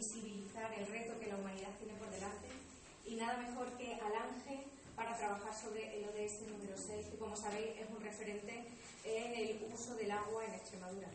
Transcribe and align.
visibilizar 0.00 0.72
el 0.78 0.86
reto 0.86 1.18
que 1.18 1.26
la 1.26 1.34
humanidad 1.34 1.74
tiene 1.76 1.98
por 1.98 2.08
delante 2.08 2.46
y 3.04 3.16
nada 3.16 3.36
mejor 3.38 3.66
que 3.76 3.94
Alange 3.94 4.64
para 4.94 5.16
trabajar 5.16 5.52
sobre 5.52 5.98
el 5.98 6.04
ODS 6.08 6.46
número 6.46 6.76
6, 6.76 7.06
que 7.10 7.18
como 7.18 7.36
sabéis 7.36 7.76
es 7.76 7.90
un 7.90 8.00
referente 8.00 8.64
en 9.04 9.34
el 9.34 9.60
uso 9.74 9.96
del 9.96 10.12
agua 10.12 10.46
en 10.46 10.54
Extremadura. 10.54 11.08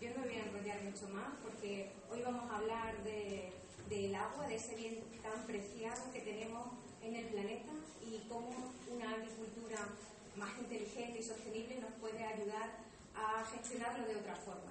Yo 0.00 0.10
no 0.10 0.20
me 0.20 0.28
voy 0.28 0.36
a 0.36 0.46
enrollar 0.46 0.80
mucho 0.84 1.08
más 1.08 1.36
porque 1.42 1.90
hoy 2.08 2.22
vamos 2.22 2.48
a 2.48 2.58
hablar 2.58 3.02
de, 3.02 3.52
del 3.88 4.14
agua, 4.14 4.46
de 4.46 4.54
ese 4.54 4.76
bien 4.76 5.02
tan 5.22 5.44
preciado 5.44 6.12
que 6.12 6.20
tenemos 6.20 6.68
en 7.02 7.16
el 7.16 7.26
planeta 7.26 7.72
y 8.00 8.28
cómo 8.28 8.54
una 8.88 9.10
agricultura 9.10 9.88
más 10.36 10.56
inteligente 10.60 11.18
y 11.18 11.22
sostenible 11.24 11.80
nos 11.80 11.92
puede 12.00 12.24
ayudar 12.24 12.78
a 13.16 13.44
gestionarlo 13.44 14.06
de 14.06 14.16
otra 14.16 14.36
forma. 14.36 14.70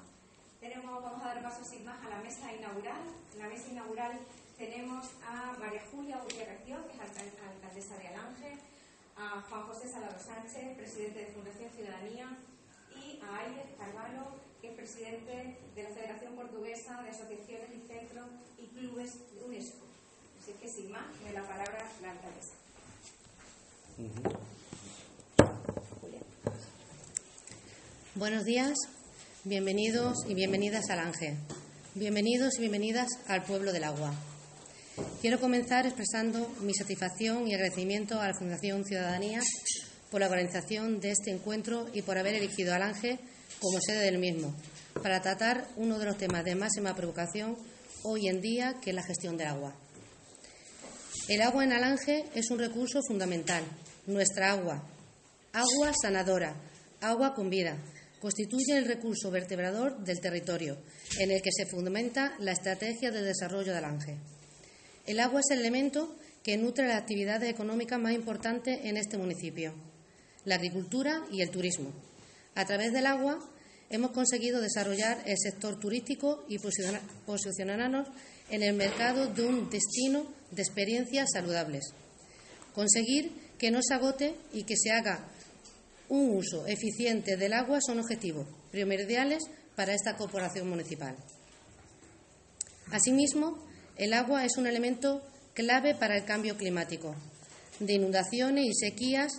Tenemos, 0.59 1.01
vamos 1.01 1.23
a 1.23 1.27
dar 1.27 1.41
paso 1.41 1.63
sin 1.63 1.85
más 1.85 2.05
a 2.05 2.09
la 2.09 2.19
mesa 2.19 2.51
inaugural. 2.53 3.01
En 3.33 3.39
la 3.39 3.47
mesa 3.47 3.69
inaugural 3.69 4.19
tenemos 4.57 5.07
a 5.23 5.55
María 5.57 5.81
Julia 5.89 6.19
Gutiérrez 6.21 6.63
que 6.65 6.73
es 6.73 6.99
alcaldesa 6.99 7.97
de 7.97 8.07
Alange, 8.09 8.57
a 9.15 9.41
Juan 9.41 9.63
José 9.63 9.87
Salado 9.89 10.19
Sánchez, 10.19 10.75
presidente 10.75 11.19
de 11.19 11.27
Fundación 11.27 11.69
Ciudadanía, 11.71 12.37
y 12.93 13.19
a 13.21 13.37
Aires 13.39 13.67
Carvalho, 13.77 14.35
que 14.61 14.71
es 14.71 14.75
presidente 14.75 15.57
de 15.75 15.83
la 15.83 15.89
Federación 15.89 16.35
Portuguesa 16.35 17.01
de 17.03 17.09
Asociaciones 17.09 17.69
y 17.75 17.87
Centros 17.87 18.27
y 18.57 18.67
Clubes 18.67 19.13
de 19.33 19.43
UNESCO. 19.45 19.85
Así 20.41 20.51
que 20.53 20.67
sin 20.67 20.91
más, 20.91 21.05
me 21.23 21.31
la 21.31 21.43
palabra 21.43 21.89
la 22.01 22.11
alcaldesa. 22.11 22.53
Buenos 28.15 28.43
días, 28.43 28.75
bienvenidos 29.45 30.17
y 30.27 30.33
bienvenidas 30.33 30.89
al 30.89 30.99
Ángel. 30.99 31.35
Bienvenidos 31.95 32.55
y 32.57 32.61
bienvenidas 32.61 33.07
al 33.27 33.43
pueblo 33.43 33.71
del 33.71 33.85
agua. 33.85 34.13
Quiero 35.21 35.39
comenzar 35.39 35.85
expresando 35.85 36.53
mi 36.61 36.73
satisfacción 36.73 37.47
y 37.47 37.53
agradecimiento 37.53 38.19
a 38.19 38.27
la 38.27 38.33
Fundación 38.33 38.83
Ciudadanía 38.83 39.39
por 40.11 40.19
la 40.19 40.27
organización 40.27 40.99
de 40.99 41.11
este 41.11 41.31
encuentro 41.31 41.87
y 41.93 42.01
por 42.01 42.17
haber 42.17 42.35
elegido 42.35 42.73
al 42.73 42.81
Ángel 42.81 43.17
como 43.61 43.79
sede 43.79 44.03
del 44.03 44.17
mismo, 44.17 44.53
para 45.01 45.21
tratar 45.21 45.67
uno 45.77 45.99
de 45.99 46.05
los 46.05 46.17
temas 46.17 46.43
de 46.43 46.55
máxima 46.55 46.95
preocupación 46.95 47.55
hoy 48.03 48.27
en 48.27 48.41
día, 48.41 48.75
que 48.81 48.89
es 48.89 48.95
la 48.95 49.03
gestión 49.03 49.37
del 49.37 49.47
agua. 49.47 49.73
El 51.29 51.41
agua 51.41 51.63
en 51.63 51.71
Alange 51.71 52.25
es 52.35 52.51
un 52.51 52.59
recurso 52.59 52.99
fundamental, 53.07 53.63
nuestra 54.05 54.51
agua, 54.51 54.83
agua 55.53 55.93
sanadora, 56.01 56.55
agua 57.01 57.33
con 57.33 57.49
vida, 57.49 57.77
constituye 58.19 58.77
el 58.77 58.85
recurso 58.85 59.31
vertebrador 59.31 60.03
del 60.03 60.19
territorio, 60.19 60.77
en 61.19 61.31
el 61.31 61.41
que 61.41 61.51
se 61.51 61.65
fundamenta 61.65 62.35
la 62.39 62.51
estrategia 62.51 63.11
de 63.11 63.23
desarrollo 63.23 63.71
de 63.71 63.77
Alange. 63.77 64.17
El 65.05 65.19
agua 65.19 65.39
es 65.39 65.51
el 65.51 65.59
elemento 65.59 66.15
que 66.43 66.57
nutre 66.57 66.87
la 66.87 66.97
actividad 66.97 67.43
económica 67.43 67.97
más 67.97 68.13
importante 68.13 68.87
en 68.87 68.97
este 68.97 69.17
municipio, 69.17 69.73
la 70.45 70.55
agricultura 70.55 71.23
y 71.31 71.41
el 71.41 71.49
turismo. 71.49 71.91
A 72.55 72.65
través 72.65 72.93
del 72.93 73.05
agua 73.05 73.39
hemos 73.89 74.11
conseguido 74.11 74.61
desarrollar 74.61 75.21
el 75.25 75.37
sector 75.37 75.79
turístico 75.79 76.45
y 76.47 76.59
posicionarnos 76.59 78.07
en 78.49 78.63
el 78.63 78.75
mercado 78.75 79.27
de 79.27 79.45
un 79.45 79.69
destino 79.69 80.25
de 80.51 80.61
experiencias 80.61 81.29
saludables. 81.33 81.93
Conseguir 82.73 83.31
que 83.57 83.71
no 83.71 83.79
se 83.81 83.93
agote 83.93 84.35
y 84.53 84.63
que 84.63 84.77
se 84.77 84.91
haga 84.91 85.27
un 86.09 86.37
uso 86.37 86.65
eficiente 86.67 87.37
del 87.37 87.53
agua 87.53 87.79
son 87.81 87.99
objetivos 87.99 88.47
primordiales 88.71 89.43
para 89.75 89.93
esta 89.93 90.17
corporación 90.17 90.67
municipal. 90.67 91.15
Asimismo, 92.91 93.57
el 93.95 94.13
agua 94.13 94.45
es 94.45 94.57
un 94.57 94.67
elemento 94.67 95.21
clave 95.53 95.95
para 95.95 96.17
el 96.17 96.25
cambio 96.25 96.57
climático, 96.57 97.15
de 97.79 97.93
inundaciones 97.93 98.65
y 98.65 98.73
sequías 98.73 99.31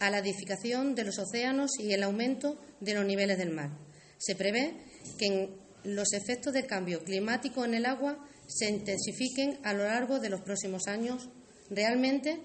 a 0.00 0.10
la 0.10 0.18
edificación 0.18 0.94
de 0.94 1.04
los 1.04 1.18
océanos 1.18 1.70
y 1.78 1.92
el 1.92 2.02
aumento 2.02 2.60
de 2.80 2.94
los 2.94 3.04
niveles 3.04 3.38
del 3.38 3.50
mar. 3.50 3.70
Se 4.18 4.34
prevé 4.34 4.74
que 5.18 5.50
los 5.84 6.12
efectos 6.12 6.52
del 6.52 6.66
cambio 6.66 7.04
climático 7.04 7.64
en 7.64 7.74
el 7.74 7.86
agua 7.86 8.18
se 8.46 8.68
intensifiquen 8.68 9.58
a 9.62 9.72
lo 9.72 9.84
largo 9.84 10.18
de 10.18 10.30
los 10.30 10.40
próximos 10.40 10.86
años. 10.86 11.28
¿Realmente 11.70 12.40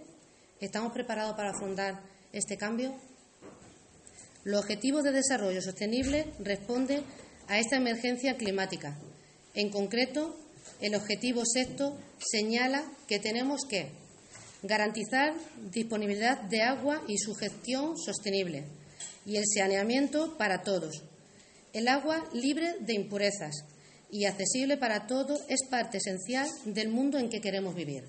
estamos 0.59 0.93
preparados 0.93 1.35
para 1.35 1.51
afrontar 1.51 2.03
este 2.31 2.57
cambio? 2.57 2.95
Los 4.43 4.61
Objetivos 4.61 5.03
de 5.03 5.11
Desarrollo 5.11 5.61
Sostenible 5.61 6.25
responden 6.39 7.03
a 7.47 7.59
esta 7.59 7.77
emergencia 7.77 8.35
climática. 8.35 8.97
En 9.53 9.69
concreto, 9.69 10.35
el 10.81 10.95
objetivo 10.95 11.43
sexto 11.45 11.97
señala 12.19 12.83
que 13.07 13.19
tenemos 13.19 13.61
que 13.69 13.89
garantizar 14.63 15.33
disponibilidad 15.71 16.41
de 16.41 16.61
agua 16.61 17.03
y 17.07 17.17
su 17.17 17.35
gestión 17.35 17.97
sostenible 17.97 18.65
y 19.25 19.37
el 19.37 19.43
saneamiento 19.45 20.37
para 20.37 20.61
todos. 20.63 21.03
El 21.73 21.87
agua 21.87 22.23
libre 22.33 22.75
de 22.81 22.93
impurezas 22.93 23.65
y 24.11 24.25
accesible 24.25 24.77
para 24.77 25.07
todos 25.07 25.41
es 25.47 25.65
parte 25.69 25.97
esencial 25.97 26.47
del 26.65 26.89
mundo 26.89 27.17
en 27.17 27.29
que 27.29 27.41
queremos 27.41 27.75
vivir. 27.75 28.03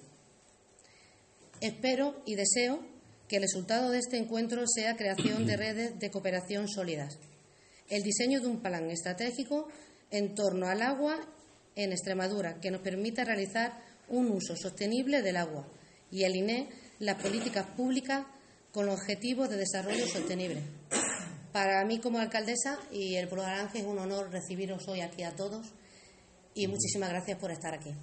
Espero 1.61 2.23
y 2.27 2.35
deseo 2.35 2.94
que 3.29 3.37
el 3.37 3.43
resultado 3.43 3.91
de 3.91 3.99
este 3.99 4.19
encuentro 4.19 4.65
sea 4.67 4.97
creación 4.97 5.47
de 5.47 5.57
redes 5.59 5.99
de 5.99 6.11
cooperación 6.11 6.69
sólidas, 6.69 7.19
el 7.89 8.03
diseño 8.03 8.41
de 8.41 8.47
un 8.47 8.61
plan 8.61 8.91
estratégico 8.91 9.69
en 10.11 10.35
torno 10.35 10.67
al 10.67 10.83
agua 10.83 11.21
en 11.77 11.93
Extremadura 11.93 12.61
que 12.61 12.71
nos 12.71 12.81
permita 12.81 13.25
realizar 13.25 13.79
un 14.09 14.31
uso 14.31 14.57
sostenible 14.57 15.23
del 15.23 15.37
agua 15.37 15.67
y 16.11 16.25
alinee 16.25 16.69
las 16.99 17.21
políticas 17.21 17.67
públicas 17.77 18.27
con 18.73 18.87
los 18.87 19.01
objetivos 19.01 19.49
de 19.49 19.57
desarrollo 19.57 20.07
sostenible. 20.07 20.63
Para 21.53 21.85
mí 21.85 22.01
como 22.01 22.19
alcaldesa 22.19 22.79
y 22.91 23.15
el 23.17 23.29
Pueblo 23.29 23.45
de 23.45 23.79
es 23.79 23.85
un 23.85 23.99
honor 23.99 24.31
recibiros 24.31 24.87
hoy 24.89 25.01
aquí 25.01 25.23
a 25.23 25.35
todos 25.37 25.67
y 26.55 26.67
muchísimas 26.67 27.11
gracias 27.11 27.39
por 27.39 27.51
estar 27.51 27.75
aquí. 27.75 27.95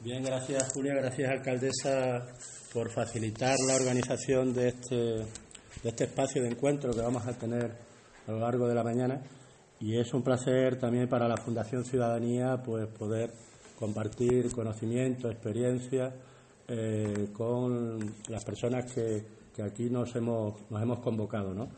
Bien, 0.00 0.22
gracias 0.22 0.72
Julia, 0.72 0.94
gracias 0.94 1.28
alcaldesa 1.28 2.24
por 2.72 2.88
facilitar 2.88 3.56
la 3.66 3.74
organización 3.74 4.54
de 4.54 4.68
este, 4.68 4.94
de 4.94 5.88
este 5.88 6.04
espacio 6.04 6.40
de 6.40 6.50
encuentro 6.50 6.92
que 6.92 7.00
vamos 7.00 7.26
a 7.26 7.32
tener 7.32 7.72
a 8.28 8.30
lo 8.30 8.38
largo 8.38 8.68
de 8.68 8.76
la 8.76 8.84
mañana 8.84 9.20
y 9.80 9.98
es 9.98 10.14
un 10.14 10.22
placer 10.22 10.78
también 10.78 11.08
para 11.08 11.26
la 11.26 11.36
Fundación 11.36 11.84
Ciudadanía 11.84 12.62
pues 12.64 12.86
poder 12.86 13.32
compartir 13.76 14.52
conocimiento, 14.52 15.32
experiencia 15.32 16.14
eh, 16.68 17.30
con 17.32 17.98
las 18.28 18.44
personas 18.44 18.92
que, 18.92 19.24
aquí 19.60 19.90
nos 19.90 20.14
hemos, 20.14 20.70
nos 20.70 20.80
hemos 20.80 21.00
convocado. 21.00 21.52
¿no? 21.52 21.70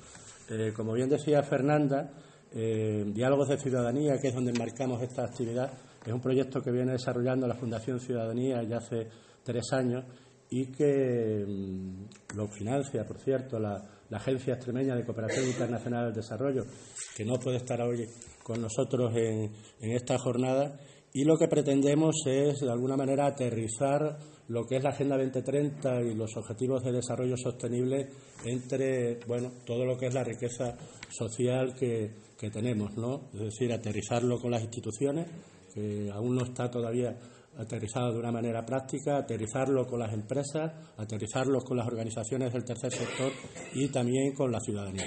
Eh, 0.51 0.75
como 0.77 0.93
bien 0.93 1.09
decía 1.09 1.43
Fernanda, 1.43 2.11
eh, 2.53 3.03
Diálogos 3.07 3.49
de 3.49 3.57
Ciudadanía, 3.57 4.19
que 4.21 4.29
es 4.29 4.35
donde 4.35 4.53
marcamos 4.53 5.01
esta 5.01 5.25
actividad, 5.25 5.73
es 6.05 6.12
un 6.12 6.21
proyecto 6.21 6.62
que 6.62 6.71
viene 6.71 6.93
desarrollando 6.93 7.47
la 7.47 7.55
Fundación 7.55 8.00
Ciudadanía 8.00 8.62
ya 8.62 8.78
hace 8.78 9.09
tres 9.43 9.72
años 9.72 10.05
y 10.50 10.66
que 10.66 11.44
mm, 11.47 12.37
lo 12.37 12.49
financia, 12.49 13.05
por 13.06 13.19
cierto, 13.19 13.59
la, 13.59 13.97
Agencia 14.12 14.55
Extremeña 14.55 14.97
de 14.97 15.05
Cooperación 15.05 15.47
Internacional 15.47 16.06
del 16.06 16.15
Desarrollo, 16.15 16.65
que 17.16 17.25
no 17.25 17.39
puede 17.39 17.59
estar 17.59 17.81
hoy 17.81 18.09
con 18.43 18.60
nosotros 18.60 19.12
en, 19.15 19.53
esta 19.81 20.19
jornada. 20.19 20.81
Y 21.12 21.22
lo 21.22 21.39
que 21.39 21.47
pretendemos 21.47 22.16
es, 22.27 22.59
de 22.59 22.72
alguna 22.72 22.97
manera, 22.97 23.27
aterrizar 23.27 24.19
lo 24.49 24.66
que 24.66 24.78
es 24.78 24.83
la 24.83 24.91
Agenda 24.91 25.16
2030 25.16 26.03
y 26.03 26.15
los 26.16 26.37
Objetivos 26.37 26.83
de 26.83 26.91
Desarrollo 26.91 27.37
Sostenible 27.37 28.09
entre, 28.44 29.21
bueno, 29.28 29.53
todo 29.65 29.84
lo 29.84 29.97
que 29.97 30.06
es 30.06 30.15
la 30.15 30.25
riqueza 30.25 30.77
social 31.09 31.72
que, 31.78 32.10
que 32.37 32.50
tenemos, 32.50 32.97
¿no? 32.97 33.28
Es 33.34 33.41
decir, 33.42 33.72
aterrizarlo 33.72 34.41
con 34.41 34.51
las 34.51 34.63
instituciones, 34.63 35.28
que 35.72 36.11
aún 36.13 36.37
no 36.37 36.45
está 36.45 36.71
todavía 36.71 37.17
aterrizado 37.59 38.13
de 38.13 38.19
una 38.19 38.33
manera 38.33 38.65
práctica, 38.65 39.19
aterrizarlo 39.19 39.87
con 39.87 40.01
las 40.01 40.13
empresas, 40.13 40.72
aterrizarlo 40.97 41.61
con 41.61 41.77
las 41.77 41.87
organizaciones 41.87 42.53
del 42.53 42.65
tercer 42.65 42.93
sector 42.93 43.33
y 43.75 43.89
también 43.89 44.34
con 44.34 44.51
la 44.51 44.61
ciudadanía. 44.61 45.07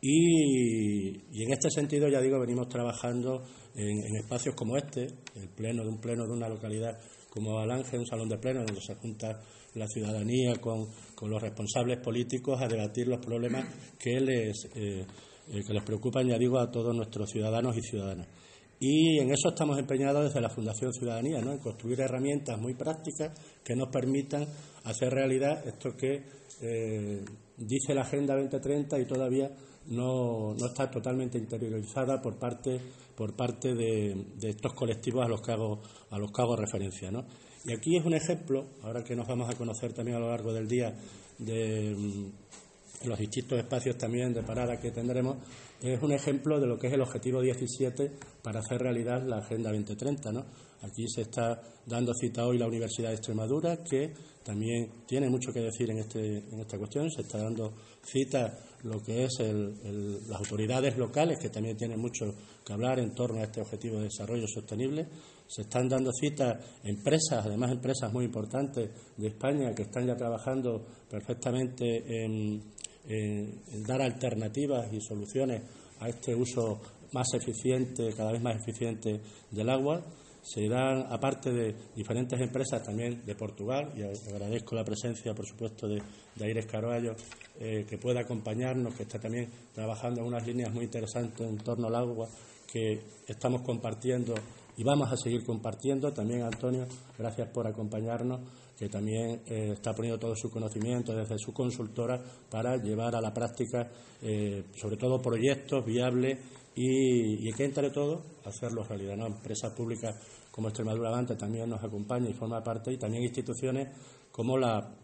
Y, 0.00 1.42
en 1.42 1.52
este 1.52 1.70
sentido, 1.70 2.08
ya 2.08 2.20
digo, 2.20 2.38
venimos 2.38 2.68
trabajando 2.68 3.42
en, 3.74 4.16
espacios 4.16 4.54
como 4.54 4.76
este, 4.76 5.06
el 5.34 5.48
pleno 5.48 5.82
de 5.82 5.88
un 5.88 6.00
pleno 6.00 6.26
de 6.26 6.32
una 6.32 6.48
localidad 6.48 6.98
como 7.30 7.58
Alange, 7.58 7.98
un 7.98 8.06
salón 8.06 8.28
de 8.28 8.38
pleno 8.38 8.64
donde 8.64 8.80
se 8.80 8.94
junta 8.94 9.40
la 9.74 9.86
ciudadanía 9.88 10.54
con, 10.60 10.86
los 11.28 11.42
responsables 11.42 11.98
políticos 11.98 12.60
a 12.62 12.68
debatir 12.68 13.08
los 13.08 13.24
problemas 13.24 13.66
que 13.98 14.20
les, 14.20 14.64
eh, 14.74 15.04
eh, 15.48 15.62
que 15.66 15.72
les 15.72 15.82
preocupan, 15.82 16.28
ya 16.28 16.38
digo, 16.38 16.58
a 16.58 16.70
todos 16.70 16.94
nuestros 16.94 17.30
ciudadanos 17.30 17.76
y 17.76 17.82
ciudadanas. 17.82 18.28
Y 18.78 19.18
en 19.18 19.30
eso 19.30 19.48
estamos 19.48 19.78
empeñados 19.78 20.24
desde 20.24 20.40
la 20.40 20.50
Fundación 20.50 20.92
Ciudadanía, 20.92 21.40
¿no? 21.40 21.52
en 21.52 21.58
construir 21.58 22.00
herramientas 22.00 22.58
muy 22.60 22.74
prácticas 22.74 23.32
que 23.64 23.74
nos 23.74 23.88
permitan 23.88 24.46
hacer 24.84 25.12
realidad 25.12 25.66
esto 25.66 25.96
que 25.96 26.22
eh, 26.60 27.24
dice 27.56 27.94
la 27.94 28.02
Agenda 28.02 28.34
2030 28.34 28.98
y 29.00 29.06
todavía 29.06 29.50
no, 29.88 30.54
no 30.54 30.66
está 30.66 30.90
totalmente 30.90 31.38
interiorizada 31.38 32.20
por 32.20 32.38
parte, 32.38 32.78
por 33.16 33.34
parte 33.34 33.74
de, 33.74 34.26
estos 34.42 34.74
colectivos 34.74 35.24
a 35.24 35.28
los 35.28 35.40
que 35.40 35.52
hago, 35.52 35.80
a 36.10 36.18
los 36.18 36.30
que 36.30 36.42
hago 36.42 36.56
referencia. 36.56 37.10
¿no? 37.10 37.24
Y 37.64 37.72
aquí 37.72 37.96
es 37.96 38.04
un 38.04 38.14
ejemplo, 38.14 38.66
ahora 38.82 39.02
que 39.02 39.16
nos 39.16 39.26
vamos 39.26 39.48
a 39.48 39.56
conocer 39.56 39.92
también 39.92 40.18
a 40.18 40.20
lo 40.20 40.28
largo 40.28 40.52
del 40.52 40.68
día, 40.68 40.94
de 41.38 41.94
mm, 41.94 43.08
los 43.08 43.18
distintos 43.18 43.58
espacios 43.58 43.96
también 43.96 44.32
de 44.32 44.42
parada 44.42 44.78
que 44.78 44.90
tendremos, 44.90 45.36
es 45.82 46.02
un 46.02 46.12
ejemplo 46.12 46.58
de 46.58 46.66
lo 46.66 46.78
que 46.78 46.86
es 46.88 46.92
el 46.92 47.00
objetivo 47.00 47.40
17 47.40 48.10
para 48.42 48.60
hacer 48.60 48.80
realidad 48.80 49.22
la 49.26 49.38
Agenda 49.38 49.70
2030. 49.70 50.32
¿no? 50.32 50.44
Aquí 50.82 51.06
se 51.08 51.22
está 51.22 51.60
dando 51.84 52.12
cita 52.14 52.46
hoy 52.46 52.58
la 52.58 52.66
Universidad 52.66 53.10
de 53.10 53.16
Extremadura, 53.16 53.82
que 53.82 54.12
también 54.42 54.90
tiene 55.06 55.28
mucho 55.28 55.52
que 55.52 55.60
decir 55.60 55.90
en, 55.90 55.98
este, 55.98 56.38
en 56.38 56.60
esta 56.60 56.78
cuestión. 56.78 57.10
Se 57.10 57.22
está 57.22 57.38
dando 57.38 57.72
cita 58.02 58.58
lo 58.84 59.02
que 59.02 59.24
es 59.24 59.38
las 59.40 60.38
autoridades 60.38 60.96
locales, 60.96 61.38
que 61.38 61.50
también 61.50 61.76
tienen 61.76 61.98
mucho 61.98 62.34
que 62.64 62.72
hablar 62.72 62.98
en 63.00 63.14
torno 63.14 63.40
a 63.40 63.44
este 63.44 63.60
objetivo 63.60 63.98
de 63.98 64.04
desarrollo 64.04 64.46
sostenible. 64.46 65.06
Se 65.46 65.62
están 65.62 65.88
dando 65.88 66.10
cita 66.12 66.58
empresas, 66.84 67.44
además 67.44 67.72
empresas 67.72 68.12
muy 68.12 68.24
importantes 68.24 68.90
de 69.16 69.26
España, 69.26 69.74
que 69.74 69.82
están 69.82 70.06
ya 70.06 70.16
trabajando 70.16 70.84
perfectamente 71.08 72.24
en, 72.24 72.62
en 73.08 73.82
dar 73.86 74.02
alternativas 74.02 74.92
y 74.92 75.00
soluciones 75.00 75.62
a 76.00 76.08
este 76.08 76.34
uso 76.34 76.80
más 77.12 77.32
eficiente, 77.34 78.12
cada 78.16 78.32
vez 78.32 78.42
más 78.42 78.56
eficiente 78.56 79.20
del 79.50 79.70
agua 79.70 80.02
se 80.46 80.68
dan, 80.68 81.06
aparte 81.10 81.50
de 81.50 81.74
diferentes 81.96 82.40
empresas 82.40 82.80
también 82.80 83.24
de 83.26 83.34
Portugal, 83.34 83.92
y 83.96 84.02
agradezco 84.32 84.76
la 84.76 84.84
presencia, 84.84 85.34
por 85.34 85.44
supuesto, 85.44 85.88
de, 85.88 86.00
de 86.36 86.44
Aires 86.44 86.66
Carballo, 86.66 87.16
eh, 87.58 87.84
que 87.88 87.98
pueda 87.98 88.20
acompañarnos, 88.20 88.94
que 88.94 89.02
está 89.02 89.18
también 89.18 89.50
trabajando 89.74 90.20
en 90.20 90.28
unas 90.28 90.46
líneas 90.46 90.72
muy 90.72 90.84
interesantes 90.84 91.40
en 91.40 91.58
torno 91.58 91.88
al 91.88 91.96
agua 91.96 92.28
que 92.70 93.00
estamos 93.26 93.62
compartiendo 93.62 94.34
y 94.76 94.84
vamos 94.84 95.10
a 95.10 95.16
seguir 95.16 95.44
compartiendo. 95.44 96.12
También 96.12 96.42
Antonio, 96.42 96.86
gracias 97.18 97.48
por 97.48 97.66
acompañarnos, 97.66 98.40
que 98.78 98.88
también 98.88 99.40
eh, 99.46 99.70
está 99.72 99.94
poniendo 99.94 100.18
todo 100.18 100.36
su 100.36 100.50
conocimiento 100.50 101.14
desde 101.14 101.38
su 101.38 101.52
consultora 101.52 102.22
para 102.50 102.76
llevar 102.76 103.16
a 103.16 103.20
la 103.20 103.32
práctica, 103.32 103.90
eh, 104.20 104.64
sobre 104.74 104.96
todo, 104.98 105.20
proyectos 105.20 105.84
viables 105.84 106.38
y, 106.74 107.48
y 107.48 107.52
que 107.52 107.64
entre 107.64 107.90
todo 107.90 108.22
hacerlo 108.44 108.84
realidad. 108.84 109.16
¿no? 109.16 109.26
Empresas 109.26 109.72
públicas 109.72 110.14
como 110.50 110.68
Extremadura 110.68 111.08
Avante 111.08 111.36
también 111.36 111.70
nos 111.70 111.82
acompaña 111.82 112.28
y 112.28 112.34
forma 112.34 112.62
parte, 112.62 112.92
y 112.92 112.98
también 112.98 113.22
instituciones 113.22 113.88
como 114.30 114.58
la, 114.58 114.94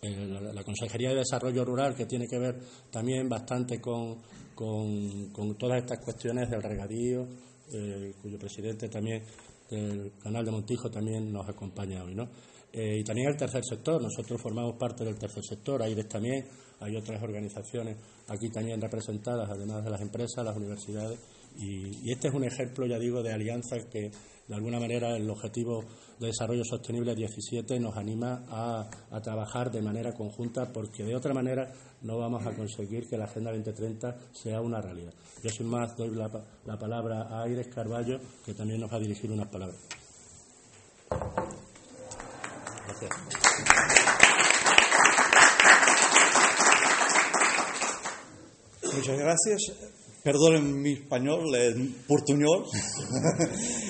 eh, 0.00 0.50
la, 0.54 0.64
Consejería 0.64 1.10
de 1.10 1.16
Desarrollo 1.16 1.62
Rural, 1.62 1.94
que 1.94 2.06
tiene 2.06 2.26
que 2.26 2.38
ver 2.38 2.58
también 2.90 3.28
bastante 3.28 3.82
con, 3.82 4.16
con, 4.54 5.56
todas 5.58 5.82
estas 5.82 5.98
cuestiones 5.98 6.48
del 6.48 6.62
regadío, 6.62 7.26
cuyo 8.20 8.36
presidente 8.36 8.88
también 8.88 9.22
del 9.70 10.12
canal 10.22 10.44
de 10.44 10.50
Montijo 10.50 10.90
también 10.90 11.32
nos 11.32 11.48
acompaña 11.48 12.02
hoy. 12.02 12.14
¿no? 12.14 12.28
Eh, 12.72 12.98
y 13.00 13.04
también 13.04 13.28
el 13.28 13.36
tercer 13.36 13.64
sector, 13.64 14.00
nosotros 14.00 14.40
formamos 14.40 14.76
parte 14.76 15.04
del 15.04 15.18
tercer 15.18 15.44
sector, 15.44 15.82
AIRES 15.82 16.08
también, 16.08 16.44
hay 16.80 16.96
otras 16.96 17.22
organizaciones 17.22 17.96
aquí 18.28 18.48
también 18.48 18.80
representadas, 18.80 19.50
además 19.50 19.84
de 19.84 19.90
las 19.90 20.00
empresas, 20.00 20.44
las 20.44 20.56
universidades, 20.56 21.18
y, 21.56 22.10
este 22.10 22.28
es 22.28 22.34
un 22.34 22.44
ejemplo, 22.44 22.86
ya 22.86 22.98
digo, 22.98 23.22
de 23.22 23.32
alianzas 23.32 23.84
que 23.86 24.10
de 24.48 24.54
alguna 24.54 24.80
manera 24.80 25.16
el 25.16 25.28
objetivo 25.30 25.84
de 26.18 26.28
desarrollo 26.28 26.64
sostenible 26.64 27.14
17 27.14 27.78
nos 27.78 27.96
anima 27.96 28.44
a, 28.48 28.88
trabajar 29.22 29.70
de 29.70 29.82
manera 29.82 30.12
conjunta 30.12 30.72
porque 30.72 31.04
de 31.04 31.14
otra 31.14 31.32
manera 31.32 31.72
no 32.02 32.18
vamos 32.18 32.44
a 32.46 32.52
conseguir 32.52 33.08
que 33.08 33.16
la 33.16 33.24
Agenda 33.24 33.52
2030 33.52 34.16
sea 34.32 34.60
una 34.60 34.80
realidad. 34.80 35.12
Yo 35.42 35.50
sin 35.50 35.66
más 35.66 35.96
doy 35.96 36.10
la, 36.10 36.78
palabra 36.78 37.22
a 37.28 37.42
Aires 37.42 37.68
Carballo 37.68 38.18
que 38.44 38.54
también 38.54 38.80
nos 38.80 38.90
va 38.90 38.96
a 38.96 39.00
dirigir 39.00 39.30
unas 39.30 39.48
palabras. 39.48 39.78
Gracias. 43.00 43.40
Muchas 48.94 49.18
gracias. 49.18 49.60
Perdonen 50.22 50.82
mi 50.82 50.92
español, 50.92 51.54
es 51.54 51.74
portuñol, 52.06 52.64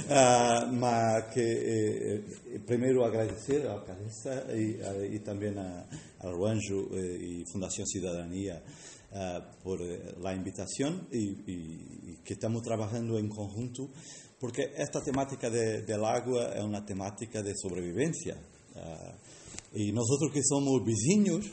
uh, 0.08 1.30
que 1.34 1.42
eh, 1.42 2.24
primero 2.64 3.04
agradecer 3.04 3.66
a 3.68 3.82
Cabeza 3.84 4.44
y, 4.54 4.78
y 5.12 5.18
también 5.20 5.58
a, 5.58 5.88
a 6.20 6.28
eh, 6.28 7.18
y 7.20 7.44
Fundación 7.50 7.84
Ciudadanía 7.84 8.62
uh, 9.10 9.40
por 9.64 9.82
eh, 9.82 10.14
la 10.20 10.32
invitación 10.32 11.08
y, 11.10 11.30
y, 11.50 12.20
que 12.24 12.34
estamos 12.34 12.62
trabajando 12.62 13.18
en 13.18 13.28
conjunto, 13.28 13.90
porque 14.38 14.70
esta 14.76 15.02
temática 15.02 15.50
de, 15.50 15.82
del 15.82 16.04
agua 16.04 16.52
es 16.54 16.62
una 16.62 16.86
temática 16.86 17.42
de 17.42 17.54
sobrevivencia. 17.56 18.36
Uh, 18.80 19.78
y 19.78 19.92
nosotros 19.92 20.32
que 20.32 20.42
somos 20.42 20.84
vecinos 20.84 21.46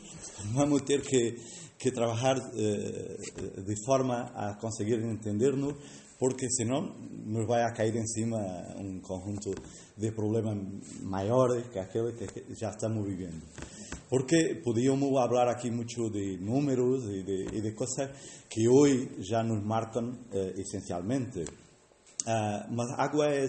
vamos 0.55 0.81
a 0.81 0.85
tener 0.85 1.03
que 1.03 1.35
que 1.77 1.91
trabajar 1.91 2.37
eh, 2.55 3.17
de 3.61 3.75
forma 3.85 4.31
a 4.35 4.57
conseguir 4.57 4.99
entendernos, 4.99 5.75
porque 6.19 6.49
senão 6.49 6.95
nos 7.25 7.45
vai 7.45 7.63
a 7.63 7.71
cair 7.71 7.95
encima 7.95 8.39
um 8.77 8.99
conjunto 8.99 9.53
de 9.95 10.11
problemas 10.11 10.57
maiores 11.03 11.67
que 11.67 11.77
aquele 11.77 12.13
que 12.13 12.55
já 12.55 12.71
estamos 12.71 13.05
vivendo. 13.05 13.41
Porque 14.09 14.61
podíamos 14.63 15.09
falar 15.11 15.49
aqui 15.49 15.69
muito 15.69 16.09
de 16.09 16.37
números 16.37 17.03
e 17.05 17.23
de, 17.23 17.57
e 17.57 17.61
de 17.61 17.73
coisas 17.73 18.09
que 18.49 18.67
hoje 18.67 19.09
já 19.19 19.43
nos 19.43 19.63
marcam 19.63 20.17
eh, 20.31 20.53
essencialmente. 20.57 21.45
Uh, 22.25 22.67
mas 22.71 22.89
água 22.97 23.27
é 23.27 23.47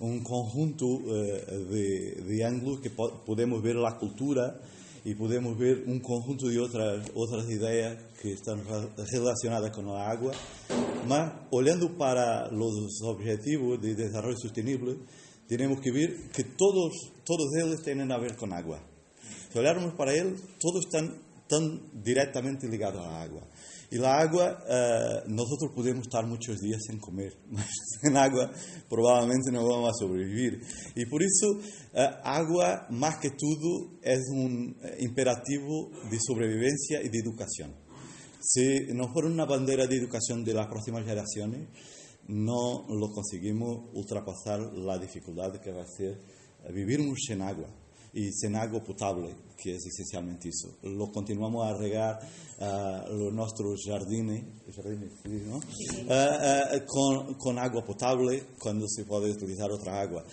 um 0.00 0.22
conjunto 0.22 0.86
uh, 0.86 1.64
de, 1.70 2.22
de 2.22 2.42
ângulos 2.44 2.80
que 2.80 2.90
po 2.90 3.10
podemos 3.24 3.62
ver 3.62 3.76
na 3.76 3.92
cultura, 3.92 4.60
y 5.06 5.14
podemos 5.14 5.56
ver 5.56 5.84
un 5.86 6.00
conjunto 6.00 6.48
de 6.48 6.58
otras, 6.58 7.08
otras 7.14 7.48
ideas 7.48 7.96
que 8.20 8.32
están 8.32 8.60
relacionadas 8.66 9.70
con 9.70 9.86
la 9.86 10.10
agua, 10.10 10.32
más 11.06 11.32
olhando 11.52 11.96
para 11.96 12.50
los 12.50 12.74
objetivos 13.04 13.80
de 13.80 13.94
desarrollo 13.94 14.36
sostenible, 14.36 14.96
tenemos 15.46 15.80
que 15.80 15.92
ver 15.92 16.16
que 16.34 16.42
todos, 16.42 17.12
todos 17.24 17.46
ellos 17.54 17.84
tienen 17.84 18.10
a 18.10 18.18
ver 18.18 18.34
con 18.34 18.52
agua. 18.52 18.80
Si 19.52 19.56
olharmos 19.56 19.94
para 19.94 20.12
él, 20.12 20.34
todos 20.58 20.84
están 20.86 21.20
directamente 22.02 22.66
ligados 22.66 23.06
a 23.06 23.08
la 23.08 23.22
agua. 23.22 23.42
Y 23.90 23.98
la 23.98 24.18
agua, 24.18 24.64
eh, 24.68 25.22
nosotros 25.28 25.72
podemos 25.74 26.06
estar 26.06 26.26
muchos 26.26 26.58
días 26.60 26.82
sin 26.86 26.98
comer, 26.98 27.36
mas 27.50 27.66
sin 28.00 28.16
agua 28.16 28.50
probablemente 28.88 29.52
no 29.52 29.66
vamos 29.66 29.90
a 29.90 30.04
sobrevivir. 30.04 30.60
Y 30.94 31.06
por 31.06 31.22
eso, 31.22 31.60
eh, 31.94 32.08
agua, 32.24 32.86
más 32.90 33.18
que 33.18 33.30
todo, 33.30 33.98
es 34.02 34.20
un 34.32 34.76
eh, 34.82 34.96
imperativo 35.00 35.90
de 36.10 36.18
sobrevivencia 36.20 37.02
y 37.02 37.08
de 37.08 37.18
educación. 37.18 37.74
Si 38.40 38.86
no 38.94 39.12
fuera 39.12 39.28
una 39.28 39.44
bandera 39.44 39.86
de 39.86 39.96
educación 39.96 40.44
de 40.44 40.54
las 40.54 40.68
próximas 40.68 41.02
generaciones, 41.02 41.68
no 42.28 42.86
lo 42.88 43.10
conseguimos 43.10 43.90
ultrapasar 43.92 44.60
la 44.60 44.98
dificultad 44.98 45.60
que 45.60 45.72
va 45.72 45.82
a 45.82 45.86
ser 45.86 46.20
vivir 46.72 47.00
sin 47.16 47.42
agua 47.42 47.68
y 48.16 48.32
sin 48.32 48.56
agua 48.56 48.82
potable, 48.82 49.28
que 49.62 49.74
es 49.74 49.86
esencialmente 49.86 50.48
eso. 50.48 50.78
Lo 50.84 51.12
continuamos 51.12 51.66
a 51.66 51.76
regar 51.76 52.18
uh, 52.58 53.12
los 53.12 53.30
nuestros 53.30 53.82
jardines, 53.86 54.42
jardines 54.74 55.12
¿no? 55.46 55.56
uh, 55.56 55.60
uh, 55.60 56.86
con, 56.86 57.34
con, 57.34 57.58
agua 57.58 57.84
potable 57.84 58.42
cuando 58.58 58.88
se 58.88 59.04
puede 59.04 59.30
utilizar 59.30 59.70
otra 59.70 60.00
agua. 60.00 60.24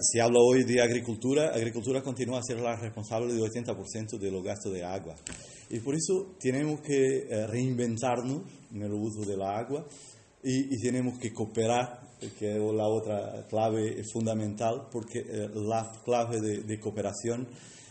se 0.00 0.20
habla 0.20 0.38
hoy 0.38 0.62
de 0.62 0.80
agricultura, 0.80 1.48
agricultura 1.52 2.04
continúa 2.04 2.38
a 2.38 2.42
ser 2.44 2.60
la 2.60 2.76
responsable 2.76 3.34
del 3.34 3.42
80% 3.42 4.16
de 4.16 4.30
los 4.30 4.44
gastos 4.44 4.72
de 4.72 4.84
agua. 4.84 5.16
Y 5.70 5.80
por 5.80 5.96
eso 5.96 6.36
tenemos 6.38 6.82
que 6.82 7.46
reinventarnos 7.50 8.42
en 8.72 8.82
el 8.82 8.92
uso 8.92 9.28
de 9.28 9.36
la 9.36 9.58
agua 9.58 9.84
y, 10.44 10.72
y 10.72 10.80
tenemos 10.80 11.18
que 11.18 11.32
cooperar 11.32 12.03
que 12.38 12.56
es 12.56 12.58
la 12.58 12.86
otra 12.86 13.46
clave 13.48 14.02
fundamental, 14.12 14.88
porque 14.90 15.20
eh, 15.20 15.48
la 15.54 15.90
clave 16.04 16.40
de, 16.40 16.80
cooperación 16.80 17.46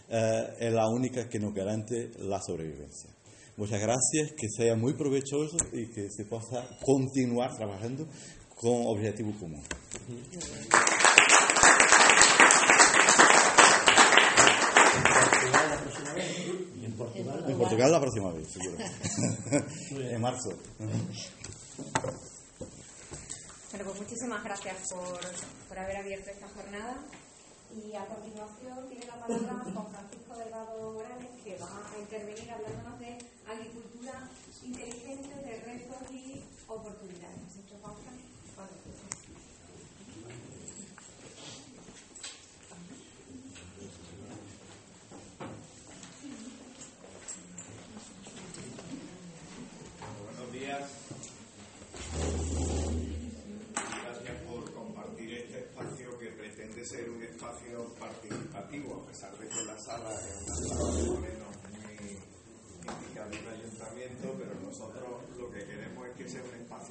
eh, 0.10 0.56
es 0.60 0.74
la 0.74 0.88
única 0.88 1.30
que 1.30 1.40
nos 1.40 1.54
garante 1.54 2.12
la 2.20 2.40
sobrevivencia. 2.42 3.10
Muchas 3.58 3.80
gracias, 3.80 4.32
que 4.36 4.48
sea 4.50 4.76
muy 4.76 4.94
provechoso 4.94 5.58
y 5.72 5.88
que 5.88 6.10
se 6.10 6.26
pueda 6.26 6.68
continuar 6.84 7.56
trabajando 7.56 8.08
con 8.56 8.88
objetivo 8.88 9.32
común. 9.40 9.62
En 17.48 17.58
Portugal 17.58 17.92
la 17.92 18.00
próxima 18.00 18.32
vez, 18.32 18.48
seguro. 18.52 18.78
en 20.10 20.22
marzo. 20.22 20.50
Bueno, 23.84 23.98
pues 23.98 24.10
muchísimas 24.10 24.42
gracias 24.46 24.94
por, 24.94 25.20
por 25.68 25.78
haber 25.78 25.98
abierto 25.98 26.30
esta 26.30 26.48
jornada. 26.48 26.96
Y 27.76 27.94
a 27.94 28.06
continuación 28.06 28.88
tiene 28.88 29.06
la 29.08 29.20
palabra 29.20 29.62
Juan 29.74 29.92
Francisco 29.92 30.38
Delgado 30.38 30.94
Morales, 30.94 31.28
que 31.44 31.58
va 31.58 31.68
a 31.68 32.00
intervenir 32.00 32.50
hablándonos 32.50 32.98
de 33.02 33.18
agricultura 33.46 34.30
inteligente 34.64 35.36
de 35.36 35.60
retos 35.66 36.12
y 36.12 36.46
oportunidades. 36.66 37.44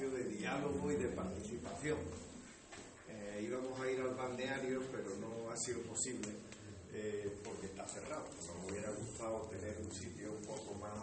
de 0.09 0.23
diálogo 0.25 0.91
y 0.91 0.95
de 0.95 1.07
participación. 1.09 1.97
Eh, 3.07 3.45
íbamos 3.47 3.79
a 3.79 3.89
ir 3.89 4.01
al 4.01 4.15
balneario, 4.15 4.81
pero 4.91 5.15
no 5.17 5.49
ha 5.51 5.57
sido 5.57 5.81
posible 5.83 6.29
eh, 6.93 7.39
porque 7.43 7.67
está 7.67 7.87
cerrado. 7.87 8.25
Nos 8.35 8.71
hubiera 8.71 8.91
gustado 8.91 9.41
tener 9.49 9.77
un 9.79 9.91
sitio 9.91 10.33
un 10.33 10.45
poco 10.45 10.73
más 10.75 10.93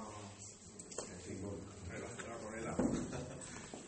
relacionado 1.89 2.41
con 2.41 2.55
el 2.59 2.67
agua. 2.67 2.87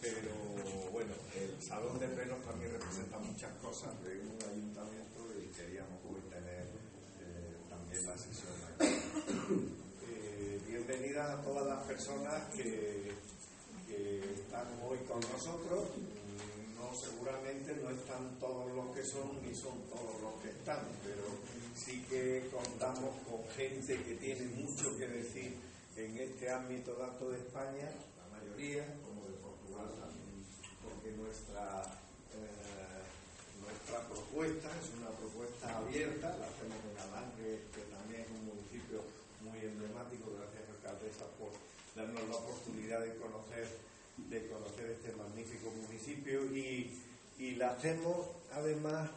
pero 0.00 0.90
bueno, 0.92 1.12
el 1.35 1.62
Salón 1.62 1.99
de 1.99 2.09
Plenos 2.09 2.42
también 2.42 2.73
representa 2.73 3.18
muchas 3.18 3.52
cosas 3.61 3.92
de 4.02 4.20
un 4.20 4.38
ayuntamiento 4.50 5.28
y 5.38 5.49
queríamos 5.54 6.00
hoy 6.09 6.20
tener 6.30 6.66
eh, 7.20 7.56
también 7.68 8.06
la 8.06 8.16
sesión 8.16 9.41
aquí. 9.52 9.68
bienvenidas 10.68 11.30
a 11.30 11.42
todas 11.42 11.66
las 11.66 11.85
personas 11.87 12.42
que 12.54 13.12
están 13.88 14.66
hoy 14.82 14.99
con 15.09 15.21
nosotros. 15.21 15.88
No, 16.76 16.94
seguramente 16.99 17.76
no 17.76 17.90
están 17.90 18.38
todos 18.40 18.73
los 18.73 18.94
que 18.94 19.04
son 19.04 19.40
ni 19.42 19.54
son 19.54 19.78
todos 19.88 20.21
los 20.21 20.42
que 20.42 20.50
están, 20.50 20.80
pero 21.04 21.25
sí 21.76 22.04
que 22.09 22.49
contamos 22.50 23.14
con 23.28 23.44
gente 23.54 24.02
que 24.02 24.14
tiene 24.16 24.47
mucho 24.56 24.97
que 24.97 25.06
decir 25.06 25.56
en 25.97 26.16
este 26.18 26.50
ámbito 26.50 26.92
tanto 26.92 27.30
de 27.30 27.38
España, 27.38 27.88
la 28.18 28.38
mayoría, 28.38 28.85
como 29.04 29.25
de 29.28 29.37
Portugal 29.38 29.88
también, 30.00 30.44
porque 30.82 31.12
nuestra, 31.12 31.85
eh, 32.35 33.04
nuestra 33.61 34.09
propuesta 34.09 34.68
es 34.80 34.90
una 34.99 35.11
propuesta 35.11 35.78
abierta, 35.78 36.37
la 36.37 36.47
hacemos 36.47 36.78
en 36.90 36.99
Alange, 36.99 37.61
que 37.73 37.82
también 37.92 38.23
es 38.23 38.30
un 38.30 38.47
municipio 38.47 39.21
muy 39.44 39.58
emblemático, 39.61 40.32
gracias 40.38 40.68
alcaldesa 40.70 41.26
por 41.38 41.50
darnos 41.94 42.28
la 42.28 42.37
oportunidad 42.37 43.00
de 43.00 43.16
conocer 43.16 43.66
de 44.28 44.46
conocer 44.49 44.90
este 44.90 45.16
magnífico 45.16 45.70
municipio 45.70 46.44
y, 46.54 46.99
la 47.56 47.72
hacemos 47.72 48.28
además 48.54 49.11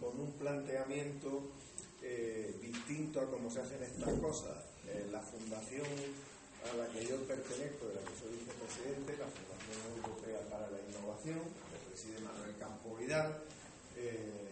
con 0.00 0.18
un 0.18 0.32
planteamiento 0.38 1.42
eh, 2.02 2.56
distinto 2.62 3.20
a 3.20 3.30
cómo 3.30 3.50
se 3.50 3.60
hacen 3.60 3.82
estas 3.82 4.14
cosas. 4.18 4.56
Eh, 4.88 5.06
la 5.12 5.20
fundación 5.20 5.86
a 6.64 6.76
la 6.76 6.88
que 6.88 7.06
yo 7.06 7.16
pertenezco, 7.28 7.86
de 7.86 7.94
la 7.94 8.00
que 8.00 8.16
soy 8.16 8.32
vicepresidente, 8.40 9.20
la 9.20 9.28
Fundación 9.30 9.78
Europea 10.00 10.40
para 10.50 10.70
la 10.70 10.78
Innovación, 10.80 11.38
que 11.44 11.78
preside 11.86 12.20
Manuel 12.20 12.56
Campo 12.58 12.96
Vidal, 12.96 13.38
eh, 13.96 14.51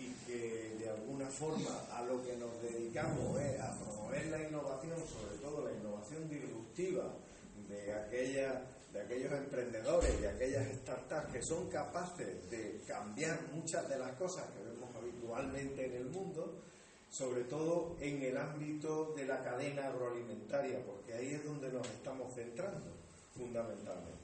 y 0.00 0.14
que 0.26 0.76
de 0.78 0.88
alguna 0.88 1.26
forma 1.26 1.84
a 1.92 2.02
lo 2.02 2.24
que 2.24 2.36
nos 2.36 2.62
dedicamos 2.62 3.38
es 3.40 3.60
a 3.60 3.78
promover 3.78 4.26
la 4.26 4.42
innovación, 4.42 4.96
sobre 4.96 5.36
todo 5.42 5.66
la 5.66 5.72
innovación 5.72 6.28
disruptiva 6.28 7.04
de 7.68 7.92
aquella 7.92 8.62
de 8.92 9.00
aquellos 9.02 9.32
emprendedores, 9.32 10.20
de 10.20 10.28
aquellas 10.28 10.66
startups 10.78 11.32
que 11.32 11.42
son 11.42 11.68
capaces 11.68 12.50
de 12.50 12.82
cambiar 12.88 13.38
muchas 13.54 13.88
de 13.88 13.96
las 13.98 14.12
cosas 14.16 14.46
que 14.50 14.64
vemos 14.64 14.90
habitualmente 14.96 15.86
en 15.86 15.94
el 15.94 16.06
mundo, 16.06 16.60
sobre 17.08 17.44
todo 17.44 17.96
en 18.00 18.20
el 18.22 18.36
ámbito 18.36 19.14
de 19.16 19.26
la 19.26 19.44
cadena 19.44 19.86
agroalimentaria, 19.86 20.84
porque 20.84 21.14
ahí 21.14 21.34
es 21.34 21.44
donde 21.44 21.70
nos 21.70 21.86
estamos 21.86 22.34
centrando 22.34 22.86
fundamentalmente. 23.36 24.18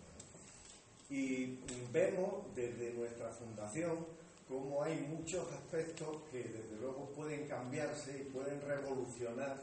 Y 1.10 1.60
vemos 1.92 2.52
desde 2.56 2.92
nuestra 2.94 3.28
fundación 3.28 4.04
cómo 4.48 4.82
hay 4.82 4.96
muchos 5.00 5.50
aspectos 5.52 6.22
que 6.30 6.38
desde 6.38 6.76
luego 6.80 7.10
pueden 7.12 7.46
cambiarse 7.48 8.18
y 8.18 8.30
pueden 8.30 8.60
revolucionar 8.60 9.60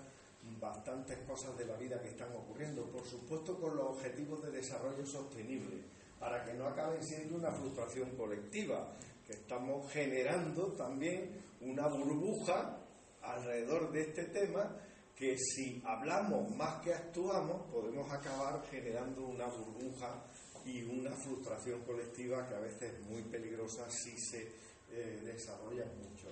bastantes 0.59 1.19
cosas 1.19 1.57
de 1.57 1.65
la 1.65 1.77
vida 1.77 2.01
que 2.01 2.09
están 2.09 2.31
ocurriendo, 2.35 2.83
por 2.91 3.05
supuesto 3.05 3.59
con 3.59 3.75
los 3.75 3.85
objetivos 3.87 4.43
de 4.43 4.51
desarrollo 4.51 5.05
sostenible, 5.05 5.77
para 6.19 6.43
que 6.43 6.53
no 6.53 6.67
acaben 6.67 7.03
siendo 7.03 7.37
una 7.37 7.51
frustración 7.51 8.09
colectiva, 8.17 8.93
que 9.25 9.33
estamos 9.33 9.89
generando 9.91 10.73
también 10.73 11.31
una 11.61 11.87
burbuja 11.87 12.77
alrededor 13.21 13.91
de 13.91 14.01
este 14.01 14.25
tema 14.25 14.75
que 15.15 15.37
si 15.37 15.81
hablamos 15.85 16.53
más 16.55 16.81
que 16.81 16.93
actuamos 16.93 17.71
podemos 17.71 18.11
acabar 18.11 18.61
generando 18.69 19.27
una 19.27 19.45
burbuja 19.45 20.25
y 20.65 20.81
una 20.83 21.11
frustración 21.11 21.81
colectiva 21.81 22.47
que 22.47 22.55
a 22.55 22.59
veces 22.59 22.93
es 22.93 22.99
muy 23.05 23.21
peligrosa 23.23 23.89
si 23.89 24.17
se 24.17 24.51
eh, 24.95 25.21
desarrolla 25.23 25.85
mucho. 25.85 26.27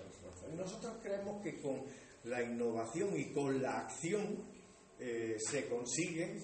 Y 0.51 0.55
nosotros 0.55 0.97
creemos 1.01 1.41
que 1.41 1.59
con 1.61 1.83
la 2.25 2.41
innovación 2.41 3.17
y 3.17 3.31
con 3.31 3.61
la 3.61 3.79
acción 3.79 4.43
eh, 4.99 5.37
se 5.39 5.67
consiguen 5.67 6.39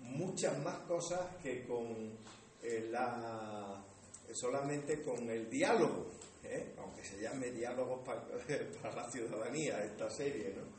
muchas 0.00 0.58
más 0.62 0.78
cosas 0.80 1.36
que 1.42 1.64
con 1.64 2.18
eh, 2.62 2.88
la 2.90 3.84
solamente 4.32 5.02
con 5.02 5.28
el 5.30 5.48
diálogo, 5.48 6.10
¿eh? 6.44 6.74
aunque 6.78 7.02
se 7.02 7.20
llame 7.20 7.50
diálogo 7.50 8.04
para, 8.04 8.22
la 8.94 9.10
ciudadanía 9.10 9.82
esta 9.84 10.10
serie, 10.10 10.54
¿no? 10.54 10.78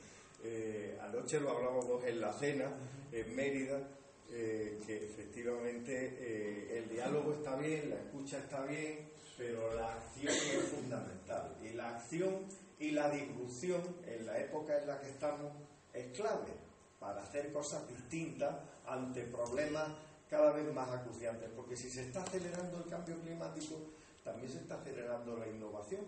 anoche 1.03 1.39
lo 1.39 1.49
hablábamos 1.49 2.03
en 2.05 2.21
la 2.21 2.31
cena 2.31 2.71
en 3.11 3.35
Mérida, 3.35 3.81
que 4.29 5.05
efectivamente 5.05 6.77
el 6.77 6.89
diálogo 6.89 7.33
está 7.33 7.55
bien, 7.55 7.89
la 7.89 7.95
escucha 7.95 8.37
está 8.39 8.63
bien, 8.65 9.09
pero 9.37 9.73
la 9.73 9.93
acción 9.93 10.33
es 10.33 10.63
fundamental. 10.69 11.57
Y 11.63 11.69
la 11.73 11.95
acción 11.97 12.45
y 12.79 12.91
la 12.91 13.09
disrupción 13.09 13.81
en 14.05 14.25
la 14.25 14.39
época 14.39 14.79
en 14.79 14.87
la 14.87 15.01
que 15.01 15.09
estamos 15.09 15.51
es 15.93 16.15
clave 16.15 16.53
para 16.99 17.23
hacer 17.23 17.51
cosas 17.51 17.87
distintas 17.87 18.55
ante 18.85 19.23
problemas 19.23 19.89
cada 20.29 20.51
vez 20.51 20.71
más 20.73 20.89
acuciantes, 20.89 21.49
porque 21.55 21.75
si 21.75 21.89
se 21.89 22.03
está 22.03 22.21
acelerando 22.21 22.77
el 22.77 22.89
cambio 22.89 23.19
climático, 23.21 23.77
también 24.23 24.51
se 24.51 24.59
está 24.59 24.75
acelerando 24.75 25.37
la 25.37 25.47
innovación. 25.47 26.05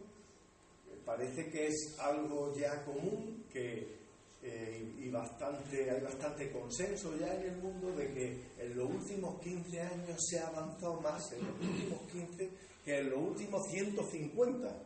Parece 1.06 1.50
que 1.50 1.68
es 1.68 1.98
algo 2.00 2.54
ya 2.54 2.86
común 2.86 3.46
que, 3.52 4.00
eh, 4.44 4.96
y 5.00 5.10
bastante, 5.10 5.92
hay 5.92 6.02
bastante 6.02 6.52
consenso 6.52 7.16
ya 7.18 7.34
en 7.36 7.54
el 7.54 7.58
mundo 7.58 7.92
de 7.92 8.12
que 8.12 8.42
en 8.58 8.76
los 8.76 8.90
últimos 8.90 9.40
15 9.42 9.82
años 9.82 10.18
se 10.30 10.40
ha 10.40 10.48
avanzado 10.48 11.00
más 11.00 11.32
en 11.34 11.46
los 11.46 11.56
últimos 11.62 12.00
15 12.12 12.50
que 12.84 12.98
en 12.98 13.10
los 13.12 13.20
últimos 13.20 13.68
150 13.70 14.84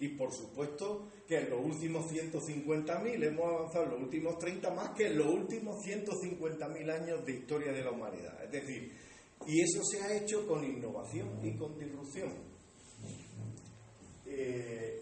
y 0.00 0.08
por 0.08 0.32
supuesto 0.32 1.08
que 1.28 1.40
en 1.40 1.50
los 1.50 1.62
últimos 1.62 2.10
150.000 2.10 3.22
hemos 3.22 3.44
avanzado 3.44 3.84
en 3.84 3.90
los 3.90 4.00
últimos 4.00 4.38
30 4.38 4.70
más 4.70 4.90
que 4.96 5.08
en 5.08 5.18
los 5.18 5.26
últimos 5.26 5.76
150.000 5.84 6.90
años 6.90 7.24
de 7.26 7.32
historia 7.32 7.72
de 7.72 7.84
la 7.84 7.90
humanidad. 7.90 8.42
Es 8.44 8.50
decir, 8.50 8.90
y 9.46 9.60
eso 9.60 9.82
se 9.84 10.02
ha 10.02 10.16
hecho 10.16 10.46
con 10.46 10.64
innovación 10.64 11.28
y 11.44 11.54
con 11.54 11.78
disrupción. 11.78 12.32
Eh, 14.24 14.99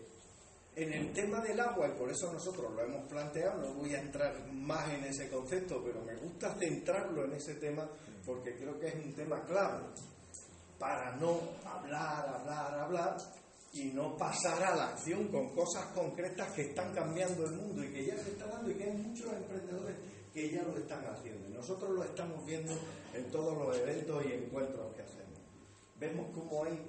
en 0.79 0.93
el 0.93 1.13
tema 1.13 1.41
del 1.41 1.59
agua, 1.59 1.89
y 1.89 1.99
por 1.99 2.09
eso 2.09 2.33
nosotros 2.33 2.73
lo 2.73 2.83
hemos 2.83 3.09
planteado, 3.09 3.61
no 3.61 3.75
voy 3.75 3.95
a 3.95 4.01
entrar 4.01 4.33
más 4.53 4.89
en 4.91 5.05
ese 5.05 5.29
concepto, 5.29 5.83
pero 5.85 6.05
me 6.05 6.15
gusta 6.17 6.55
centrarlo 6.55 7.25
en 7.25 7.33
ese 7.33 7.55
tema 7.55 7.89
porque 8.25 8.55
creo 8.57 8.79
que 8.79 8.89
es 8.89 8.95
un 8.95 9.13
tema 9.13 9.43
clave 9.45 9.85
para 10.79 11.17
no 11.17 11.41
hablar, 11.65 12.29
hablar, 12.29 12.79
hablar, 12.79 13.17
y 13.73 13.85
no 13.93 14.17
pasar 14.17 14.63
a 14.63 14.77
la 14.77 14.89
acción 14.91 15.29
con 15.29 15.55
cosas 15.55 15.87
concretas 15.95 16.53
que 16.53 16.63
están 16.63 16.95
cambiando 16.95 17.45
el 17.45 17.53
mundo 17.53 17.85
y 17.85 17.93
que 17.93 18.07
ya 18.07 18.17
se 18.17 18.31
está 18.31 18.47
dando 18.47 18.71
y 18.71 18.75
que 18.75 18.85
hay 18.85 18.97
muchos 18.97 19.33
emprendedores 19.33 19.97
que 20.33 20.51
ya 20.51 20.63
lo 20.63 20.77
están 20.79 21.05
haciendo. 21.07 21.49
Y 21.49 21.53
nosotros 21.53 21.91
lo 21.91 22.05
estamos 22.05 22.45
viendo 22.47 22.73
en 23.15 23.31
todos 23.31 23.59
los 23.59 23.77
eventos 23.77 24.25
y 24.25 24.33
encuentros 24.33 24.95
que 24.95 25.03
hacemos. 25.03 25.39
Vemos 25.99 26.31
cómo 26.35 26.65
hay 26.65 26.81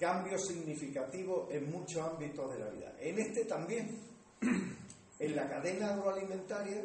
cambios 0.00 0.46
significativos 0.46 1.52
en 1.52 1.70
muchos 1.70 2.02
ámbitos 2.02 2.50
de 2.52 2.58
la 2.58 2.70
vida. 2.70 2.94
En 2.98 3.18
este 3.18 3.44
también, 3.44 3.98
en 5.18 5.36
la 5.36 5.46
cadena 5.46 5.92
agroalimentaria, 5.92 6.82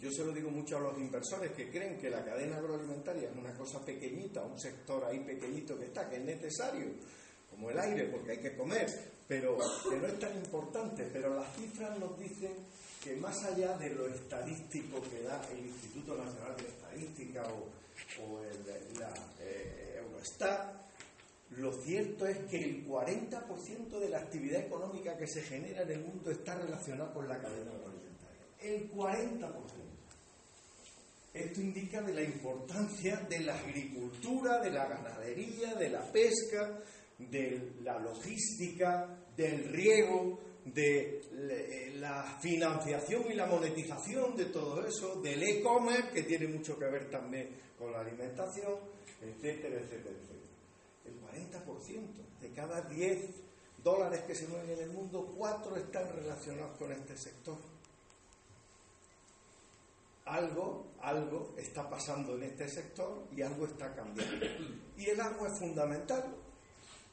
yo 0.00 0.10
se 0.10 0.24
lo 0.24 0.32
digo 0.32 0.50
mucho 0.50 0.76
a 0.76 0.80
los 0.80 0.96
inversores 0.98 1.50
que 1.50 1.68
creen 1.68 1.98
que 1.98 2.08
la 2.08 2.24
cadena 2.24 2.58
agroalimentaria 2.58 3.28
es 3.28 3.36
una 3.36 3.52
cosa 3.54 3.84
pequeñita, 3.84 4.40
un 4.42 4.58
sector 4.58 5.04
ahí 5.04 5.18
pequeñito 5.18 5.76
que 5.76 5.86
está, 5.86 6.08
que 6.08 6.16
es 6.16 6.24
necesario 6.24 6.86
como 7.50 7.70
el 7.70 7.78
aire, 7.80 8.04
porque 8.04 8.30
hay 8.30 8.38
que 8.38 8.56
comer, 8.56 8.86
pero 9.26 9.58
que 9.90 9.98
no 9.98 10.06
es 10.06 10.18
tan 10.20 10.36
importante. 10.36 11.10
Pero 11.12 11.34
las 11.34 11.54
cifras 11.56 11.98
nos 11.98 12.16
dicen 12.18 12.52
que 13.02 13.16
más 13.16 13.42
allá 13.44 13.76
de 13.76 13.90
lo 13.90 14.06
estadístico 14.06 15.02
que 15.10 15.22
da 15.22 15.42
el 15.50 15.66
Instituto 15.66 16.16
Nacional 16.16 16.56
de 16.56 16.68
Estadística 16.68 17.42
o, 17.42 17.80
la 18.98 19.12
eh, 19.40 19.98
Eurostat, 19.98 20.79
lo 21.60 21.72
cierto 21.72 22.26
es 22.26 22.38
que 22.50 22.58
el 22.58 22.86
40% 22.86 23.98
de 23.98 24.08
la 24.08 24.18
actividad 24.18 24.60
económica 24.60 25.16
que 25.16 25.26
se 25.26 25.42
genera 25.42 25.82
en 25.82 25.90
el 25.90 26.04
mundo 26.04 26.30
está 26.30 26.56
relacionada 26.56 27.12
con 27.12 27.28
la 27.28 27.40
cadena 27.40 27.70
agroalimentaria. 27.72 28.46
El 28.60 28.90
40%. 28.92 29.80
Esto 31.32 31.60
indica 31.60 32.02
de 32.02 32.14
la 32.14 32.22
importancia 32.22 33.16
de 33.28 33.40
la 33.40 33.56
agricultura, 33.56 34.60
de 34.60 34.70
la 34.72 34.88
ganadería, 34.88 35.74
de 35.74 35.90
la 35.90 36.10
pesca, 36.10 36.80
de 37.18 37.74
la 37.82 37.98
logística, 38.00 39.16
del 39.36 39.68
riego, 39.68 40.40
de 40.64 41.20
eh, 41.32 41.92
la 41.96 42.38
financiación 42.40 43.30
y 43.30 43.34
la 43.34 43.46
monetización 43.46 44.36
de 44.36 44.46
todo 44.46 44.84
eso, 44.86 45.20
del 45.20 45.42
e-commerce, 45.42 46.10
que 46.12 46.22
tiene 46.24 46.48
mucho 46.48 46.78
que 46.78 46.86
ver 46.86 47.08
también 47.10 47.48
con 47.78 47.92
la 47.92 48.00
alimentación, 48.00 48.74
etcétera, 49.22 49.80
etcétera, 49.80 50.16
etcétera. 50.20 50.49
El 51.04 51.20
40% 51.20 52.40
de 52.40 52.50
cada 52.52 52.82
10 52.82 53.30
dólares 53.82 54.22
que 54.22 54.34
se 54.34 54.48
mueven 54.48 54.70
en 54.70 54.80
el 54.80 54.90
mundo, 54.90 55.32
4 55.36 55.76
están 55.76 56.12
relacionados 56.12 56.76
con 56.78 56.92
este 56.92 57.16
sector. 57.16 57.56
Algo, 60.26 60.86
algo 61.00 61.54
está 61.56 61.88
pasando 61.88 62.36
en 62.36 62.44
este 62.44 62.68
sector 62.68 63.26
y 63.34 63.42
algo 63.42 63.66
está 63.66 63.94
cambiando. 63.94 64.46
Y 64.96 65.06
el 65.06 65.20
agua 65.20 65.48
es 65.48 65.58
fundamental 65.58 66.24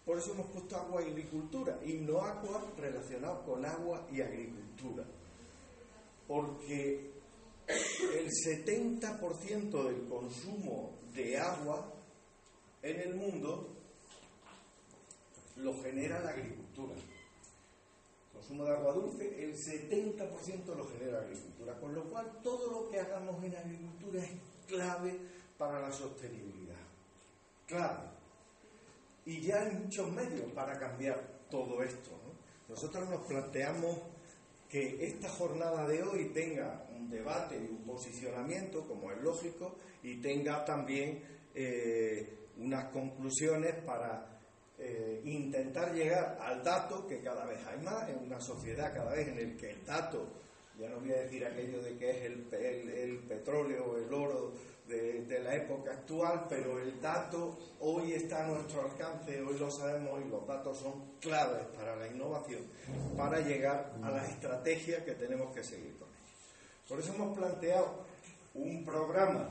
por 0.08 0.18
eso 0.18 0.32
hemos 0.32 0.48
puesto 0.52 0.78
agua 0.78 1.04
y 1.04 1.08
agricultura 1.08 1.78
y 1.86 1.96
no 1.96 2.22
agua 2.22 2.66
relacionado 2.78 3.44
con 3.44 3.66
agua 3.66 4.08
y 4.10 4.22
agricultura. 4.22 5.04
Porque 6.26 7.12
el 7.68 8.30
70% 8.32 9.84
del 9.84 10.08
consumo 10.08 10.94
de 11.14 11.38
agua 11.38 11.94
en 12.82 13.02
el 13.02 13.16
mundo 13.16 13.68
lo 15.58 15.82
genera 15.82 16.20
la 16.20 16.30
agricultura. 16.30 16.96
Consumo 18.34 18.66
de 18.66 18.72
agua 18.72 18.94
dulce, 18.94 19.44
el 19.44 19.56
70% 19.56 20.76
lo 20.76 20.88
genera 20.88 21.20
la 21.20 21.26
agricultura. 21.26 21.80
Con 21.80 21.96
lo 21.96 22.04
cual, 22.06 22.40
todo 22.44 22.72
lo 22.72 22.90
que 22.90 23.00
hagamos 23.00 23.44
en 23.44 23.56
agricultura 23.56 24.24
es 24.24 24.32
clave 24.68 25.18
para 25.58 25.80
la 25.80 25.92
sostenibilidad. 25.92 26.76
Clave 27.66 28.18
y 29.28 29.42
ya 29.42 29.62
hay 29.62 29.76
muchos 29.76 30.10
medios 30.14 30.50
para 30.54 30.80
cambiar 30.80 31.22
todo 31.52 31.84
esto. 31.84 32.12
Nosotros 32.70 33.10
nos 33.10 33.26
planteamos 33.26 34.00
que 34.70 35.06
esta 35.06 35.28
jornada 35.28 35.86
de 35.86 36.02
hoy 36.02 36.32
tenga 36.34 36.88
un 36.96 37.10
debate 37.10 37.58
y 37.58 37.70
un 37.70 37.84
posicionamiento, 37.84 38.88
como 38.88 39.12
es 39.12 39.22
lógico, 39.22 39.76
y 40.02 40.22
tenga 40.22 40.64
también 40.64 41.22
eh, 41.54 42.48
unas 42.58 42.86
conclusiones 42.86 43.76
para 43.86 44.37
eh, 44.80 45.22
intentar 45.26 45.94
llegar 45.94 46.38
al 46.42 46.64
dato, 46.64 47.08
que 47.08 47.22
cada 47.22 47.46
vez 47.46 47.60
hay 47.66 47.80
más, 47.84 48.10
en 48.10 48.20
una 48.20 48.40
sociedad 48.40 48.94
cada 48.94 49.14
vez 49.14 49.28
en 49.28 49.40
el 49.40 49.58
que 49.58 49.72
el 49.72 49.86
dato, 49.86 50.28
ya 50.80 50.90
no 50.90 51.00
voy 51.00 51.12
a 51.12 51.22
decir 51.22 51.44
aquello 51.46 51.82
de 51.82 51.98
que 51.98 52.12
es 52.12 52.26
el, 52.26 52.48
el, 52.54 52.90
el 52.90 53.18
petróleo 53.20 53.98
el 53.98 54.14
oro 54.14 54.54
de, 54.88 55.40
la 55.44 55.56
época 55.56 55.92
actual, 55.92 56.46
pero 56.50 56.80
el 56.80 57.00
dato 57.02 57.58
hoy 57.82 58.14
está 58.14 58.46
a 58.46 58.48
nuestro 58.48 58.82
alcance, 58.82 59.42
hoy 59.42 59.58
lo 59.58 59.70
sabemos 59.70 60.22
y 60.26 60.30
los 60.30 60.48
datos 60.48 60.78
son 60.78 61.18
claves 61.20 61.66
para 61.76 61.96
la 61.96 62.08
innovación, 62.08 62.62
para 63.18 63.40
llegar 63.42 63.94
a 64.02 64.12
las 64.12 64.30
estrategias 64.30 65.04
que 65.04 65.14
tenemos 65.14 65.54
que 65.54 65.64
seguir 65.64 65.98
con 65.98 66.08
ellos. 66.08 66.88
Por 66.88 67.00
eso 67.00 67.14
hemos 67.14 67.38
planteado 67.38 68.06
un 68.54 68.84
programa, 68.86 69.50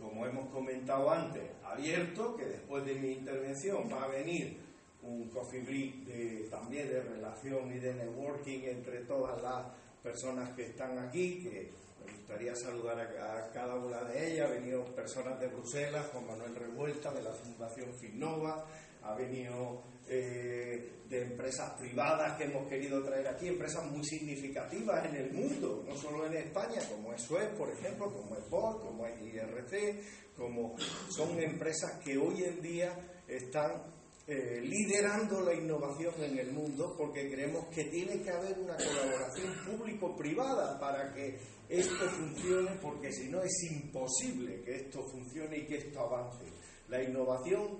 como 0.00 0.26
hemos 0.26 0.48
comentado 0.50 1.10
antes, 1.10 1.42
abierto, 1.64 2.36
que 2.36 2.46
después 2.46 2.84
de 2.84 2.94
mi 2.94 3.12
intervención 3.12 3.88
va 3.92 4.04
a 4.04 4.08
venir 4.08 4.58
un 5.02 5.28
coffee 5.28 5.60
break 5.60 6.50
también 6.50 6.88
de 6.88 7.02
relación 7.02 7.74
y 7.74 7.78
de 7.78 7.94
networking 7.94 8.60
entre 8.64 9.00
todas 9.00 9.40
las 9.42 9.66
personas 10.02 10.50
que 10.54 10.66
están 10.66 10.98
aquí, 10.98 11.42
que 11.42 11.72
me 12.04 12.12
gustaría 12.12 12.54
saludar 12.54 13.00
a, 13.00 13.50
cada 13.52 13.76
una 13.76 14.02
de 14.04 14.32
ellas. 14.32 14.50
Ha 14.50 14.54
venido 14.54 14.84
personas 14.94 15.38
de 15.40 15.48
Bruselas, 15.48 16.06
Juan 16.12 16.26
Manuel 16.26 16.54
Revuelta, 16.54 17.12
de 17.12 17.22
la 17.22 17.32
Fundación 17.32 17.92
Finnova, 17.94 18.66
ha 19.02 19.14
venido 19.14 19.82
eh, 20.08 21.00
de 21.08 21.22
empresas 21.22 21.72
privadas 21.78 22.36
que 22.36 22.44
hemos 22.44 22.68
querido 22.68 23.02
traer 23.02 23.26
aquí, 23.28 23.48
empresas 23.48 23.84
muy 23.90 24.04
significativas 24.04 25.04
en 25.06 25.16
el 25.16 25.32
mundo, 25.32 25.84
no 25.86 25.96
solo 25.96 26.26
en 26.26 26.34
España, 26.34 26.80
como 26.88 27.12
es 27.12 27.22
Suez, 27.22 27.48
por 27.56 27.68
ejemplo, 27.70 28.12
como 28.12 28.36
es 28.36 28.48
BOT, 28.48 28.82
como 28.82 29.06
es 29.06 29.20
IRC, 29.20 30.34
como 30.36 30.76
son 31.10 31.38
empresas 31.40 32.00
que 32.04 32.16
hoy 32.16 32.44
en 32.44 32.60
día 32.62 32.96
están 33.26 33.82
eh, 34.26 34.60
liderando 34.62 35.40
la 35.40 35.54
innovación 35.54 36.14
en 36.22 36.38
el 36.38 36.52
mundo 36.52 36.94
porque 36.96 37.28
creemos 37.28 37.66
que 37.74 37.84
tiene 37.86 38.22
que 38.22 38.30
haber 38.30 38.56
una 38.60 38.76
colaboración 38.76 39.52
público-privada 39.66 40.78
para 40.78 41.12
que 41.12 41.36
esto 41.68 42.08
funcione, 42.10 42.76
porque 42.80 43.10
si 43.12 43.28
no 43.28 43.42
es 43.42 43.52
imposible 43.72 44.62
que 44.62 44.76
esto 44.76 45.02
funcione 45.02 45.58
y 45.58 45.66
que 45.66 45.78
esto 45.78 46.00
avance. 46.00 46.44
La 46.88 47.02
innovación 47.02 47.78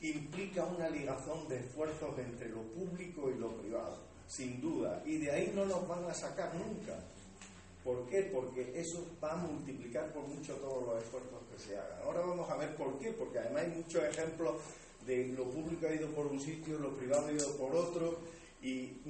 implica 0.00 0.64
una 0.64 0.88
ligación 0.88 1.48
de 1.48 1.58
esfuerzos 1.58 2.18
entre 2.18 2.48
lo 2.48 2.62
público 2.62 3.30
y 3.30 3.38
lo 3.38 3.56
privado, 3.56 3.98
sin 4.26 4.60
duda, 4.60 5.02
y 5.04 5.18
de 5.18 5.30
ahí 5.30 5.52
no 5.54 5.64
nos 5.64 5.86
van 5.88 6.04
a 6.04 6.14
sacar 6.14 6.54
nunca. 6.54 6.98
¿Por 7.82 8.06
qué? 8.06 8.22
Porque 8.22 8.72
eso 8.78 9.06
va 9.22 9.32
a 9.32 9.36
multiplicar 9.36 10.12
por 10.12 10.26
mucho 10.26 10.54
todos 10.56 10.86
los 10.86 11.02
esfuerzos 11.02 11.40
que 11.50 11.58
se 11.58 11.78
hagan. 11.78 12.02
Ahora 12.04 12.20
vamos 12.20 12.50
a 12.50 12.56
ver 12.56 12.76
por 12.76 12.98
qué, 12.98 13.12
porque 13.12 13.38
además 13.38 13.62
hay 13.62 13.70
muchos 13.70 14.04
ejemplos 14.04 14.56
de 15.06 15.28
lo 15.28 15.44
público 15.44 15.86
ha 15.86 15.94
ido 15.94 16.08
por 16.08 16.26
un 16.26 16.40
sitio, 16.40 16.78
lo 16.78 16.94
privado 16.94 17.28
ha 17.28 17.32
ido 17.32 17.56
por 17.56 17.74
otro, 17.74 18.18
y, 18.62 19.00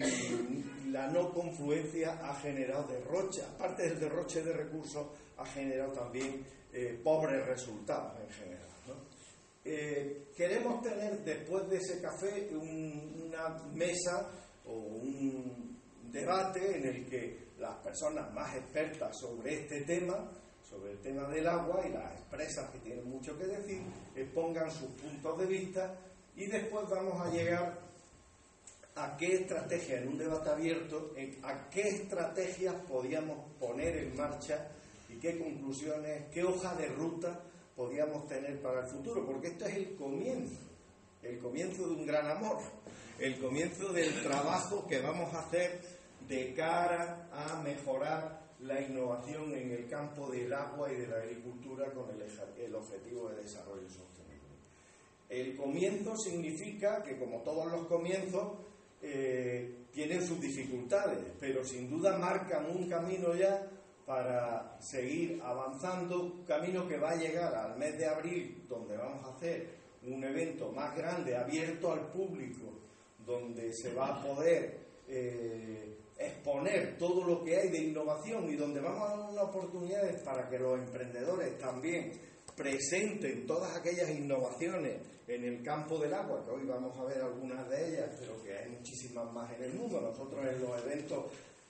la 0.91 1.09
no 1.09 1.33
confluencia 1.33 2.19
ha 2.23 2.35
generado 2.37 2.87
derroche, 2.87 3.43
aparte 3.43 3.83
del 3.83 4.01
derroche 4.01 4.43
de 4.43 4.53
recursos, 4.53 5.07
ha 5.37 5.47
generado 5.47 5.93
también 5.93 6.45
eh, 6.73 6.99
pobres 7.03 7.45
resultados 7.47 8.13
en 8.21 8.31
general. 8.31 8.69
Eh, 9.65 10.29
queremos 10.37 10.83
tener 10.83 11.25
después 11.25 11.69
de 11.69 11.77
ese 11.77 12.01
café 12.01 12.49
una 12.53 13.49
mesa 13.75 14.31
o 14.67 14.73
un 14.73 15.79
debate 16.11 16.79
en 16.79 16.87
el 16.87 17.07
que 17.07 17.49
las 17.59 17.77
personas 17.77 18.33
más 18.33 18.55
expertas 18.57 19.19
sobre 19.19 19.63
este 19.63 19.83
tema 19.83 20.31
sobre 20.69 20.93
el 20.93 20.99
tema 20.99 21.27
del 21.29 21.47
agua 21.47 21.83
y 21.87 21.93
las 21.93 22.13
expresas 22.15 22.71
que 22.71 22.79
tienen 22.81 23.09
mucho 23.09 23.37
que 23.39 23.47
decir, 23.47 23.81
expongan 24.15 24.71
sus 24.71 24.91
puntos 24.91 25.39
de 25.39 25.47
vista 25.47 25.95
y 26.37 26.47
después 26.47 26.87
vamos 26.91 27.21
a 27.21 27.31
llegar 27.31 27.79
a 28.97 29.17
qué 29.17 29.37
estrategia, 29.37 30.01
en 30.01 30.09
un 30.09 30.19
debate 30.19 30.51
abierto, 30.51 31.15
a 31.43 31.71
qué 31.71 31.83
estrategias 31.89 32.75
podíamos 32.87 33.39
poner 33.59 33.97
en 33.97 34.17
marcha 34.17 34.69
y 35.09 35.19
qué 35.19 35.39
conclusiones, 35.39 36.25
qué 36.33 36.45
hoja 36.45 36.75
de 36.75 36.89
ruta 36.89 37.41
podíamos 37.79 38.27
tener 38.27 38.61
para 38.61 38.81
el 38.81 38.89
futuro, 38.89 39.25
porque 39.25 39.47
esto 39.47 39.65
es 39.67 39.77
el 39.77 39.95
comienzo, 39.95 40.59
el 41.23 41.39
comienzo 41.39 41.87
de 41.87 41.95
un 41.95 42.07
gran 42.07 42.29
amor, 42.29 42.59
el 43.21 43.39
comienzo 43.39 43.93
del 43.93 44.21
trabajo 44.21 44.85
que 44.89 45.01
vamos 45.01 45.33
a 45.33 45.47
hacer 45.47 45.81
de 46.27 46.55
cara 46.55 47.29
a 47.33 47.63
mejorar 47.63 48.49
la 48.63 48.81
innovación 48.81 49.55
en 49.55 49.71
el 49.71 49.89
campo 49.89 50.29
del 50.29 50.53
agua 50.53 50.93
y 50.93 50.97
de 50.97 51.07
la 51.07 51.19
agricultura 51.19 51.93
con 51.93 52.11
el, 52.11 52.75
objetivo 52.75 53.29
de 53.29 53.43
desarrollo 53.45 53.89
sostenible. 53.89 54.57
El 55.29 55.57
comienzo 55.57 56.17
significa 56.17 57.05
que, 57.05 57.17
como 57.17 57.43
todos 57.43 57.71
los 57.71 57.87
comienzos, 57.87 58.59
eh, 59.01 59.85
tienen 59.93 60.27
sus 60.27 60.41
dificultades, 60.41 61.21
pero 61.39 61.65
sin 61.65 61.89
duda 61.89 62.19
marcan 62.19 62.67
un 62.67 62.89
camino 62.89 63.37
ya 63.37 63.71
para 64.09 64.81
seguir 64.81 65.39
avanzando, 65.45 66.43
camino 66.47 66.89
que 66.89 66.97
va 66.97 67.11
a 67.11 67.17
llegar 67.17 67.55
al 67.55 67.77
mes 67.77 67.99
de 67.99 68.07
abril, 68.07 68.65
donde 68.67 68.97
vamos 68.97 69.23
a 69.23 69.37
hacer 69.37 69.69
un 70.03 70.25
evento 70.25 70.73
más 70.73 70.97
grande, 70.97 71.37
abierto 71.37 71.93
al 71.93 72.11
público, 72.11 72.73
donde 73.19 73.71
se 73.75 73.93
va 73.93 74.15
a 74.15 74.23
poder 74.23 74.79
eh, 75.07 75.99
exponer 76.17 76.97
todo 76.97 77.23
lo 77.23 77.45
que 77.45 77.55
hay 77.55 77.69
de 77.69 77.83
innovación 77.83 78.49
y 78.49 78.57
donde 78.57 78.81
vamos 78.81 79.03
a 79.03 79.15
dar 79.15 79.31
unas 79.31 79.45
oportunidades 79.45 80.23
para 80.23 80.49
que 80.49 80.59
los 80.59 80.79
emprendedores 80.79 81.59
también 81.59 82.11
presenten 82.57 83.47
todas 83.47 83.77
aquellas 83.77 84.09
innovaciones 84.09 85.03
en 85.27 85.45
el 85.45 85.63
campo 85.63 85.99
del 85.99 86.15
agua, 86.15 86.43
que 86.47 86.51
hoy 86.51 86.65
vamos 86.65 86.99
a 86.99 87.05
ver 87.05 87.21
algunas 87.21 87.69
de 87.69 87.89
ellas, 87.89 88.17
pero 88.19 88.43
que 88.43 88.57
hay 88.57 88.71
muchísimas 88.71 89.31
más 89.35 89.53
en 89.53 89.65
el 89.65 89.75
mundo. 89.75 90.01
Nosotros 90.01 90.47
en 90.47 90.63
los 90.63 90.83
eventos, 90.83 91.27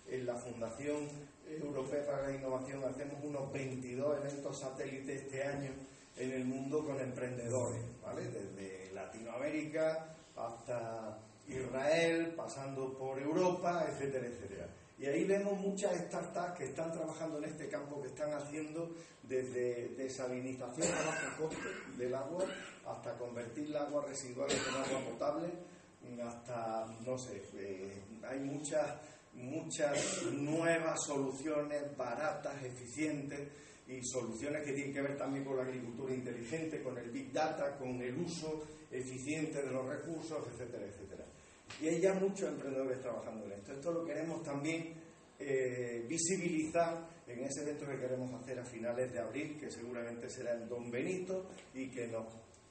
en 0.08 0.24
la 0.24 0.36
Fundación 0.36 1.08
Europea 1.50 2.04
para 2.04 2.28
la 2.28 2.36
Innovación, 2.36 2.84
hacemos 2.84 3.22
unos 3.22 3.52
22 3.52 4.18
eventos 4.18 4.58
satélites 4.58 5.22
este 5.22 5.42
año 5.42 5.70
en 6.16 6.32
el 6.32 6.44
mundo 6.44 6.84
con 6.84 7.00
emprendedores, 7.00 7.82
¿vale? 8.02 8.24
Desde 8.24 8.92
Latinoamérica 8.92 10.14
hasta 10.36 11.18
Israel, 11.46 12.34
pasando 12.36 12.96
por 12.96 13.18
Europa, 13.18 13.86
etcétera, 13.88 14.26
etcétera. 14.26 14.68
Y 14.98 15.06
ahí 15.06 15.24
vemos 15.24 15.58
muchas 15.58 15.96
startups 16.06 16.58
que 16.58 16.64
están 16.64 16.92
trabajando 16.92 17.38
en 17.38 17.44
este 17.44 17.68
campo, 17.68 18.00
que 18.02 18.08
están 18.08 18.32
haciendo 18.32 18.94
desde 19.22 19.88
desalinización 19.96 20.88
a 20.88 21.06
bajo 21.06 21.42
coste 21.42 21.68
del 21.96 22.14
agua 22.14 22.44
hasta 22.84 23.16
convertir 23.16 23.66
el 23.66 23.76
agua 23.76 24.04
residual 24.06 24.50
en 24.50 24.58
agua 24.58 25.10
potable, 25.10 25.48
hasta, 26.24 26.86
no 27.04 27.18
sé, 27.18 27.42
eh, 27.54 28.02
hay 28.28 28.40
muchas, 28.40 28.94
muchas 29.38 30.24
nuevas 30.32 30.98
soluciones 31.06 31.96
baratas, 31.96 32.62
eficientes 32.64 33.40
y 33.88 34.00
soluciones 34.02 34.62
que 34.64 34.72
tienen 34.72 34.92
que 34.92 35.02
ver 35.02 35.16
también 35.16 35.44
con 35.44 35.56
la 35.56 35.62
agricultura 35.62 36.14
inteligente, 36.14 36.82
con 36.82 36.98
el 36.98 37.10
big 37.10 37.32
data, 37.32 37.76
con 37.76 38.00
el 38.02 38.14
uso 38.18 38.66
eficiente 38.90 39.62
de 39.62 39.70
los 39.70 39.86
recursos, 39.86 40.46
etcétera, 40.52 40.84
etcétera. 40.86 41.24
Y 41.80 41.88
hay 41.88 42.00
ya 42.00 42.14
muchos 42.14 42.48
emprendedores 42.48 43.00
trabajando 43.00 43.46
en 43.46 43.52
esto. 43.52 43.72
Esto 43.72 43.92
lo 43.92 44.04
queremos 44.04 44.42
también 44.42 44.94
eh, 45.38 46.04
visibilizar 46.08 47.06
en 47.26 47.44
ese 47.44 47.62
evento 47.62 47.86
que 47.86 47.98
queremos 47.98 48.32
hacer 48.42 48.58
a 48.58 48.64
finales 48.64 49.12
de 49.12 49.20
abril, 49.20 49.56
que 49.58 49.70
seguramente 49.70 50.28
será 50.28 50.54
en 50.54 50.68
Don 50.68 50.90
Benito 50.90 51.46
y 51.74 51.88
que 51.90 52.08
nos 52.08 52.26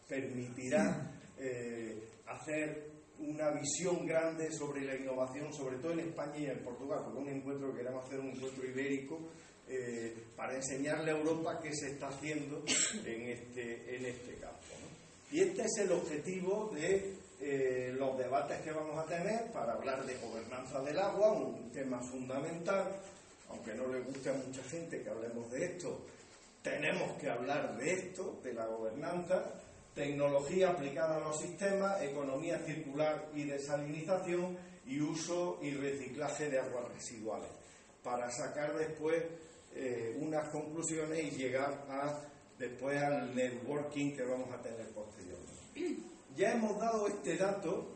permitirá 0.08 1.12
eh, 1.38 2.10
hacer 2.26 2.97
una 3.20 3.52
visión 3.52 4.06
grande 4.06 4.52
sobre 4.52 4.82
la 4.82 4.96
innovación, 4.96 5.52
sobre 5.54 5.78
todo 5.78 5.94
en 5.94 6.02
España 6.02 6.38
y 6.38 6.46
en 6.46 6.64
Portugal, 6.64 7.02
porque 7.04 7.20
un 7.20 7.30
encuentro, 7.30 7.74
queremos 7.76 8.06
hacer 8.06 8.20
un 8.20 8.30
encuentro 8.30 8.66
ibérico 8.66 9.20
eh, 9.68 10.16
para 10.36 10.56
enseñarle 10.56 11.12
a 11.12 11.18
Europa 11.18 11.60
qué 11.62 11.74
se 11.74 11.92
está 11.92 12.08
haciendo 12.08 12.64
en 13.06 13.22
este, 13.30 13.96
en 13.96 14.06
este 14.06 14.36
campo. 14.36 14.64
Y 15.32 15.42
este 15.42 15.64
es 15.64 15.78
el 15.80 15.92
objetivo 15.92 16.72
de 16.74 17.16
eh, 17.42 17.94
los 17.98 18.18
debates 18.18 18.62
que 18.62 18.72
vamos 18.72 18.98
a 18.98 19.06
tener 19.06 19.52
para 19.52 19.74
hablar 19.74 20.06
de 20.06 20.16
gobernanza 20.18 20.82
del 20.82 20.98
agua, 20.98 21.34
un 21.34 21.72
tema 21.72 22.00
fundamental, 22.02 22.96
aunque 23.50 23.74
no 23.74 23.88
le 23.88 24.02
guste 24.02 24.30
a 24.30 24.34
mucha 24.34 24.64
gente 24.64 25.02
que 25.02 25.10
hablemos 25.10 25.52
de 25.52 25.66
esto, 25.66 26.06
tenemos 26.64 27.18
que 27.20 27.30
hablar 27.30 27.78
de 27.78 27.94
esto, 27.94 28.40
de 28.44 28.54
la 28.54 28.66
gobernanza, 28.66 29.54
tecnología 29.98 30.70
aplicada 30.70 31.18
a 31.18 31.20
los 31.20 31.42
sistemas, 31.42 32.02
economía 32.04 32.60
circular 32.60 33.30
y 33.34 33.46
desalinización 33.46 34.56
y 34.86 35.02
uso 35.02 35.58
y 35.62 35.72
reciclaje 35.72 36.50
de 36.50 36.60
aguas 36.60 36.88
residuales, 36.94 37.50
para 38.04 38.32
sacar 38.32 38.78
después 38.78 39.24
eh, 39.76 40.16
unas 40.22 40.50
conclusiones 40.50 41.26
y 41.26 41.32
llegar 41.32 41.84
a, 41.90 42.22
después 42.60 43.02
al 43.02 43.36
networking 43.36 44.16
que 44.16 44.24
vamos 44.24 44.54
a 44.54 44.62
tener 44.62 44.88
posteriormente. 44.92 46.04
Ya 46.38 46.54
hemos 46.54 46.80
dado 46.80 47.08
este 47.08 47.36
dato, 47.36 47.88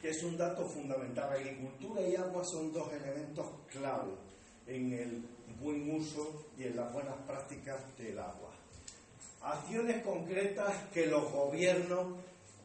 que 0.00 0.08
es 0.08 0.22
un 0.24 0.38
dato 0.38 0.66
fundamental. 0.66 1.30
Agricultura 1.30 2.00
y 2.00 2.16
agua 2.16 2.42
son 2.44 2.72
dos 2.72 2.90
elementos 2.94 3.46
clave 3.70 4.14
en 4.66 4.92
el 4.94 5.22
buen 5.60 5.94
uso 5.94 6.46
y 6.56 6.64
en 6.64 6.76
las 6.76 6.90
buenas 6.90 7.16
prácticas 7.26 7.96
del 7.98 8.18
agua. 8.18 8.47
Acciones 9.40 10.02
concretas 10.02 10.74
que 10.92 11.06
los 11.06 11.30
gobiernos 11.32 12.18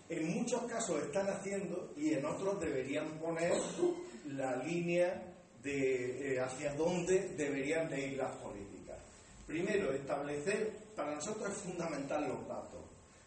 en 0.10 0.38
muchos 0.38 0.64
casos 0.64 1.04
están 1.04 1.28
haciendo 1.30 1.94
y 1.96 2.14
en 2.14 2.26
otros 2.26 2.60
deberían 2.60 3.08
poner 3.20 3.54
la 4.36 4.58
línea 4.58 5.34
de 5.62 6.34
eh, 6.34 6.40
hacia 6.40 6.74
dónde 6.74 7.30
deberían 7.38 7.90
de 7.90 8.08
ir 8.08 8.18
las 8.18 8.36
políticas. 8.38 8.98
Primero, 9.48 9.94
establecer, 9.94 10.72
para 10.96 11.16
nosotros 11.16 11.50
es 11.50 11.58
fundamental 11.58 12.28
los 12.28 12.48
datos. 12.48 12.82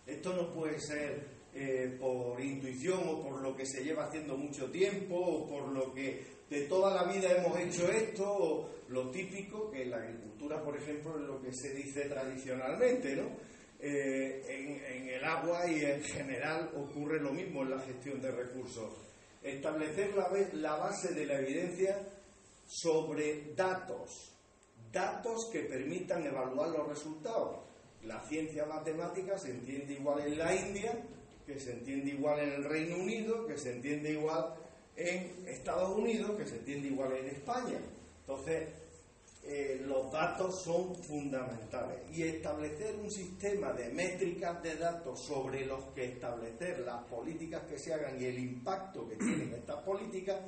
Esto 0.07 0.35
no 0.35 0.53
puede 0.53 0.81
ser 0.81 1.27
eh, 1.59 1.97
por 1.99 2.39
intuición 2.39 3.01
o 3.09 3.23
por 3.23 3.41
lo 3.41 3.57
que 3.57 3.65
se 3.65 3.83
lleva 3.83 4.05
haciendo 4.05 4.37
mucho 4.37 4.71
tiempo 4.71 5.17
o 5.17 5.49
por 5.49 5.69
lo 5.69 5.95
que 5.95 6.23
de 6.51 6.63
toda 6.63 6.95
la 6.95 7.11
vida 7.11 7.33
hemos 7.33 7.59
hecho 7.59 7.91
esto 7.91 8.25
o 8.27 8.71
lo 8.89 9.11
típico 9.11 9.71
que 9.71 9.85
en 9.85 9.91
la 9.91 9.97
agricultura, 9.97 10.63
por 10.63 10.77
ejemplo, 10.77 11.17
es 11.19 11.23
lo 11.23 11.41
que 11.41 11.53
se 11.55 11.73
dice 11.73 12.03
tradicionalmente, 12.11 13.17
¿no? 13.17 13.31
Eh, 13.81 14.45
en, 14.49 15.09
el 15.09 15.25
agua 15.25 15.67
y 15.71 15.83
en 15.83 16.03
general 16.03 16.71
ocurre 16.77 17.21
lo 17.21 17.33
mismo 17.33 17.63
en 17.63 17.71
la 17.71 17.81
gestión 17.81 18.21
de 18.21 18.31
recursos. 18.33 18.93
Establecer 19.43 20.15
la 20.53 20.77
base 20.77 21.15
de 21.15 21.25
la 21.25 21.39
evidencia 21.39 21.99
sobre 22.67 23.55
datos, 23.55 24.35
datos 24.93 25.49
que 25.51 25.61
permitan 25.61 26.23
evaluar 26.27 26.69
los 26.69 26.87
resultados. 26.87 27.61
La 28.03 28.21
ciencia 28.29 28.67
matemática 28.67 29.39
se 29.39 29.53
entiende 29.53 29.95
igual 29.95 30.27
en 30.27 30.39
la 30.39 30.55
India, 30.55 30.93
que 31.47 31.61
se 31.61 31.73
entiende 31.73 32.11
igual 32.11 32.41
en 32.41 32.53
el 32.53 32.65
Reino 32.65 32.97
Unido, 32.97 33.47
que 33.47 33.57
se 33.57 33.73
entiende 33.73 34.13
igual 34.13 34.55
en 34.97 35.47
Estados 35.47 35.97
Unidos, 35.97 36.33
que 36.37 36.47
se 36.47 36.57
entiende 36.57 36.89
igual 36.89 37.13
en 37.13 37.27
España. 37.27 37.79
Entonces, 38.21 38.69
eh, 39.45 39.81
los 39.87 40.11
datos 40.11 40.61
son 40.61 40.97
fundamentales 40.97 41.99
y 42.13 42.25
establecer 42.25 42.97
un 42.97 43.11
sistema 43.11 43.73
de 43.73 43.91
métricas 43.91 44.61
de 44.61 44.75
datos 44.75 45.21
sobre 45.21 45.65
los 45.65 45.85
que 45.95 46.05
establecer 46.07 46.81
las 46.81 47.05
políticas 47.05 47.63
que 47.71 47.79
se 47.79 47.95
hagan 47.95 48.21
y 48.21 48.25
el 48.25 48.39
impacto 48.41 49.09
que 49.09 49.15
tienen 49.15 49.55
estas 49.55 49.85
políticas 49.85 50.39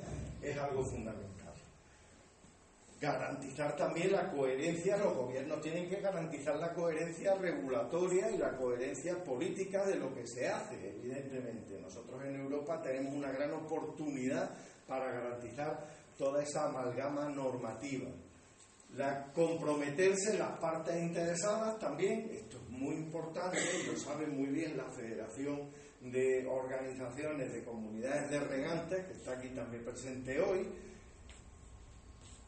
es 0.41 0.57
algo 0.57 0.83
fundamental 0.83 1.48
garantizar 2.99 3.75
también 3.77 4.11
la 4.11 4.29
coherencia, 4.29 4.97
los 4.97 5.15
gobiernos 5.15 5.61
tienen 5.61 5.87
que 5.87 6.01
garantizar 6.01 6.57
la 6.57 6.73
coherencia 6.73 7.33
regulatoria 7.35 8.29
y 8.29 8.37
la 8.37 8.57
coherencia 8.57 9.23
política 9.23 9.85
de 9.85 9.95
lo 9.95 10.13
que 10.13 10.27
se 10.27 10.47
hace, 10.47 10.75
evidentemente. 10.89 11.79
Nosotros 11.79 12.21
en 12.25 12.35
Europa 12.35 12.81
tenemos 12.81 13.13
una 13.13 13.31
gran 13.31 13.53
oportunidad 13.53 14.49
para 14.85 15.11
garantizar 15.11 15.87
toda 16.17 16.43
esa 16.43 16.65
amalgama 16.65 17.29
normativa. 17.29 18.09
La, 18.95 19.31
comprometerse 19.33 20.37
las 20.37 20.59
partes 20.59 20.95
interesadas 20.99 21.77
también, 21.79 22.27
esto 22.31 22.57
es 22.57 22.69
muy 22.69 22.95
importante, 22.95 23.59
lo 23.85 23.97
sabe 23.97 24.27
muy 24.27 24.47
bien 24.47 24.75
la 24.75 24.89
Federación 24.89 25.69
de 26.01 26.47
Organizaciones 26.47 27.53
de 27.53 27.63
Comunidades 27.63 28.29
de 28.31 28.39
Regantes, 28.39 29.05
que 29.05 29.13
está 29.13 29.33
aquí 29.33 29.49
también 29.49 29.85
presente 29.85 30.41
hoy, 30.41 30.67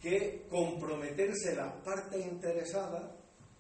que 0.02 0.46
comprometerse 0.50 1.56
las 1.56 1.74
partes 1.84 2.26
interesadas 2.26 3.04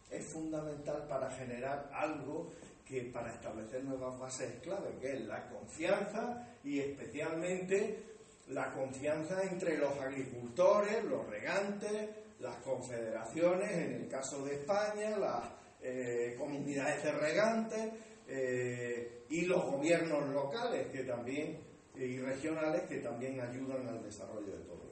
es 0.10 0.26
fundamental 0.26 1.08
para 1.08 1.30
generar 1.32 1.90
algo 1.94 2.50
que 2.86 3.04
para 3.04 3.34
establecer 3.34 3.84
nuevas 3.84 4.20
bases 4.20 4.60
clave, 4.62 4.98
que 5.00 5.14
es 5.14 5.22
la 5.22 5.48
confianza 5.48 6.46
y 6.64 6.80
especialmente 6.80 8.04
la 8.50 8.74
confianza 8.74 9.44
entre 9.44 9.78
los 9.78 9.98
agricultores, 9.98 11.04
los 11.06 11.26
regantes, 11.28 12.10
las 12.40 12.58
confederaciones, 12.58 13.72
en 13.72 13.94
el 13.94 14.08
caso 14.10 14.44
de 14.44 14.56
España, 14.56 15.18
las 15.18 15.44
eh, 15.82 16.36
comunidades 16.38 17.04
de 17.04 17.12
regantes 17.14 17.94
eh, 18.28 19.26
y 19.30 19.46
los 19.46 19.64
gobiernos 19.64 20.28
locales 20.30 20.88
que 20.88 21.04
también 21.04 21.60
y 21.96 22.18
regionales 22.20 22.84
que 22.84 22.98
también 22.98 23.40
ayudan 23.40 23.88
al 23.88 24.04
desarrollo 24.04 24.58
de 24.58 24.64
todo. 24.64 24.91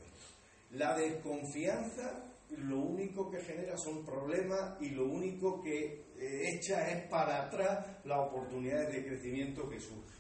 La 0.71 0.95
desconfianza 0.95 2.29
lo 2.58 2.79
único 2.79 3.29
que 3.29 3.41
genera 3.41 3.77
son 3.77 4.05
problemas 4.05 4.82
y 4.82 4.89
lo 4.89 5.05
único 5.05 5.62
que 5.62 6.05
eh, 6.17 6.49
echa 6.53 6.89
es 6.91 7.08
para 7.08 7.45
atrás 7.45 7.86
las 8.05 8.19
oportunidades 8.19 8.93
de 8.93 9.05
crecimiento 9.05 9.69
que 9.69 9.79
surgen. 9.79 10.19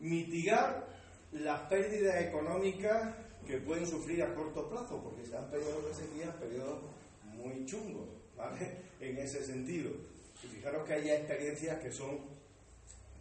Mitigar 0.00 0.86
las 1.32 1.60
pérdidas 1.68 2.22
económicas 2.22 3.14
que 3.46 3.58
pueden 3.58 3.86
sufrir 3.86 4.22
a 4.22 4.34
corto 4.34 4.68
plazo, 4.70 5.02
porque 5.02 5.26
se 5.26 5.36
han 5.36 5.50
periodos 5.50 5.86
de 5.86 6.06
sequía, 6.06 6.32
periodos 6.38 6.82
muy 7.34 7.64
chungos, 7.66 8.08
¿vale? 8.36 8.76
En 9.00 9.18
ese 9.18 9.44
sentido. 9.44 9.90
Y 10.42 10.46
fijaros 10.46 10.86
que 10.86 10.94
hay 10.94 11.10
experiencias 11.10 11.78
que 11.80 11.92
son, 11.92 12.20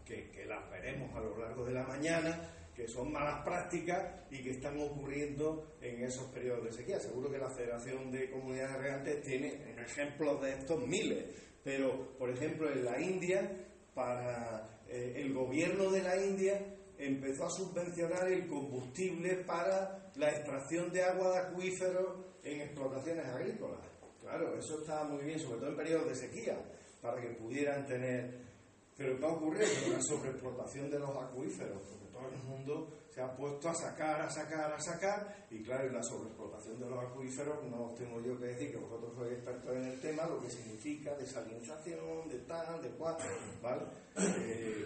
que, 0.05 0.29
que 0.29 0.45
las 0.45 0.69
veremos 0.69 1.13
a 1.15 1.19
lo 1.19 1.37
largo 1.37 1.65
de 1.65 1.73
la 1.73 1.83
mañana, 1.83 2.49
que 2.75 2.87
son 2.87 3.11
malas 3.11 3.43
prácticas 3.43 4.03
y 4.31 4.41
que 4.41 4.51
están 4.51 4.79
ocurriendo 4.81 5.75
en 5.81 6.03
esos 6.03 6.25
periodos 6.31 6.65
de 6.65 6.71
sequía. 6.71 6.99
Seguro 6.99 7.31
que 7.31 7.37
la 7.37 7.49
Federación 7.49 8.11
de 8.11 8.31
Comunidades 8.31 8.77
Regantes 8.77 9.21
tiene 9.21 9.75
ejemplos 9.79 10.41
de 10.41 10.53
estos 10.53 10.87
miles, 10.87 11.25
pero 11.63 12.17
por 12.17 12.29
ejemplo 12.29 12.71
en 12.71 12.83
la 12.83 12.99
India, 12.99 13.49
para 13.93 14.81
eh, 14.87 15.13
el 15.17 15.33
gobierno 15.33 15.91
de 15.91 16.01
la 16.01 16.17
India 16.17 16.59
empezó 16.97 17.45
a 17.45 17.49
subvencionar 17.49 18.27
el 18.31 18.47
combustible 18.47 19.35
para 19.45 20.11
la 20.15 20.29
extracción 20.29 20.91
de 20.91 21.03
agua 21.03 21.31
de 21.31 21.37
acuíferos 21.39 22.17
en 22.43 22.61
explotaciones 22.61 23.25
agrícolas. 23.25 23.79
Claro, 24.19 24.57
eso 24.57 24.79
estaba 24.79 25.03
muy 25.03 25.23
bien, 25.25 25.39
sobre 25.39 25.59
todo 25.59 25.69
en 25.69 25.75
periodos 25.75 26.07
de 26.07 26.15
sequía, 26.15 26.57
para 27.01 27.21
que 27.21 27.29
pudieran 27.29 27.85
tener... 27.85 28.41
Pero 28.95 29.17
¿qué 29.17 29.25
ha 29.25 29.29
ocurrido? 29.29 29.65
Una 29.89 30.01
sobreexplotación 30.01 30.89
de 30.89 30.99
los 30.99 31.09
acuíferos 31.09 32.02
el 32.31 32.43
mundo 32.43 33.03
se 33.13 33.21
ha 33.21 33.35
puesto 33.35 33.69
a 33.69 33.75
sacar, 33.75 34.21
a 34.21 34.29
sacar, 34.29 34.73
a 34.73 34.79
sacar, 34.79 35.45
y 35.51 35.61
claro, 35.61 35.87
en 35.87 35.93
la 35.93 36.03
sobreexplotación 36.03 36.79
de 36.79 36.89
los 36.89 37.03
acuíferos, 37.03 37.63
no 37.69 37.85
os 37.85 37.95
tengo 37.95 38.19
yo 38.21 38.39
que 38.39 38.47
decir 38.47 38.71
que 38.71 38.77
vosotros 38.77 39.13
sois 39.15 39.33
expertos 39.33 39.75
en 39.75 39.83
el 39.83 39.99
tema, 39.99 40.25
lo 40.25 40.41
que 40.41 40.49
significa 40.49 41.13
desalinización, 41.15 42.27
de 42.29 42.39
tal, 42.39 42.81
de 42.81 42.89
cual, 42.91 43.17
¿vale? 43.61 43.83
Eh, 44.17 44.85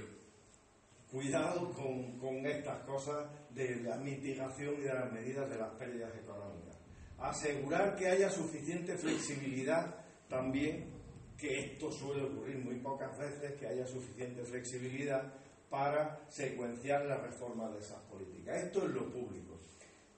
cuidado 1.09 1.71
con, 1.71 2.19
con 2.19 2.45
estas 2.45 2.83
cosas 2.83 3.29
de 3.51 3.77
la 3.77 3.95
mitigación 3.95 4.75
y 4.75 4.81
de 4.81 4.93
las 4.93 5.11
medidas 5.11 5.49
de 5.49 5.57
las 5.57 5.73
pérdidas 5.75 6.13
económicas. 6.17 6.77
Asegurar 7.17 7.95
que 7.95 8.07
haya 8.07 8.29
suficiente 8.29 8.97
flexibilidad 8.97 10.03
también, 10.27 10.93
que 11.37 11.59
esto 11.59 11.91
suele 11.91 12.23
ocurrir 12.23 12.57
muy 12.57 12.75
pocas 12.79 13.17
veces, 13.17 13.53
que 13.57 13.67
haya 13.67 13.87
suficiente 13.87 14.43
flexibilidad 14.43 15.33
para 15.69 16.19
secuenciar 16.29 17.05
la 17.05 17.17
reforma 17.17 17.69
de 17.69 17.79
esas 17.79 17.99
políticas. 18.03 18.63
Esto 18.63 18.85
es 18.85 18.91
lo 18.91 19.11
público. 19.11 19.57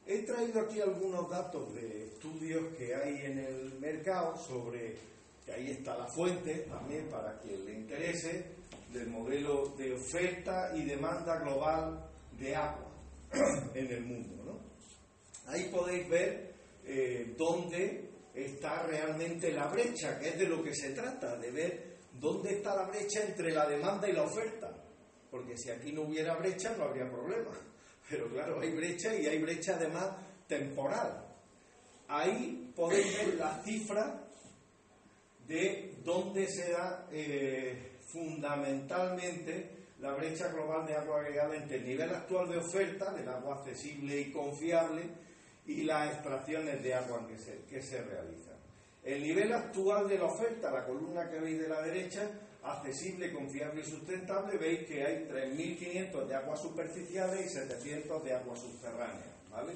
He 0.06 0.24
traído 0.24 0.62
aquí 0.62 0.82
algunos 0.82 1.30
datos 1.30 1.74
de 1.76 2.06
estudios 2.06 2.76
que 2.76 2.96
hay 2.96 3.26
en 3.26 3.38
el 3.40 3.80
mercado 3.80 4.36
sobre, 4.38 4.96
que 5.46 5.52
ahí 5.52 5.72
está 5.72 5.98
la 5.98 6.08
fuente 6.08 6.66
también 6.70 7.08
para 7.10 7.38
quien 7.40 7.66
le 7.66 7.74
interese, 7.74 8.46
del 8.92 9.08
modelo 9.08 9.76
de 9.78 9.94
oferta 9.94 10.72
y 10.76 10.84
demanda 10.84 11.40
global 11.40 12.10
de 12.40 12.56
agua 12.56 12.92
en 13.76 13.92
el 13.92 14.04
mundo. 14.04 14.40
Ahí 15.46 15.70
podéis 15.72 16.10
ver 16.10 16.54
eh, 16.86 17.36
dónde 17.38 18.10
está 18.34 18.84
realmente 18.84 19.52
la 19.52 19.68
brecha, 19.68 20.20
que 20.20 20.30
es 20.30 20.40
de 20.40 20.48
lo 20.48 20.64
que 20.64 20.74
se 20.74 20.92
trata, 20.92 21.36
de 21.38 21.52
ver 21.52 21.98
dónde 22.14 22.56
está 22.56 22.76
la 22.76 22.88
brecha 22.88 23.24
entre 23.24 23.52
la 23.52 23.68
demanda 23.68 24.08
y 24.10 24.14
la 24.14 24.24
oferta. 24.24 24.79
Porque 25.32 25.58
si 25.58 25.70
aquí 25.70 25.92
no 25.92 26.04
hubiera 26.04 26.36
brecha 26.36 26.76
no 26.78 26.86
habría 26.86 27.10
problema. 27.10 27.52
Pero 28.10 28.28
claro, 28.30 28.60
hay 28.60 28.72
brecha 28.72 29.16
y 29.16 29.28
hay 29.28 29.40
brecha 29.40 29.76
además 29.76 30.10
temporal. 30.48 31.26
Ahí 32.08 32.72
podéis 32.76 33.18
ver 33.18 33.36
la 33.36 33.62
cifra 33.64 34.24
de 35.48 35.96
dónde 36.04 36.48
se 36.48 36.72
da 36.72 37.08
eh, 37.12 37.98
fundamentalmente 38.02 39.80
la 40.00 40.14
brecha 40.14 40.48
global 40.48 40.86
de 40.88 40.96
agua 40.96 41.20
agregada 41.20 41.56
entre 41.56 41.78
el 41.78 41.88
nivel 41.88 42.10
actual 42.10 42.50
de 42.50 42.58
oferta 42.58 43.12
del 43.14 43.28
agua 43.28 43.58
accesible 43.58 44.20
y 44.20 44.32
confiable 44.32 45.04
y 45.66 45.84
las 45.84 46.14
extracciones 46.14 46.82
de 46.82 46.94
agua 46.94 47.28
que 47.28 47.38
se, 47.38 47.64
que 47.70 47.82
se 47.82 48.02
realizan. 48.02 48.56
El 49.04 49.22
nivel 49.22 49.54
actual 49.54 50.08
de 50.08 50.18
la 50.18 50.26
oferta, 50.26 50.72
la 50.72 50.86
columna 50.86 51.30
que 51.30 51.40
veis 51.40 51.60
de 51.60 51.68
la 51.68 51.82
derecha, 51.82 52.30
accesible, 52.64 53.32
confiable 53.34 53.82
y 53.82 53.86
sustentable, 53.86 54.58
veis 54.58 54.86
que 54.88 55.04
hay 55.04 55.28
3.500 55.30 56.28
de 56.28 56.36
aguas 56.36 56.62
superficiales 56.62 57.46
y 57.46 57.50
700 57.50 58.24
de 58.24 58.34
aguas 58.34 58.60
subterráneas, 58.60 59.50
¿vale? 59.50 59.74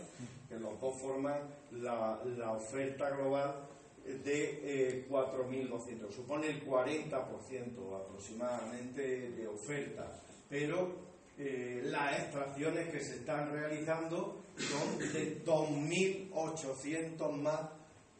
Que 0.50 0.60
los 0.60 0.80
dos 0.80 1.00
forman 1.00 1.41
la, 1.72 2.52
oferta 2.52 3.10
global 3.12 3.67
de 4.06 5.06
4.200. 5.10 6.10
Eh, 6.10 6.12
Supone 6.12 6.48
el 6.48 6.65
40% 6.65 8.02
aproximadamente 8.02 9.32
de 9.32 9.48
oferta, 9.48 10.22
pero 10.50 11.13
eh, 11.38 11.82
las 11.86 12.19
extracciones 12.19 12.89
que 12.89 13.00
se 13.00 13.15
están 13.15 13.52
realizando 13.52 14.43
son 14.58 15.00
de 15.00 15.43
2.800 15.43 17.32
más 17.41 17.62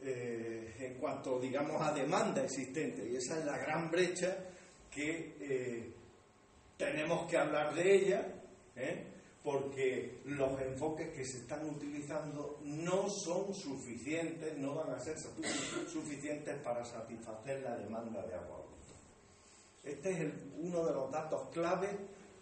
eh, 0.02 0.74
en 0.80 0.94
cuanto, 0.94 1.38
digamos, 1.38 1.80
a 1.80 1.92
demanda 1.92 2.42
existente. 2.42 3.08
Y 3.08 3.16
esa 3.16 3.38
es 3.38 3.44
la 3.44 3.56
gran 3.58 3.90
brecha 3.90 4.36
que 4.94 5.36
eh, 5.40 5.92
tenemos 6.76 7.28
que 7.28 7.36
hablar 7.36 7.74
de 7.74 7.94
ella, 7.94 8.26
¿eh? 8.76 9.06
porque 9.42 10.20
los 10.24 10.58
enfoques 10.60 11.10
que 11.10 11.24
se 11.24 11.38
están 11.38 11.68
utilizando 11.68 12.60
no 12.62 13.10
son 13.10 13.52
suficientes, 13.52 14.56
no 14.56 14.74
van 14.74 14.94
a 14.94 14.98
ser 15.00 15.18
suficientes 15.18 16.56
para 16.62 16.84
satisfacer 16.84 17.62
la 17.62 17.76
demanda 17.76 18.24
de 18.26 18.34
agua. 18.34 18.64
Este 19.82 20.10
es 20.10 20.32
uno 20.58 20.86
de 20.86 20.94
los 20.94 21.10
datos 21.10 21.48
clave 21.52 21.88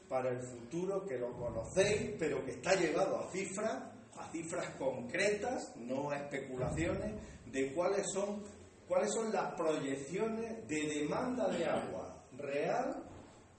para 0.09 0.31
el 0.31 0.41
futuro 0.41 1.05
que 1.07 1.19
lo 1.19 1.33
conocéis, 1.33 2.13
pero 2.19 2.45
que 2.45 2.53
está 2.53 2.75
llevado 2.77 3.19
a 3.19 3.33
cifras, 3.33 3.83
a 4.17 4.31
cifras 4.31 4.69
concretas, 4.77 5.75
no 5.77 6.11
a 6.11 6.19
especulaciones, 6.19 7.15
de 7.47 7.73
cuáles 7.73 8.07
son, 8.13 8.45
cuáles 8.87 9.11
son 9.13 9.33
las 9.33 9.55
proyecciones 9.55 10.69
de 10.69 10.83
demanda 10.87 11.49
de 11.49 11.65
agua 11.65 12.12
real 12.43 13.03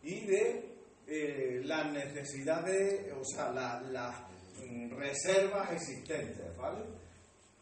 y 0.04 0.26
de 0.26 0.74
eh, 1.08 1.62
las 1.66 1.92
necesidades, 1.92 3.12
o 3.14 3.24
sea, 3.24 3.52
las 3.52 4.22
mm, 4.66 4.92
reservas 4.96 5.72
existentes, 5.72 6.56
¿vale? 6.58 6.84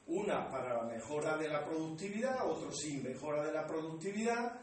Una 0.08 0.50
para 0.50 0.74
la 0.74 0.84
mejora 0.84 1.38
de 1.38 1.48
la 1.48 1.64
productividad, 1.64 2.46
otro 2.46 2.72
sin 2.72 3.04
mejora 3.04 3.46
de 3.46 3.54
la 3.54 3.66
productividad, 3.66 4.60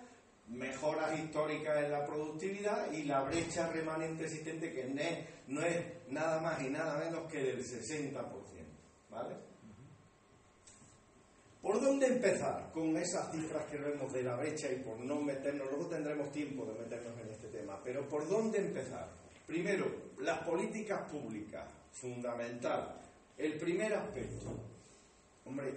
mejoras 0.48 1.18
históricas 1.18 1.84
en 1.84 1.90
la 1.90 2.04
productividad 2.04 2.92
y 2.92 3.04
la 3.04 3.22
brecha 3.22 3.68
remanente 3.68 4.24
existente 4.24 4.72
que 4.72 4.84
no 5.48 5.62
es 5.62 5.84
nada 6.08 6.40
más 6.40 6.60
y 6.62 6.70
nada 6.70 6.98
menos 6.98 7.30
que 7.30 7.42
del 7.42 7.64
60%, 7.64 8.14
¿vale? 9.10 9.47
¿Por 11.62 11.80
dónde 11.80 12.06
empezar 12.06 12.70
con 12.72 12.96
esas 12.96 13.32
cifras 13.32 13.66
que 13.66 13.78
vemos 13.78 14.12
de 14.12 14.22
la 14.22 14.36
brecha 14.36 14.70
y 14.70 14.76
por 14.76 14.98
no 15.00 15.20
meternos, 15.20 15.68
luego 15.70 15.86
tendremos 15.86 16.30
tiempo 16.30 16.64
de 16.64 16.78
meternos 16.78 17.18
en 17.20 17.28
este 17.30 17.48
tema, 17.48 17.80
pero 17.82 18.08
¿por 18.08 18.28
dónde 18.28 18.58
empezar? 18.58 19.08
Primero, 19.46 19.86
las 20.20 20.40
políticas 20.40 21.10
públicas, 21.10 21.64
fundamental. 21.92 23.00
El 23.36 23.58
primer 23.58 23.92
aspecto, 23.94 24.54
hombre, 25.46 25.74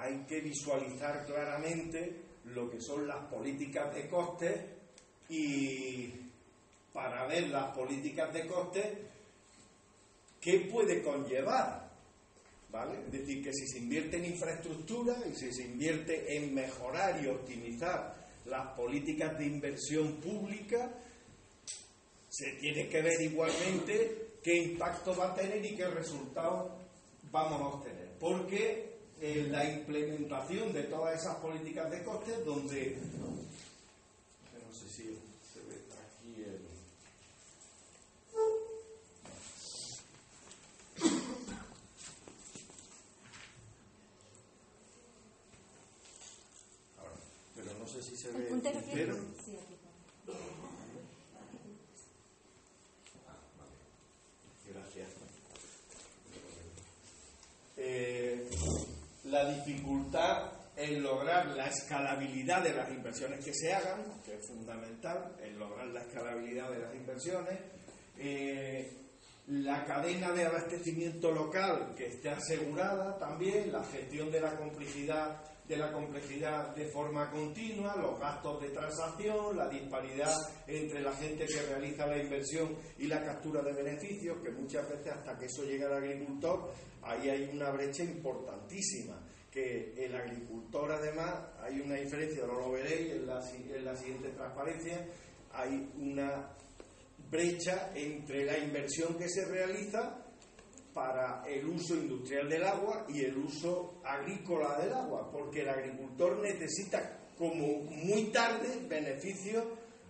hay 0.00 0.24
que 0.28 0.40
visualizar 0.40 1.24
claramente 1.26 2.22
lo 2.44 2.70
que 2.70 2.80
son 2.80 3.06
las 3.06 3.24
políticas 3.24 3.94
de 3.94 4.08
costes 4.08 4.60
y 5.28 6.12
para 6.92 7.26
ver 7.26 7.48
las 7.48 7.74
políticas 7.76 8.32
de 8.32 8.46
costes, 8.46 8.86
¿qué 10.40 10.68
puede 10.72 11.02
conllevar? 11.02 11.85
Es 12.84 13.12
decir, 13.12 13.42
que 13.42 13.52
si 13.52 13.66
se 13.66 13.78
invierte 13.78 14.16
en 14.16 14.26
infraestructura 14.26 15.16
y 15.30 15.34
si 15.34 15.52
se 15.52 15.64
invierte 15.64 16.36
en 16.36 16.54
mejorar 16.54 17.22
y 17.22 17.28
optimizar 17.28 18.14
las 18.44 18.76
políticas 18.76 19.38
de 19.38 19.46
inversión 19.46 20.14
pública, 20.20 20.92
se 22.28 22.52
tiene 22.60 22.88
que 22.88 23.02
ver 23.02 23.20
igualmente 23.22 24.38
qué 24.42 24.56
impacto 24.62 25.16
va 25.16 25.32
a 25.32 25.34
tener 25.34 25.64
y 25.64 25.74
qué 25.74 25.86
resultados 25.86 26.72
vamos 27.30 27.60
a 27.60 27.66
obtener. 27.76 28.10
Porque 28.20 28.96
la 29.50 29.64
implementación 29.64 30.72
de 30.72 30.84
todas 30.84 31.20
esas 31.20 31.36
políticas 31.36 31.90
de 31.90 32.02
costes, 32.04 32.44
donde 32.44 32.98
Gracias. 54.68 55.08
Eh, 57.76 58.48
la 59.24 59.52
dificultad 59.52 60.52
en 60.76 61.02
lograr 61.02 61.46
la 61.48 61.66
escalabilidad 61.68 62.62
de 62.62 62.74
las 62.74 62.90
inversiones 62.90 63.44
que 63.44 63.52
se 63.54 63.72
hagan, 63.72 64.02
que 64.24 64.34
es 64.34 64.46
fundamental, 64.46 65.36
en 65.42 65.58
lograr 65.58 65.86
la 65.88 66.00
escalabilidad 66.00 66.70
de 66.70 66.78
las 66.78 66.94
inversiones, 66.94 67.58
eh, 68.18 68.90
la 69.48 69.84
cadena 69.84 70.32
de 70.32 70.44
abastecimiento 70.44 71.30
local 71.30 71.94
que 71.96 72.06
esté 72.06 72.30
asegurada 72.30 73.18
también, 73.18 73.72
la 73.72 73.84
gestión 73.84 74.30
de 74.30 74.40
la 74.40 74.56
complejidad 74.56 75.40
de 75.68 75.76
la 75.76 75.92
complejidad 75.92 76.74
de 76.76 76.86
forma 76.86 77.30
continua, 77.30 77.96
los 77.96 78.18
gastos 78.20 78.60
de 78.62 78.70
transacción, 78.70 79.56
la 79.56 79.68
disparidad 79.68 80.32
entre 80.66 81.00
la 81.00 81.12
gente 81.12 81.46
que 81.46 81.62
realiza 81.62 82.06
la 82.06 82.18
inversión 82.18 82.76
y 82.98 83.06
la 83.06 83.24
captura 83.24 83.62
de 83.62 83.72
beneficios, 83.72 84.38
que 84.42 84.50
muchas 84.50 84.88
veces 84.88 85.12
hasta 85.12 85.36
que 85.36 85.46
eso 85.46 85.64
llega 85.64 85.86
al 85.88 85.94
agricultor, 85.94 86.72
ahí 87.02 87.28
hay 87.28 87.50
una 87.52 87.70
brecha 87.70 88.04
importantísima, 88.04 89.20
que 89.50 89.94
el 89.96 90.14
agricultor 90.14 90.92
además, 90.92 91.34
hay 91.60 91.80
una 91.80 91.96
diferencia, 91.96 92.44
ahora 92.44 92.66
lo 92.66 92.72
veréis 92.72 93.12
en 93.12 93.26
la, 93.26 93.40
en 93.52 93.84
la 93.84 93.96
siguiente 93.96 94.28
transparencia, 94.30 95.04
hay 95.52 95.90
una 95.98 96.50
brecha 97.30 97.90
entre 97.94 98.44
la 98.44 98.58
inversión 98.58 99.16
que 99.18 99.28
se 99.28 99.46
realiza 99.46 100.25
para 100.96 101.44
el 101.46 101.66
uso 101.66 101.94
industrial 101.94 102.48
del 102.48 102.64
agua 102.64 103.04
y 103.10 103.20
el 103.22 103.36
uso 103.36 104.00
agrícola 104.02 104.78
del 104.78 104.94
agua, 104.94 105.30
porque 105.30 105.60
el 105.60 105.68
agricultor 105.68 106.38
necesita 106.38 107.20
como 107.36 107.82
muy 107.82 108.32
tarde 108.32 108.80
beneficios 108.88 109.62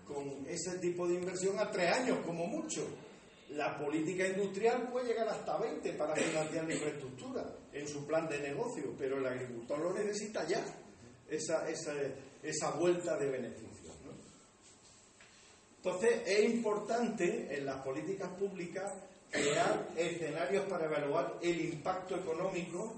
con 0.07 0.47
ese 0.47 0.79
tipo 0.79 1.09
de 1.09 1.15
inversión 1.15 1.59
a 1.59 1.69
tres 1.73 1.93
años, 1.93 2.19
como 2.25 2.47
mucho. 2.47 2.87
La 3.51 3.77
política 3.77 4.29
industrial 4.29 4.89
puede 4.89 5.09
llegar 5.09 5.29
hasta 5.29 5.59
20 5.59 5.93
para 5.95 6.15
financiar 6.15 6.65
la 6.65 6.75
infraestructura 6.75 7.53
en 7.73 7.89
su 7.89 8.07
plan 8.07 8.29
de 8.29 8.39
negocio, 8.39 8.95
pero 8.97 9.19
el 9.19 9.27
agricultor 9.27 9.81
lo 9.81 9.93
necesita 9.93 10.47
ya, 10.47 10.65
esa, 11.29 11.69
esa, 11.69 11.95
esa 12.45 12.71
vuelta 12.71 13.17
de 13.17 13.29
beneficios. 13.29 13.77
Entonces 15.79 16.23
es 16.27 16.45
importante 16.45 17.57
en 17.57 17.67
las 17.67 17.83
políticas 17.83 18.31
públicas 18.39 18.93
crear 19.31 19.89
escenarios 19.97 20.65
para 20.67 20.87
evaluar 20.87 21.39
el 21.43 21.61
impacto 21.61 22.17
económico, 22.17 22.95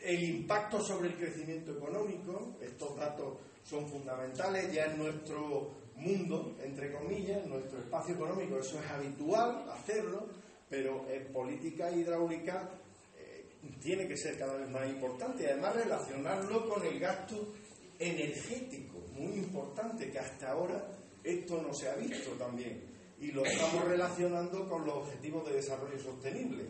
el 0.00 0.22
impacto 0.22 0.80
sobre 0.80 1.08
el 1.08 1.16
crecimiento 1.16 1.72
económico. 1.72 2.56
Estos 2.60 2.96
datos 2.96 3.38
son 3.62 3.88
fundamentales 3.88 4.72
ya 4.72 4.86
en 4.86 4.98
nuestro 4.98 5.70
mundo, 5.96 6.56
entre 6.62 6.92
comillas, 6.92 7.42
en 7.42 7.50
nuestro 7.50 7.78
espacio 7.78 8.14
económico. 8.14 8.58
Eso 8.58 8.78
es 8.80 8.90
habitual 8.90 9.64
hacerlo, 9.70 10.26
pero 10.68 11.06
en 11.08 11.32
política 11.32 11.90
hidráulica 11.90 12.70
eh, 13.18 13.46
tiene 13.82 14.06
que 14.06 14.16
ser 14.16 14.38
cada 14.38 14.56
vez 14.56 14.68
más 14.70 14.86
importante. 14.88 15.46
Además, 15.50 15.76
relacionarlo 15.76 16.68
con 16.68 16.84
el 16.84 16.98
gasto 16.98 17.54
energético, 17.98 18.98
muy 19.14 19.34
importante, 19.34 20.10
que 20.10 20.18
hasta 20.18 20.50
ahora 20.50 20.84
esto 21.22 21.62
no 21.62 21.72
se 21.72 21.88
ha 21.88 21.94
visto 21.94 22.30
también. 22.32 22.93
Y 23.20 23.32
lo 23.32 23.44
estamos 23.44 23.84
relacionando 23.84 24.68
con 24.68 24.84
los 24.84 24.94
objetivos 24.94 25.48
de 25.48 25.56
desarrollo 25.56 25.98
sostenible. 25.98 26.64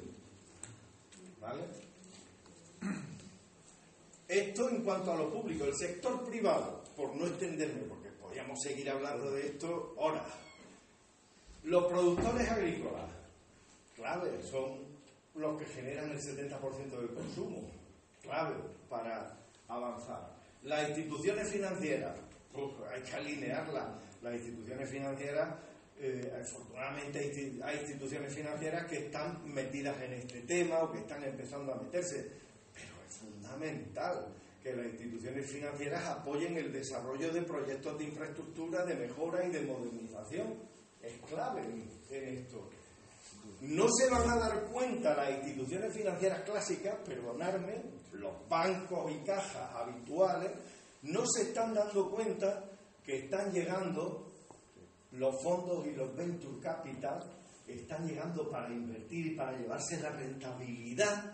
¿Vale? 1.41 1.63
Esto 4.29 4.71
en 4.71 4.83
cuanto 4.83 5.13
a 5.13 5.17
lo 5.17 5.31
público. 5.31 5.65
El 5.65 5.75
sector 5.75 6.25
privado, 6.25 6.83
por 6.97 7.15
no 7.15 7.27
extenderme, 7.27 7.83
porque 7.83 8.09
podríamos 8.11 8.61
seguir 8.63 8.89
hablando 8.91 9.31
de 9.33 9.47
esto 9.49 9.95
horas. 9.97 10.27
Los 11.65 11.85
productores 11.87 12.51
agrícolas, 12.51 13.11
clave, 13.97 14.43
son 14.43 14.85
los 15.35 15.59
que 15.59 15.67
generan 15.67 16.11
el 16.11 16.21
70% 16.21 16.91
del 16.91 17.15
consumo, 17.15 17.63
clave 18.23 18.55
para 18.89 19.37
avanzar. 19.69 20.35
Las 20.63 20.89
instituciones 20.91 21.51
financieras, 21.51 22.17
hay 22.93 23.03
que 23.03 23.15
alinearlas. 23.15 23.89
Las 24.23 24.35
instituciones 24.35 24.89
financieras, 24.89 25.55
eh, 26.01 26.33
afortunadamente 26.41 27.19
hay 27.63 27.79
instituciones 27.79 28.35
financieras 28.35 28.87
que 28.87 29.07
están 29.07 29.41
metidas 29.53 30.01
en 30.03 30.15
este 30.15 30.41
tema 30.41 30.81
o 30.81 30.93
que 30.93 30.99
están 30.99 31.23
empezando 31.23 31.73
a 31.73 31.77
meterse, 31.77 32.31
pero 32.75 32.95
es 33.09 33.17
fundamental 33.17 34.27
que 34.63 34.75
las 34.75 34.87
instituciones 34.87 35.51
financieras 35.51 36.05
apoyen 36.07 36.57
el 36.57 36.73
desarrollo 36.73 37.33
de 37.33 37.43
proyectos 37.43 37.99
de 37.99 38.05
infraestructura, 38.05 38.85
de 38.85 38.95
mejora 38.97 39.47
y 39.47 39.51
de 39.51 39.61
modernización. 39.63 40.55
Es 41.03 41.13
clave 41.29 41.61
en 41.61 42.39
esto. 42.39 42.71
No 43.61 43.87
se 43.91 44.11
van 44.11 44.29
a 44.29 44.37
dar 44.37 44.65
cuenta 44.65 45.15
las 45.15 45.31
instituciones 45.31 45.93
financieras 45.93 46.43
clásicas, 46.43 46.97
perdonadme, 47.05 47.83
los 48.13 48.49
bancos 48.49 49.13
y 49.13 49.25
cajas 49.25 49.75
habituales, 49.75 50.51
no 51.03 51.25
se 51.27 51.43
están 51.43 51.75
dando 51.75 52.11
cuenta 52.11 52.65
que 53.05 53.25
están 53.25 53.53
llegando 53.53 54.24
los 55.19 55.43
fondos 55.43 55.87
y 55.87 55.93
los 55.93 56.15
venture 56.17 56.61
capital, 56.61 57.23
están 57.67 58.07
llegando 58.07 58.51
para 58.51 58.69
invertir 58.73 59.27
y 59.27 59.37
para 59.37 59.57
llevarse 59.57 60.01
la 60.01 60.11
rentabilidad 60.11 61.33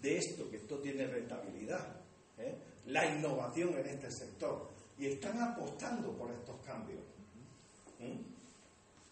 de 0.00 0.18
esto, 0.18 0.48
que 0.50 0.58
esto 0.58 0.78
tiene 0.78 1.06
rentabilidad, 1.06 2.00
¿eh? 2.38 2.54
la 2.86 3.06
innovación 3.06 3.74
en 3.78 3.86
este 3.86 4.10
sector. 4.10 4.70
Y 4.98 5.06
están 5.06 5.40
apostando 5.42 6.16
por 6.16 6.30
estos 6.30 6.60
cambios. 6.60 7.00
¿eh? 7.98 8.16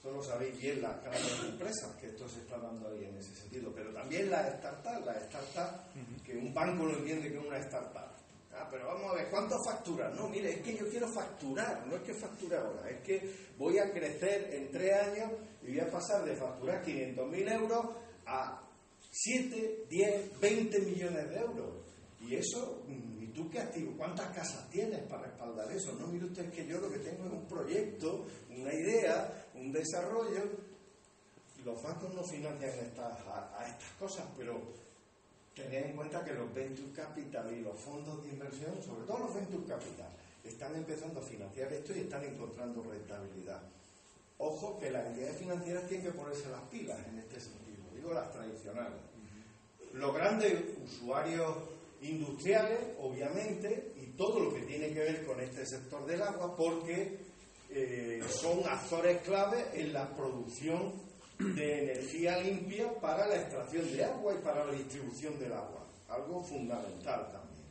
Solo 0.01 0.23
sabéis 0.23 0.59
bien 0.59 0.83
las 0.83 1.03
grandes 1.03 1.41
empresas 1.45 1.97
que 1.97 2.07
esto 2.07 2.29
se 2.29 2.41
está 2.41 2.59
dando 2.59 2.89
ahí 2.89 3.05
en 3.05 3.17
ese 3.17 3.35
sentido, 3.35 3.73
pero 3.75 3.93
también 3.93 4.31
las 4.31 4.59
startups, 4.59 5.07
las 5.07 5.23
startups 5.25 6.25
que 6.25 6.37
un 6.37 6.53
banco 6.53 6.85
no 6.85 6.99
entiende 6.99 7.31
que 7.31 7.39
es 7.39 7.45
una 7.45 7.59
startup. 7.59 8.12
Ah, 8.55 8.69
pero 8.71 8.87
vamos 8.87 9.11
a 9.11 9.15
ver, 9.15 9.31
¿cuánto 9.31 9.57
factura? 9.65 10.11
No, 10.11 10.29
mire, 10.29 10.51
es 10.51 10.63
que 10.63 10.77
yo 10.77 10.89
quiero 10.89 11.09
facturar, 11.09 11.87
no 11.87 11.97
es 11.97 12.03
que 12.03 12.13
facture 12.13 12.57
ahora, 12.57 12.91
es 12.91 13.01
que 13.01 13.35
voy 13.57 13.79
a 13.79 13.91
crecer 13.91 14.53
en 14.53 14.71
tres 14.71 14.93
años 14.93 15.33
y 15.63 15.69
voy 15.69 15.81
a 15.81 15.91
pasar 15.91 16.25
de 16.25 16.37
facturar 16.37 16.85
500.000 16.85 17.53
euros 17.53 17.87
a 18.27 18.61
7, 19.11 19.87
10, 19.89 20.41
20 20.41 20.81
millones 20.81 21.31
de 21.31 21.37
euros. 21.37 21.71
Y 22.21 22.37
eso, 22.37 22.85
¿y 22.89 23.27
tú 23.29 23.49
qué 23.51 23.59
activo? 23.59 23.97
¿Cuántas 23.97 24.35
casas 24.35 24.69
tienes 24.71 25.01
para 25.09 25.23
respaldar 25.23 25.71
eso? 25.73 25.93
No, 25.95 26.07
mire 26.07 26.27
usted 26.27 26.51
que 26.51 26.67
yo 26.67 26.79
lo 26.79 26.91
que 26.91 26.99
tengo 26.99 27.27
es 27.27 27.33
un 27.33 27.47
proyecto, 27.47 28.27
una 28.51 28.73
idea, 28.73 29.49
un 29.55 29.73
desarrollo. 29.73 30.43
Los 31.65 31.83
bancos 31.83 32.15
no 32.15 32.23
financian 32.25 32.71
a 32.71 33.67
estas 33.67 33.95
cosas, 33.99 34.27
pero 34.37 34.61
Tened 35.55 35.85
en 35.85 35.97
cuenta 35.97 36.25
que 36.25 36.33
los 36.33 36.53
venture 36.55 36.93
capital 36.93 37.53
y 37.53 37.61
los 37.61 37.79
fondos 37.79 38.25
de 38.25 38.31
inversión, 38.31 38.83
sobre 38.83 39.07
todo 39.07 39.19
los 39.19 39.35
venture 39.35 39.67
capital, 39.67 40.09
están 40.43 40.75
empezando 40.75 41.21
a 41.21 41.23
financiar 41.23 41.73
esto 41.73 41.93
y 41.95 42.01
están 42.01 42.25
encontrando 42.25 42.83
rentabilidad. 42.83 43.63
Ojo 44.39 44.79
que 44.81 44.91
las 44.91 45.07
entidades 45.07 45.37
financieras 45.37 45.87
tienen 45.87 46.07
que 46.07 46.19
ponerse 46.19 46.49
las 46.49 46.63
pilas 46.63 46.99
en 47.07 47.19
este 47.19 47.41
sentido, 47.41 47.85
digo 47.95 48.13
las 48.13 48.33
tradicionales. 48.33 48.99
Los 49.93 50.15
grandes 50.15 50.59
usuarios 50.83 51.55
industriales, 52.01 52.79
obviamente, 53.01 53.93
y 54.01 54.07
todo 54.17 54.41
lo 54.41 54.55
que 54.55 54.63
tiene 54.63 54.89
que 54.89 55.01
ver 55.01 55.27
con 55.27 55.39
este 55.39 55.67
sector 55.67 56.05
del 56.07 56.23
agua, 56.23 56.57
porque 56.57 57.19
eh, 57.71 58.23
son 58.29 58.67
actores 58.67 59.21
clave 59.23 59.67
en 59.75 59.93
la 59.93 60.09
producción 60.15 60.93
de 61.39 61.83
energía 61.85 62.39
limpia 62.39 62.93
para 63.01 63.27
la 63.27 63.37
extracción 63.37 63.91
de 63.93 64.05
agua 64.05 64.35
y 64.35 64.43
para 64.43 64.65
la 64.65 64.73
distribución 64.73 65.39
del 65.39 65.53
agua, 65.53 65.87
algo 66.09 66.43
fundamental 66.43 67.29
también. 67.33 67.67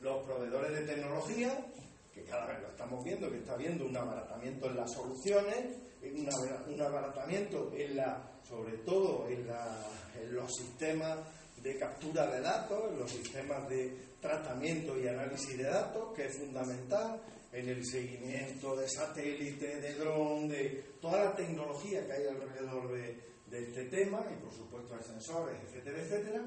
Los 0.00 0.24
proveedores 0.24 0.72
de 0.72 0.94
tecnología, 0.94 1.66
que 2.14 2.22
cada 2.24 2.46
vez 2.46 2.60
lo 2.62 2.68
estamos 2.68 3.04
viendo, 3.04 3.30
que 3.30 3.38
está 3.38 3.54
habiendo 3.54 3.84
un 3.84 3.96
abaratamiento 3.96 4.66
en 4.66 4.76
las 4.76 4.92
soluciones, 4.92 5.76
un 6.02 6.80
abaratamiento 6.80 7.72
en 7.74 7.96
la, 7.96 8.22
sobre 8.48 8.78
todo 8.78 9.26
en, 9.28 9.46
en 10.20 10.34
los 10.34 10.54
sistemas 10.54 11.18
de 11.62 11.76
captura 11.76 12.26
de 12.26 12.40
datos, 12.40 12.92
en 12.92 12.98
los 13.00 13.10
sistemas 13.10 13.68
de 13.68 13.96
tratamiento 14.20 14.98
y 14.98 15.08
análisis 15.08 15.58
de 15.58 15.64
datos, 15.64 16.14
que 16.14 16.26
es 16.26 16.36
fundamental, 16.36 17.20
en 17.52 17.68
el 17.68 17.84
seguimiento 17.84 18.76
de 18.76 18.88
satélites, 18.88 19.82
de 19.82 19.94
dron, 19.94 20.48
de 20.48 20.84
toda 21.00 21.24
la 21.24 21.36
tecnología 21.36 22.06
que 22.06 22.12
hay 22.12 22.26
alrededor 22.26 22.92
de, 22.92 23.28
este 23.50 23.84
tema, 23.86 24.24
y 24.30 24.42
por 24.42 24.52
supuesto 24.52 24.94
de 24.94 25.02
sensores, 25.02 25.56
etcétera, 25.64 26.02
etcétera, 26.02 26.46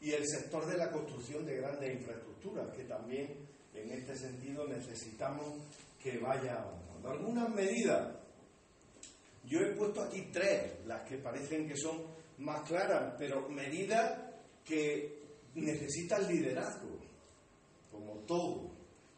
y 0.00 0.12
el 0.12 0.26
sector 0.26 0.66
de 0.66 0.76
la 0.76 0.90
construcción 0.90 1.46
de 1.46 1.56
grandes 1.56 2.00
infraestructuras, 2.00 2.74
que 2.74 2.84
también 2.84 3.46
en 3.74 3.92
este 3.92 4.16
sentido 4.16 4.66
necesitamos 4.66 5.58
que 6.02 6.18
vaya 6.18 6.62
avanzando. 6.62 7.10
Algunas 7.10 7.48
medidas, 7.50 8.16
yo 9.44 9.60
he 9.60 9.72
puesto 9.76 10.02
aquí 10.02 10.28
tres, 10.32 10.84
las 10.86 11.08
que 11.08 11.18
parecen 11.18 11.68
que 11.68 11.76
son 11.76 12.02
más 12.38 12.62
claras, 12.62 13.14
pero 13.18 13.48
medidas 13.48 14.18
que 14.64 15.20
necesitan 15.54 16.26
liderazgo, 16.26 16.98
como 17.90 18.14
todo. 18.20 18.69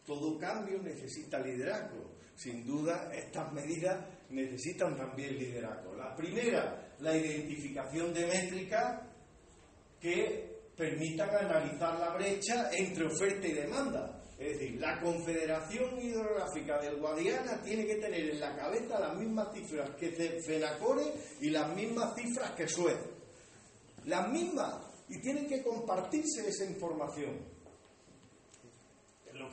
Todo 0.06 0.38
cambio 0.38 0.82
necesita 0.82 1.38
liderazgo. 1.38 2.12
Sin 2.34 2.66
duda, 2.66 3.10
estas 3.14 3.52
medidas 3.52 4.04
necesitan 4.30 4.96
también 4.96 5.38
liderazgo. 5.38 5.94
La 5.94 6.14
primera, 6.16 6.94
la 6.98 7.16
identificación 7.16 8.12
de 8.12 8.26
métricas 8.26 9.00
que 10.00 10.62
permitan 10.76 11.30
analizar 11.30 11.98
la 12.00 12.14
brecha 12.14 12.70
entre 12.72 13.06
oferta 13.06 13.46
y 13.46 13.52
demanda. 13.52 14.18
Es 14.38 14.58
decir, 14.58 14.80
la 14.80 15.00
Confederación 15.00 16.00
Hidrográfica 16.00 16.80
del 16.80 16.96
Guadiana 16.96 17.62
tiene 17.62 17.86
que 17.86 17.96
tener 17.96 18.30
en 18.30 18.40
la 18.40 18.56
cabeza 18.56 18.98
las 18.98 19.16
mismas 19.16 19.54
cifras 19.54 19.90
que 19.90 20.10
FENACORE 20.44 21.04
y 21.40 21.50
las 21.50 21.76
mismas 21.76 22.16
cifras 22.16 22.50
que 22.52 22.66
SUEZ. 22.66 22.98
Las 24.06 24.28
mismas. 24.30 24.74
Y 25.08 25.20
tienen 25.20 25.46
que 25.46 25.62
compartirse 25.62 26.48
esa 26.48 26.64
información 26.64 27.51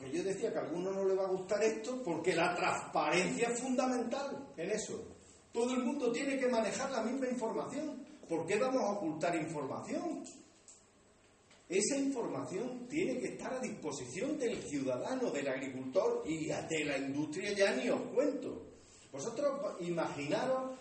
que 0.00 0.10
yo 0.10 0.22
decía 0.22 0.52
que 0.52 0.58
a 0.58 0.62
algunos 0.62 0.94
no 0.94 1.04
le 1.04 1.14
va 1.14 1.24
a 1.24 1.30
gustar 1.30 1.62
esto, 1.62 2.02
porque 2.02 2.34
la 2.34 2.54
transparencia 2.54 3.48
es 3.48 3.60
fundamental 3.60 4.52
en 4.56 4.70
eso. 4.70 5.04
Todo 5.52 5.74
el 5.74 5.84
mundo 5.84 6.10
tiene 6.12 6.38
que 6.38 6.48
manejar 6.48 6.90
la 6.90 7.02
misma 7.02 7.28
información. 7.28 8.04
¿Por 8.28 8.46
qué 8.46 8.56
vamos 8.58 8.82
a 8.82 8.92
ocultar 8.92 9.34
información? 9.34 10.24
Esa 11.68 11.96
información 11.96 12.88
tiene 12.88 13.18
que 13.18 13.28
estar 13.28 13.52
a 13.54 13.60
disposición 13.60 14.38
del 14.38 14.60
ciudadano, 14.62 15.30
del 15.30 15.48
agricultor 15.48 16.24
y 16.26 16.46
de 16.46 16.84
la 16.84 16.98
industria, 16.98 17.52
ya 17.52 17.74
ni 17.74 17.88
os 17.88 18.00
cuento. 18.12 18.66
Vosotros 19.12 19.76
imaginaros 19.80 20.78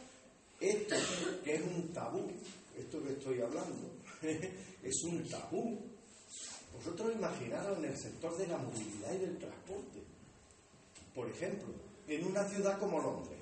esto, 0.59 0.95
que 1.43 1.55
es 1.55 1.61
un 1.61 1.93
tabú, 1.93 2.27
esto 2.75 3.03
que 3.03 3.13
estoy 3.13 3.41
hablando, 3.41 3.91
es 4.83 5.03
un 5.03 5.27
tabú 5.27 5.88
vosotros 6.79 7.13
imaginaros 7.13 7.77
en 7.77 7.85
el 7.85 7.97
sector 7.97 8.37
de 8.37 8.47
la 8.47 8.57
movilidad 8.57 9.13
y 9.13 9.17
del 9.17 9.37
transporte. 9.37 10.01
Por 11.13 11.29
ejemplo, 11.29 11.73
en 12.07 12.25
una 12.25 12.47
ciudad 12.47 12.79
como 12.79 13.01
Londres. 13.01 13.37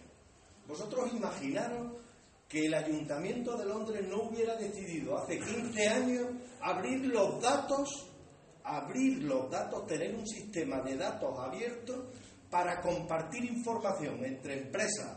Vosotros 0.68 1.14
imaginaros 1.14 2.02
que 2.50 2.66
el 2.66 2.74
Ayuntamiento 2.74 3.56
de 3.56 3.66
Londres 3.66 4.08
no 4.10 4.24
hubiera 4.24 4.56
decidido 4.56 5.20
hace 5.20 5.38
15 5.38 5.88
años 5.88 6.28
abrir 6.62 7.06
los 7.06 7.40
datos, 7.40 8.10
abrir 8.64 9.22
los 9.22 9.52
datos, 9.52 9.86
tener 9.86 10.16
un 10.16 10.26
sistema 10.26 10.82
de 10.82 10.98
datos 10.98 11.38
abiertos 11.38 12.06
para 12.50 12.82
compartir 12.82 13.46
información 13.46 14.26
entre 14.26 14.64
empresas, 14.64 15.16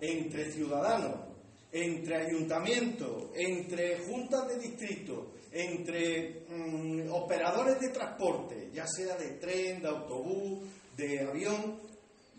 entre 0.00 0.50
ciudadanos, 0.50 1.27
entre 1.72 2.16
ayuntamientos, 2.16 3.30
entre 3.34 3.98
juntas 4.06 4.48
de 4.48 4.58
distrito, 4.58 5.32
entre 5.52 6.46
mm, 6.48 7.10
operadores 7.12 7.80
de 7.80 7.88
transporte, 7.88 8.70
ya 8.72 8.86
sea 8.86 9.16
de 9.16 9.32
tren, 9.32 9.82
de 9.82 9.88
autobús, 9.88 10.68
de 10.96 11.20
avión, 11.20 11.78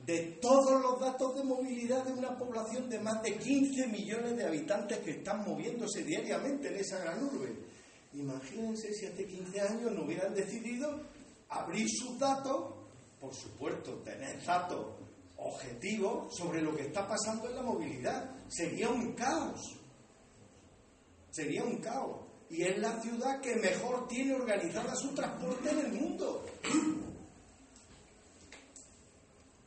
de 0.05 0.37
todos 0.41 0.81
los 0.81 0.99
datos 0.99 1.35
de 1.35 1.43
movilidad 1.43 2.03
de 2.03 2.13
una 2.13 2.37
población 2.37 2.89
de 2.89 2.99
más 2.99 3.21
de 3.21 3.37
15 3.37 3.87
millones 3.87 4.37
de 4.37 4.45
habitantes 4.45 4.99
que 4.99 5.11
están 5.11 5.43
moviéndose 5.43 6.03
diariamente 6.03 6.69
en 6.69 6.77
esa 6.77 6.99
gran 6.99 7.23
urbe. 7.23 7.53
Imagínense 8.13 8.93
si 8.93 9.05
hace 9.05 9.25
15 9.25 9.61
años 9.61 9.91
no 9.91 10.03
hubieran 10.03 10.33
decidido 10.33 11.03
abrir 11.49 11.87
sus 11.89 12.17
datos, 12.17 12.73
por 13.19 13.33
supuesto, 13.35 13.95
tener 13.99 14.43
datos 14.43 14.98
objetivos 15.41 16.35
sobre 16.35 16.61
lo 16.61 16.75
que 16.75 16.83
está 16.83 17.07
pasando 17.07 17.49
en 17.49 17.55
la 17.55 17.61
movilidad. 17.61 18.29
Sería 18.47 18.89
un 18.89 19.13
caos. 19.13 19.59
Sería 21.31 21.63
un 21.63 21.77
caos. 21.77 22.25
Y 22.49 22.63
es 22.63 22.77
la 22.79 22.99
ciudad 23.01 23.39
que 23.41 23.55
mejor 23.55 24.07
tiene 24.07 24.33
organizada 24.33 24.95
su 24.95 25.13
transporte 25.13 25.69
en 25.69 25.79
el 25.79 25.91
mundo. 25.93 26.43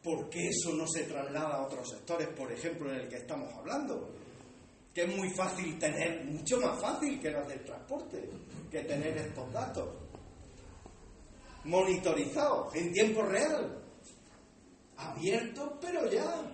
¿Por 0.03 0.29
qué 0.29 0.49
eso 0.49 0.75
no 0.75 0.85
se 0.89 1.05
traslada 1.05 1.57
a 1.57 1.66
otros 1.66 1.89
sectores, 1.89 2.29
por 2.29 2.51
ejemplo, 2.51 2.91
en 2.91 3.03
el 3.03 3.09
que 3.09 3.18
estamos 3.18 3.55
hablando? 3.55 4.11
Que 4.93 5.03
es 5.03 5.16
muy 5.16 5.31
fácil 5.31 5.79
tener, 5.79 6.25
mucho 6.25 6.61
más 6.61 6.81
fácil 6.81 7.20
que 7.20 7.31
las 7.31 7.47
del 7.47 7.64
transporte, 7.64 8.29
que 8.68 8.81
tener 8.81 9.16
estos 9.16 9.53
datos 9.53 9.89
monitorizados 11.64 12.75
en 12.75 12.93
tiempo 12.93 13.23
real, 13.23 13.82
abiertos, 14.97 15.72
pero 15.80 16.11
ya. 16.11 16.51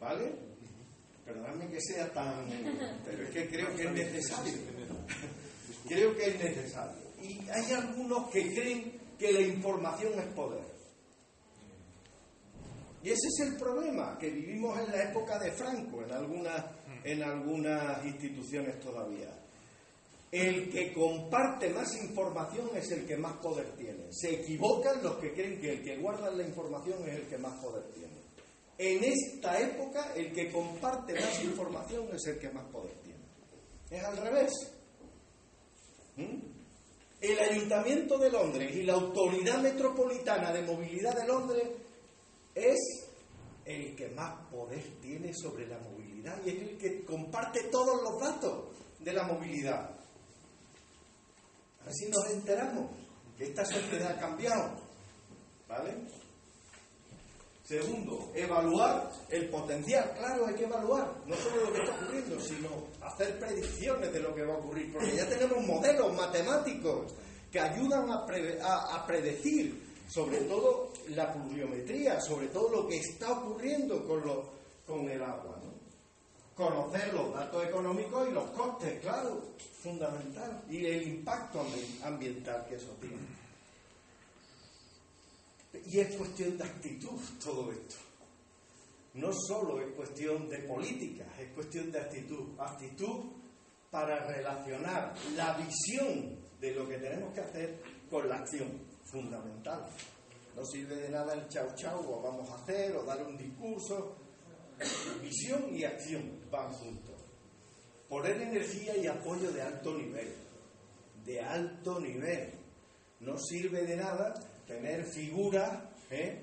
¿Vale? 0.00 0.32
Perdóname 1.24 1.68
que 1.68 1.80
sea 1.80 2.12
tan... 2.12 2.46
Pero 3.04 3.22
es 3.22 3.30
que 3.30 3.48
creo 3.48 3.74
que 3.76 3.82
es 3.84 3.92
necesario. 3.92 4.54
creo 5.88 6.16
que 6.16 6.26
es 6.26 6.38
necesario. 6.38 7.02
Y 7.22 7.48
hay 7.48 7.72
algunos 7.72 8.30
que 8.30 8.52
creen 8.54 9.00
que 9.18 9.32
la 9.32 9.40
información 9.40 10.18
es 10.18 10.26
poder. 10.34 10.72
Y 13.02 13.08
ese 13.08 13.28
es 13.28 13.40
el 13.48 13.56
problema, 13.56 14.16
que 14.18 14.30
vivimos 14.30 14.78
en 14.78 14.92
la 14.92 15.10
época 15.10 15.38
de 15.38 15.50
Franco 15.52 16.02
en 16.04 16.12
algunas, 16.12 16.64
en 17.02 17.22
algunas 17.22 18.04
instituciones 18.04 18.78
todavía. 18.80 19.41
El 20.32 20.70
que 20.70 20.94
comparte 20.94 21.68
más 21.68 21.94
información 21.94 22.70
es 22.74 22.90
el 22.90 23.06
que 23.06 23.18
más 23.18 23.36
poder 23.36 23.76
tiene. 23.76 24.10
Se 24.10 24.32
equivocan 24.40 25.02
los 25.02 25.16
que 25.18 25.34
creen 25.34 25.60
que 25.60 25.72
el 25.72 25.84
que 25.84 25.98
guarda 25.98 26.30
la 26.30 26.42
información 26.42 27.06
es 27.06 27.16
el 27.16 27.26
que 27.28 27.36
más 27.36 27.62
poder 27.62 27.84
tiene. 27.92 28.16
En 28.78 29.04
esta 29.04 29.60
época, 29.60 30.14
el 30.16 30.32
que 30.32 30.50
comparte 30.50 31.12
más 31.12 31.44
información 31.44 32.08
es 32.14 32.26
el 32.26 32.38
que 32.38 32.48
más 32.48 32.64
poder 32.72 32.94
tiene. 33.04 33.20
Es 33.90 34.02
al 34.02 34.16
revés. 34.16 34.52
¿Mm? 36.16 36.52
El 37.20 37.38
Ayuntamiento 37.38 38.16
de 38.16 38.32
Londres 38.32 38.74
y 38.74 38.84
la 38.84 38.94
Autoridad 38.94 39.60
Metropolitana 39.60 40.50
de 40.50 40.62
Movilidad 40.62 41.14
de 41.14 41.26
Londres 41.26 41.68
es 42.54 42.78
el 43.66 43.94
que 43.94 44.08
más 44.08 44.50
poder 44.50 44.82
tiene 45.02 45.34
sobre 45.34 45.66
la 45.66 45.78
movilidad 45.78 46.40
y 46.44 46.48
es 46.48 46.62
el 46.62 46.78
que 46.78 47.04
comparte 47.04 47.64
todos 47.64 48.02
los 48.02 48.18
datos 48.18 48.70
de 48.98 49.12
la 49.12 49.24
movilidad. 49.24 50.01
Así 51.86 52.08
nos 52.08 52.30
enteramos 52.30 52.90
que 53.36 53.44
esta 53.44 53.64
sociedad 53.64 54.12
ha 54.12 54.20
cambiado. 54.20 54.70
¿Vale? 55.68 55.96
Segundo, 57.64 58.30
evaluar 58.34 59.10
el 59.30 59.48
potencial. 59.48 60.12
Claro, 60.18 60.46
hay 60.46 60.54
que 60.54 60.64
evaluar 60.64 61.10
no 61.26 61.34
solo 61.36 61.64
lo 61.64 61.72
que 61.72 61.82
está 61.82 61.94
ocurriendo, 61.94 62.40
sino 62.40 62.68
hacer 63.00 63.38
predicciones 63.38 64.12
de 64.12 64.20
lo 64.20 64.34
que 64.34 64.42
va 64.42 64.54
a 64.54 64.58
ocurrir, 64.58 64.92
porque 64.92 65.16
ya 65.16 65.28
tenemos 65.28 65.64
modelos 65.64 66.14
matemáticos 66.14 67.14
que 67.50 67.60
ayudan 67.60 68.10
a, 68.10 68.26
predecir 69.06 69.80
sobre 70.08 70.38
todo 70.40 70.92
la 71.10 71.32
pluviometría, 71.32 72.20
sobre 72.20 72.48
todo 72.48 72.68
lo 72.68 72.88
que 72.88 72.96
está 72.96 73.30
ocurriendo 73.32 74.06
con, 74.06 74.22
con 74.86 75.08
el 75.08 75.22
agua. 75.22 75.61
¿No? 76.58 76.64
Conocer 76.64 77.14
los 77.14 77.34
datos 77.34 77.64
económicos 77.64 78.28
y 78.28 78.32
los 78.32 78.50
costes, 78.50 79.00
claro, 79.00 79.54
fundamental, 79.82 80.62
y 80.68 80.84
el 80.86 81.08
impacto 81.08 81.64
ambiental 82.04 82.66
que 82.68 82.76
eso 82.76 82.96
tiene. 83.00 83.42
Y 85.86 86.00
es 86.00 86.16
cuestión 86.16 86.58
de 86.58 86.64
actitud 86.64 87.18
todo 87.42 87.72
esto. 87.72 87.96
No 89.14 89.30
solo 89.32 89.80
es 89.80 89.94
cuestión 89.94 90.48
de 90.48 90.58
política, 90.60 91.24
es 91.38 91.52
cuestión 91.52 91.90
de 91.90 92.00
actitud. 92.00 92.58
Actitud 92.58 93.24
para 93.90 94.26
relacionar 94.26 95.14
la 95.36 95.54
visión 95.54 96.36
de 96.60 96.74
lo 96.74 96.88
que 96.88 96.96
tenemos 96.96 97.32
que 97.34 97.40
hacer 97.40 97.82
con 98.08 98.28
la 98.28 98.36
acción 98.36 98.68
fundamental. 99.04 99.86
No 100.56 100.64
sirve 100.64 100.96
de 100.96 101.10
nada 101.10 101.34
el 101.34 101.48
chau 101.48 101.74
chau 101.74 102.00
o 102.00 102.22
vamos 102.22 102.48
a 102.50 102.54
hacer 102.54 102.94
o 102.96 103.04
dar 103.04 103.22
un 103.22 103.36
discurso. 103.36 104.16
Visión 105.22 105.74
y 105.74 105.84
acción 105.84 106.41
van 106.52 106.72
juntos. 106.72 107.20
Poner 108.08 108.40
energía 108.40 108.96
y 108.96 109.08
apoyo 109.08 109.50
de 109.50 109.62
alto 109.62 109.98
nivel. 109.98 110.32
De 111.24 111.40
alto 111.40 111.98
nivel. 111.98 112.52
No 113.18 113.36
sirve 113.38 113.84
de 113.84 113.96
nada 113.96 114.34
tener 114.68 115.04
figuras 115.04 115.82
¿eh? 116.10 116.40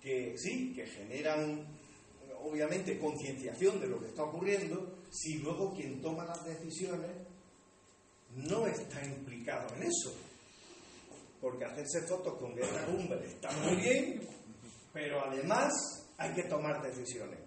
que 0.00 0.38
sí, 0.38 0.72
que 0.74 0.86
generan 0.86 1.66
obviamente 2.42 2.98
concienciación 2.98 3.80
de 3.80 3.88
lo 3.88 4.00
que 4.00 4.08
está 4.08 4.22
ocurriendo, 4.22 4.98
si 5.10 5.38
luego 5.38 5.74
quien 5.74 6.00
toma 6.00 6.24
las 6.24 6.44
decisiones 6.44 7.10
no 8.36 8.66
está 8.66 9.04
implicado 9.04 9.74
en 9.76 9.82
eso 9.84 10.14
porque 11.44 11.66
hacerse 11.66 12.00
fotos 12.06 12.38
con 12.38 12.54
Greta 12.54 12.86
Thunberg 12.86 13.22
está 13.22 13.50
muy 13.50 13.76
bien, 13.76 14.18
pero 14.94 15.22
además 15.26 15.74
hay 16.16 16.32
que 16.32 16.44
tomar 16.44 16.82
decisiones. 16.82 17.43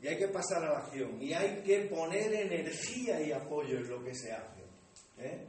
Y 0.00 0.08
hay 0.08 0.18
que 0.18 0.28
pasar 0.28 0.62
a 0.64 0.72
la 0.72 0.78
acción. 0.78 1.20
Y 1.20 1.32
hay 1.32 1.62
que 1.62 1.80
poner 1.82 2.32
energía 2.32 3.20
y 3.20 3.32
apoyo 3.32 3.78
en 3.78 3.88
lo 3.88 4.04
que 4.04 4.14
se 4.14 4.32
hace. 4.32 4.62
¿eh? 5.18 5.46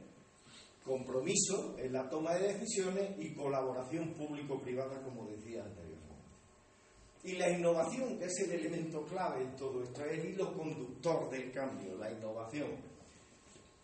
Compromiso 0.84 1.76
en 1.78 1.92
la 1.92 2.08
toma 2.08 2.34
de 2.34 2.54
decisiones 2.54 3.10
y 3.18 3.34
colaboración 3.34 4.14
público-privada, 4.14 5.02
como 5.02 5.26
decía 5.26 5.62
anteriormente. 5.64 5.98
Y 7.24 7.32
la 7.32 7.50
innovación, 7.50 8.18
que 8.18 8.26
es 8.26 8.40
el 8.40 8.52
elemento 8.52 9.04
clave 9.04 9.42
en 9.42 9.56
todo 9.56 9.82
esto, 9.82 10.04
es 10.04 10.18
el 10.18 10.30
hilo 10.30 10.56
conductor 10.56 11.28
del 11.28 11.52
cambio, 11.52 11.96
la 11.96 12.10
innovación. 12.10 12.70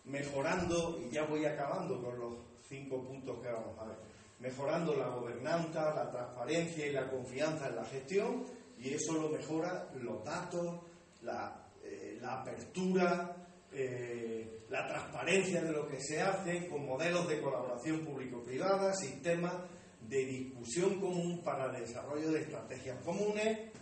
Mejorando, 0.04 0.98
y 1.00 1.10
ya 1.12 1.24
voy 1.24 1.44
acabando 1.44 2.00
con 2.00 2.18
los 2.18 2.34
cinco 2.68 3.02
puntos 3.02 3.38
que 3.40 3.48
vamos 3.48 3.78
a 3.78 3.84
ver. 3.84 3.96
Mejorando 4.40 4.94
la 4.94 5.08
gobernanza, 5.08 5.94
la 5.94 6.10
transparencia 6.10 6.86
y 6.86 6.92
la 6.92 7.10
confianza 7.10 7.68
en 7.68 7.76
la 7.76 7.84
gestión, 7.84 8.44
y 8.84 8.92
eso 8.92 9.14
lo 9.14 9.30
mejora 9.30 9.90
los 9.94 10.22
datos, 10.22 10.78
la, 11.22 11.66
eh, 11.82 12.20
apertura, 12.22 13.34
eh, 13.72 14.66
la 14.68 14.86
transparencia 14.86 15.62
de 15.62 15.72
lo 15.72 15.88
que 15.88 16.00
se 16.00 16.20
hace 16.20 16.68
con 16.68 16.84
modelos 16.84 17.26
de 17.26 17.40
colaboración 17.40 18.04
público-privada, 18.04 18.92
sistemas 18.94 19.54
de 20.02 20.26
discusión 20.26 21.00
común 21.00 21.40
para 21.42 21.74
el 21.74 21.86
desarrollo 21.86 22.30
de 22.30 22.42
estrategias 22.42 23.02
comunes, 23.02 23.72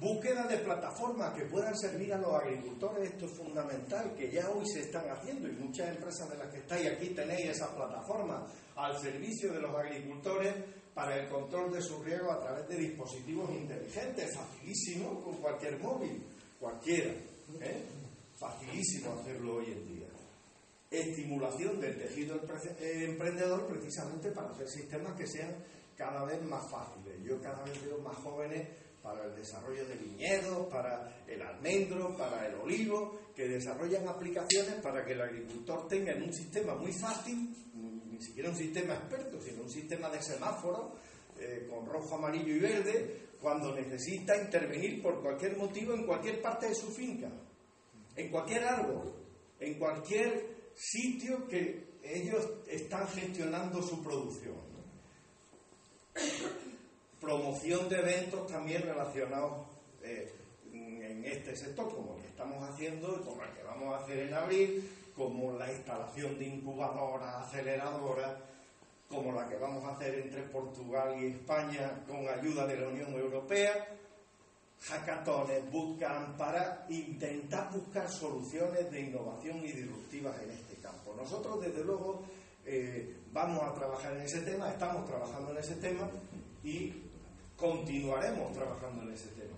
Búsqueda 0.00 0.46
de 0.46 0.56
plataformas 0.56 1.34
que 1.34 1.44
puedan 1.44 1.76
servir 1.76 2.14
a 2.14 2.16
los 2.16 2.32
agricultores, 2.32 3.10
esto 3.10 3.26
es 3.26 3.32
fundamental, 3.32 4.14
que 4.16 4.30
ya 4.30 4.48
hoy 4.48 4.66
se 4.66 4.80
están 4.80 5.06
haciendo 5.10 5.46
y 5.46 5.52
muchas 5.52 5.90
empresas 5.90 6.30
de 6.30 6.38
las 6.38 6.48
que 6.48 6.60
estáis 6.60 6.88
aquí 6.88 7.10
tenéis 7.10 7.50
esas 7.50 7.68
plataformas 7.68 8.50
al 8.76 8.98
servicio 8.98 9.52
de 9.52 9.60
los 9.60 9.76
agricultores 9.76 10.54
para 10.94 11.16
el 11.16 11.28
control 11.28 11.72
de 11.72 11.82
sus 11.82 12.04
riesgos 12.04 12.36
a 12.36 12.40
través 12.40 12.68
de 12.68 12.76
dispositivos 12.76 13.50
inteligentes, 13.50 14.34
facilísimo 14.34 15.22
con 15.22 15.36
cualquier 15.36 15.78
móvil, 15.78 16.22
cualquiera, 16.58 17.12
¿eh? 17.60 17.84
facilísimo 18.38 19.20
hacerlo 19.20 19.56
hoy 19.56 19.66
en 19.66 19.86
día. 19.86 20.06
Estimulación 20.90 21.80
del 21.80 21.96
tejido 21.96 22.36
eh, 22.80 23.04
emprendedor 23.08 23.66
precisamente 23.68 24.32
para 24.32 24.50
hacer 24.50 24.68
sistemas 24.68 25.16
que 25.16 25.26
sean 25.26 25.54
cada 25.96 26.24
vez 26.24 26.42
más 26.42 26.68
fáciles. 26.70 27.22
Yo 27.22 27.40
cada 27.40 27.62
vez 27.62 27.84
veo 27.84 27.98
más 27.98 28.16
jóvenes 28.16 28.66
para 29.02 29.24
el 29.24 29.36
desarrollo 29.36 29.86
de 29.86 29.94
viñedos, 29.96 30.66
para 30.68 31.22
el 31.26 31.40
almendro, 31.42 32.16
para 32.16 32.46
el 32.46 32.54
olivo, 32.56 33.18
que 33.34 33.48
desarrollan 33.48 34.08
aplicaciones 34.08 34.74
para 34.82 35.04
que 35.04 35.12
el 35.12 35.20
agricultor 35.20 35.88
tenga 35.88 36.12
en 36.12 36.24
un 36.24 36.32
sistema 36.32 36.74
muy 36.74 36.92
fácil, 36.92 37.54
ni 38.20 38.26
siquiera 38.26 38.50
un 38.50 38.56
sistema 38.56 38.94
experto, 38.94 39.40
sino 39.40 39.62
un 39.62 39.70
sistema 39.70 40.10
de 40.10 40.20
semáforo 40.20 40.92
eh, 41.38 41.66
con 41.70 41.86
rojo, 41.86 42.16
amarillo 42.16 42.54
y 42.54 42.58
verde, 42.58 43.16
cuando 43.40 43.74
necesita 43.74 44.36
intervenir 44.36 45.00
por 45.00 45.22
cualquier 45.22 45.56
motivo 45.56 45.94
en 45.94 46.04
cualquier 46.04 46.42
parte 46.42 46.68
de 46.68 46.74
su 46.74 46.88
finca, 46.88 47.30
en 48.14 48.30
cualquier 48.30 48.64
árbol, 48.64 49.14
en 49.58 49.78
cualquier 49.78 50.70
sitio 50.74 51.48
que 51.48 51.98
ellos 52.04 52.46
están 52.68 53.08
gestionando 53.08 53.82
su 53.82 54.02
producción. 54.02 54.68
promoción 57.18 57.88
de 57.88 58.00
eventos 58.00 58.46
también 58.48 58.82
relacionados 58.82 59.66
eh, 60.02 60.30
en 60.72 61.24
este 61.24 61.56
sector, 61.56 61.94
como 61.94 62.16
el 62.16 62.22
que 62.22 62.28
estamos 62.28 62.68
haciendo 62.68 63.24
como 63.24 63.42
el 63.42 63.50
que 63.50 63.62
vamos 63.62 63.94
a 63.94 64.04
hacer 64.04 64.18
en 64.18 64.34
abril, 64.34 64.90
como 65.20 65.52
la 65.58 65.70
instalación 65.70 66.38
de 66.38 66.46
incubadoras, 66.46 67.44
aceleradoras, 67.44 68.38
como 69.06 69.32
la 69.32 69.46
que 69.46 69.56
vamos 69.56 69.84
a 69.84 69.92
hacer 69.92 70.18
entre 70.18 70.44
Portugal 70.44 71.14
y 71.20 71.26
España 71.26 72.02
con 72.08 72.26
ayuda 72.26 72.66
de 72.66 72.80
la 72.80 72.88
Unión 72.88 73.12
Europea, 73.12 73.86
hackatones, 74.80 75.70
bootcamp, 75.70 76.38
para 76.38 76.86
intentar 76.88 77.70
buscar 77.70 78.10
soluciones 78.10 78.90
de 78.90 79.00
innovación 79.02 79.58
y 79.58 79.72
disruptivas 79.72 80.40
en 80.40 80.52
este 80.52 80.76
campo. 80.76 81.12
Nosotros, 81.14 81.60
desde 81.60 81.84
luego, 81.84 82.22
eh, 82.64 83.18
vamos 83.30 83.62
a 83.62 83.74
trabajar 83.74 84.14
en 84.14 84.22
ese 84.22 84.40
tema, 84.40 84.70
estamos 84.70 85.06
trabajando 85.06 85.50
en 85.50 85.58
ese 85.58 85.74
tema 85.74 86.08
y 86.64 86.94
continuaremos 87.58 88.54
trabajando 88.54 89.02
en 89.02 89.12
ese 89.12 89.28
tema. 89.32 89.56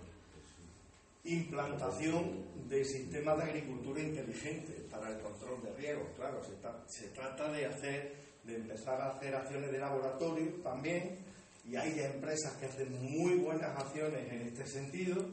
Implantación 1.25 2.67
de 2.67 2.83
sistemas 2.83 3.37
de 3.37 3.43
agricultura 3.43 4.01
inteligente 4.01 4.85
para 4.91 5.09
el 5.09 5.19
control 5.19 5.63
de 5.63 5.73
riesgos. 5.73 6.09
Claro, 6.17 6.41
se, 6.87 7.07
trata 7.09 7.49
de 7.49 7.65
hacer, 7.65 8.13
de 8.43 8.55
empezar 8.55 8.99
a 8.99 9.11
hacer 9.11 9.33
acciones 9.33 9.71
de 9.71 9.79
laboratorio 9.79 10.47
también, 10.61 11.19
y 11.65 11.77
hay 11.77 11.97
empresas 12.01 12.57
que 12.57 12.65
hacen 12.65 12.91
muy 13.01 13.35
buenas 13.35 13.79
acciones 13.79 14.29
en 14.31 14.41
este 14.41 14.65
sentido, 14.65 15.25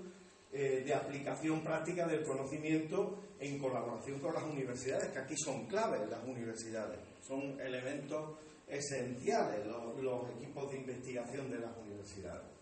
eh, 0.52 0.82
de 0.84 0.94
aplicación 0.94 1.60
práctica 1.62 2.06
del 2.06 2.22
conocimiento 2.24 3.18
en 3.40 3.58
colaboración 3.58 4.20
con 4.20 4.34
las 4.34 4.44
universidades, 4.44 5.08
que 5.10 5.18
aquí 5.18 5.34
son 5.36 5.66
claves 5.66 6.08
las 6.08 6.22
universidades, 6.24 7.00
son 7.20 7.60
elementos 7.60 8.38
esenciales 8.68 9.66
los 9.66 10.30
equipos 10.36 10.70
de 10.70 10.78
investigación 10.78 11.50
de 11.50 11.58
las 11.58 11.76
universidades 11.76 12.59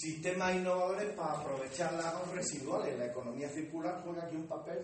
sistemas 0.00 0.56
innovadores 0.56 1.12
para 1.14 1.32
aprovechar 1.32 1.92
las 1.92 2.28
residuales. 2.32 2.98
La 2.98 3.06
economía 3.06 3.48
circular 3.50 4.00
juega 4.02 4.24
aquí 4.24 4.36
un 4.36 4.46
papel 4.46 4.78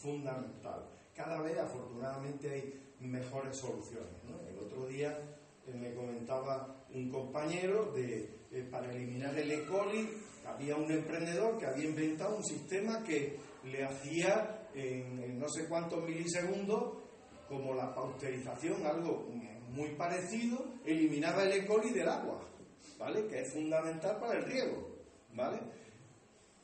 fundamental. 0.00 0.88
Cada 1.14 1.42
vez, 1.42 1.58
afortunadamente, 1.58 2.50
hay 2.50 2.82
mejores 3.00 3.56
soluciones. 3.56 4.08
El 4.48 4.58
otro 4.58 4.86
día 4.86 5.18
eh, 5.66 5.74
me 5.74 5.94
comentaba 5.94 6.84
un 6.94 7.10
compañero 7.10 7.92
de, 7.92 8.46
eh, 8.50 8.66
para 8.70 8.90
eliminar 8.90 9.38
el 9.38 9.50
E. 9.50 9.66
coli, 9.66 10.08
había 10.46 10.76
un 10.76 10.90
emprendedor 10.90 11.58
que 11.58 11.66
había 11.66 11.84
inventado 11.84 12.36
un 12.36 12.44
sistema 12.44 13.02
que 13.04 13.38
le 13.64 13.84
hacía 13.84 14.68
en, 14.74 15.38
no 15.38 15.48
sé 15.50 15.68
cuántos 15.68 16.02
milisegundos, 16.02 16.98
como 17.46 17.74
la 17.74 17.94
pasteurización, 17.94 18.86
algo 18.86 19.28
muy 19.68 19.90
parecido, 19.96 20.64
eliminaba 20.84 21.44
el 21.44 21.52
E. 21.52 21.66
coli 21.66 21.90
del 21.90 22.08
agua. 22.08 22.40
¿Vale? 23.02 23.26
Que 23.26 23.42
es 23.42 23.52
fundamental 23.52 24.16
para 24.18 24.38
el 24.38 24.44
riego, 24.44 24.88
¿vale? 25.34 25.58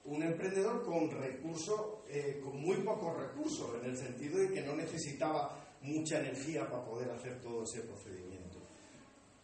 Un 0.05 0.22
emprendedor 0.22 0.84
con 0.84 1.11
recursos, 1.11 1.80
eh, 2.09 2.41
con 2.43 2.61
muy 2.61 2.76
pocos 2.76 3.16
recursos, 3.18 3.74
en 3.82 3.91
el 3.91 3.97
sentido 3.97 4.39
de 4.39 4.53
que 4.53 4.62
no 4.62 4.76
necesitaba 4.76 5.59
mucha 5.82 6.20
energía 6.20 6.68
para 6.70 6.84
poder 6.84 7.11
hacer 7.11 7.41
todo 7.41 7.64
ese 7.64 7.80
procedimiento. 7.80 8.59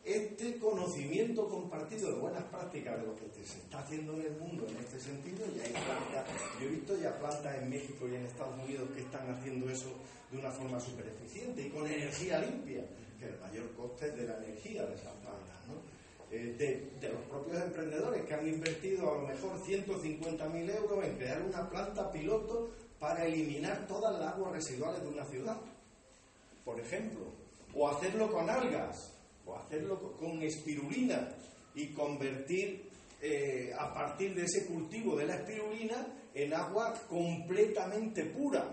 Este 0.04 0.58
conocimiento 0.58 1.48
compartido 1.48 2.12
de 2.12 2.20
buenas 2.20 2.44
prácticas 2.44 3.00
de 3.00 3.06
lo 3.06 3.16
que 3.16 3.26
se 3.42 3.58
está 3.58 3.80
haciendo 3.80 4.14
en 4.14 4.26
el 4.26 4.36
mundo 4.38 4.66
en 4.68 4.76
este 4.76 5.00
sentido, 5.00 5.44
y 5.56 5.60
hay 5.60 5.72
plantas, 5.72 6.26
yo 6.60 6.66
he 6.66 6.70
visto 6.70 6.96
ya 6.96 7.18
plantas 7.18 7.56
en 7.56 7.70
México 7.70 8.06
y 8.06 8.14
en 8.14 8.26
Estados 8.26 8.54
Unidos 8.62 8.88
que 8.94 9.00
están 9.00 9.28
haciendo 9.30 9.68
eso 9.68 9.90
de 10.30 10.38
una 10.38 10.50
forma 10.50 10.78
súper 10.78 11.06
eficiente 11.08 11.66
y 11.66 11.70
con 11.70 11.86
energía 11.86 12.38
limpia, 12.38 12.84
que 13.18 13.26
el 13.26 13.40
mayor 13.40 13.72
coste 13.72 14.08
es 14.08 14.16
de 14.16 14.26
la 14.26 14.36
energía 14.38 14.86
de 14.86 14.94
esas 14.94 15.14
plantas, 15.14 15.66
¿no? 15.66 15.93
Eh, 16.30 16.90
de, 17.00 17.08
los 17.08 17.22
propios 17.22 17.62
emprendedores 17.62 18.24
que 18.24 18.34
han 18.34 18.46
invertido 18.46 19.10
a 19.10 19.18
lo 19.18 19.28
mejor 19.28 19.60
150.000 19.60 20.76
euros 20.76 21.04
en 21.04 21.16
crear 21.16 21.42
una 21.42 21.68
planta 21.68 22.10
piloto 22.10 22.70
para 22.98 23.26
eliminar 23.26 23.86
todas 23.86 24.18
las 24.18 24.32
aguas 24.32 24.52
residuales 24.52 25.02
de 25.02 25.08
una 25.08 25.24
ciudad, 25.26 25.56
por 26.64 26.80
ejemplo, 26.80 27.26
o 27.74 27.88
hacerlo 27.88 28.32
con 28.32 28.48
algas, 28.48 29.12
o 29.46 29.56
hacerlo 29.56 30.16
con 30.18 30.42
espirulina 30.42 31.28
y 31.74 31.88
convertir 31.88 32.90
eh, 33.20 33.72
a 33.78 33.92
partir 33.92 34.34
de 34.34 34.44
ese 34.44 34.66
cultivo 34.66 35.16
de 35.16 35.26
la 35.26 35.36
espirulina 35.36 36.06
en 36.34 36.54
agua 36.54 36.94
completamente 37.08 38.24
pura. 38.24 38.64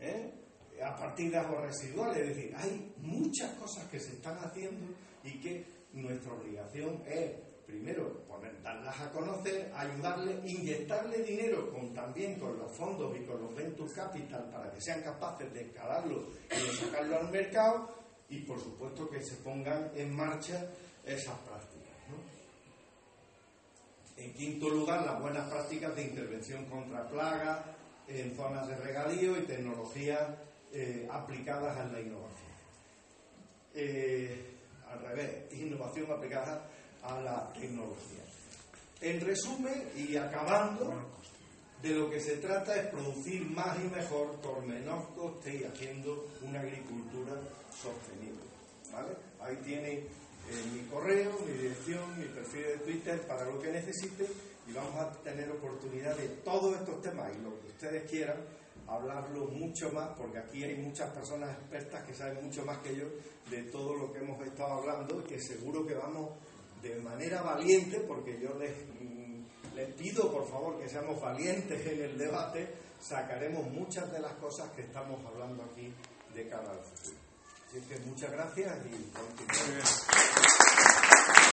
¿eh? 0.00 0.32
a 0.82 0.96
partir 0.96 1.30
de 1.30 1.38
aguas 1.38 1.62
residuales. 1.62 2.18
Es 2.18 2.36
decir, 2.36 2.54
hay 2.56 2.92
muchas 2.98 3.52
cosas 3.54 3.84
que 3.88 3.98
se 4.00 4.12
están 4.12 4.38
haciendo 4.38 4.86
y 5.24 5.40
que 5.40 5.64
nuestra 6.02 6.32
obligación 6.32 7.02
es, 7.06 7.32
primero, 7.66 8.24
poner, 8.26 8.62
darlas 8.62 9.00
a 9.00 9.10
conocer, 9.10 9.72
ayudarle, 9.74 10.40
inyectarle 10.48 11.22
dinero 11.22 11.70
con, 11.70 11.92
también 11.94 12.38
con 12.38 12.58
los 12.58 12.70
fondos 12.72 13.16
y 13.16 13.24
con 13.24 13.40
los 13.42 13.54
venture 13.54 13.92
capital 13.92 14.50
para 14.50 14.72
que 14.72 14.80
sean 14.80 15.02
capaces 15.02 15.52
de 15.52 15.62
escalarlo 15.62 16.28
y 16.50 16.66
de 16.66 16.72
sacarlo 16.72 17.18
al 17.18 17.30
mercado 17.30 17.94
y, 18.28 18.40
por 18.40 18.60
supuesto, 18.60 19.08
que 19.08 19.22
se 19.22 19.36
pongan 19.36 19.90
en 19.94 20.14
marcha 20.14 20.70
esas 21.04 21.38
prácticas. 21.40 21.78
En 24.16 24.34
quinto 24.34 24.68
lugar, 24.68 25.06
las 25.06 25.20
buenas 25.20 25.48
prácticas 25.48 25.94
de 25.94 26.02
intervención 26.02 26.64
contra 26.64 27.08
plagas 27.08 27.60
en 28.08 28.34
zonas 28.34 28.66
de 28.66 28.76
regadío 28.76 29.38
y 29.38 29.42
tecnologías 29.42 30.28
eh, 30.72 31.06
aplicadas 31.10 31.76
a 31.76 31.84
la 31.84 32.00
innovación. 32.00 32.48
Eh, 33.74 34.57
al 34.90 35.00
revés, 35.00 35.52
innovación 35.52 36.10
aplicada 36.10 36.68
a 37.02 37.20
la 37.20 37.52
tecnología. 37.52 38.24
En 39.00 39.20
resumen 39.20 39.90
y 39.96 40.16
acabando, 40.16 40.94
de 41.82 41.90
lo 41.90 42.10
que 42.10 42.20
se 42.20 42.36
trata 42.38 42.74
es 42.76 42.86
producir 42.88 43.48
más 43.50 43.78
y 43.78 43.88
mejor 43.88 44.32
por 44.40 44.64
menor 44.66 45.14
coste 45.14 45.60
y 45.60 45.64
haciendo 45.64 46.28
una 46.42 46.60
agricultura 46.60 47.34
sostenible. 47.70 48.42
¿vale? 48.92 49.10
Ahí 49.40 49.56
tiene 49.64 49.92
eh, 49.92 50.04
mi 50.74 50.80
correo, 50.88 51.38
mi 51.46 51.52
dirección, 51.52 52.18
mi 52.18 52.26
perfil 52.26 52.62
de 52.62 52.78
Twitter 52.78 53.20
para 53.22 53.44
lo 53.44 53.60
que 53.60 53.70
necesite 53.70 54.26
y 54.66 54.72
vamos 54.72 54.94
a 54.96 55.12
tener 55.22 55.50
oportunidad 55.50 56.16
de 56.16 56.28
todos 56.44 56.74
estos 56.76 57.00
temas 57.00 57.30
y 57.32 57.42
lo 57.42 57.60
que 57.60 57.68
ustedes 57.68 58.10
quieran 58.10 58.36
hablarlo 58.88 59.46
mucho 59.46 59.90
más, 59.92 60.10
porque 60.16 60.38
aquí 60.38 60.64
hay 60.64 60.76
muchas 60.76 61.10
personas 61.10 61.50
expertas 61.58 62.04
que 62.04 62.14
saben 62.14 62.44
mucho 62.44 62.64
más 62.64 62.78
que 62.78 62.96
yo 62.96 63.04
de 63.50 63.64
todo 63.64 63.94
lo 63.94 64.12
que 64.12 64.18
hemos 64.18 64.40
estado 64.46 64.72
hablando 64.72 65.22
que 65.24 65.38
seguro 65.40 65.86
que 65.86 65.94
vamos 65.94 66.30
de 66.82 66.96
manera 67.00 67.42
valiente, 67.42 68.00
porque 68.00 68.38
yo 68.40 68.54
les, 68.58 68.72
mm, 69.00 69.74
les 69.74 69.94
pido 69.94 70.32
por 70.32 70.48
favor 70.48 70.80
que 70.80 70.88
seamos 70.88 71.20
valientes 71.20 71.86
en 71.86 72.02
el 72.02 72.18
debate, 72.18 72.68
sacaremos 73.00 73.70
muchas 73.70 74.10
de 74.12 74.20
las 74.20 74.32
cosas 74.34 74.70
que 74.70 74.82
estamos 74.82 75.24
hablando 75.26 75.64
aquí 75.64 75.92
de 76.34 76.48
cara 76.48 76.70
al 76.70 76.80
futuro. 76.80 77.16
Así 77.68 77.80
que 77.82 77.98
muchas 78.06 78.32
gracias 78.32 78.74
y 78.86 79.10
continuamos. 79.10 80.67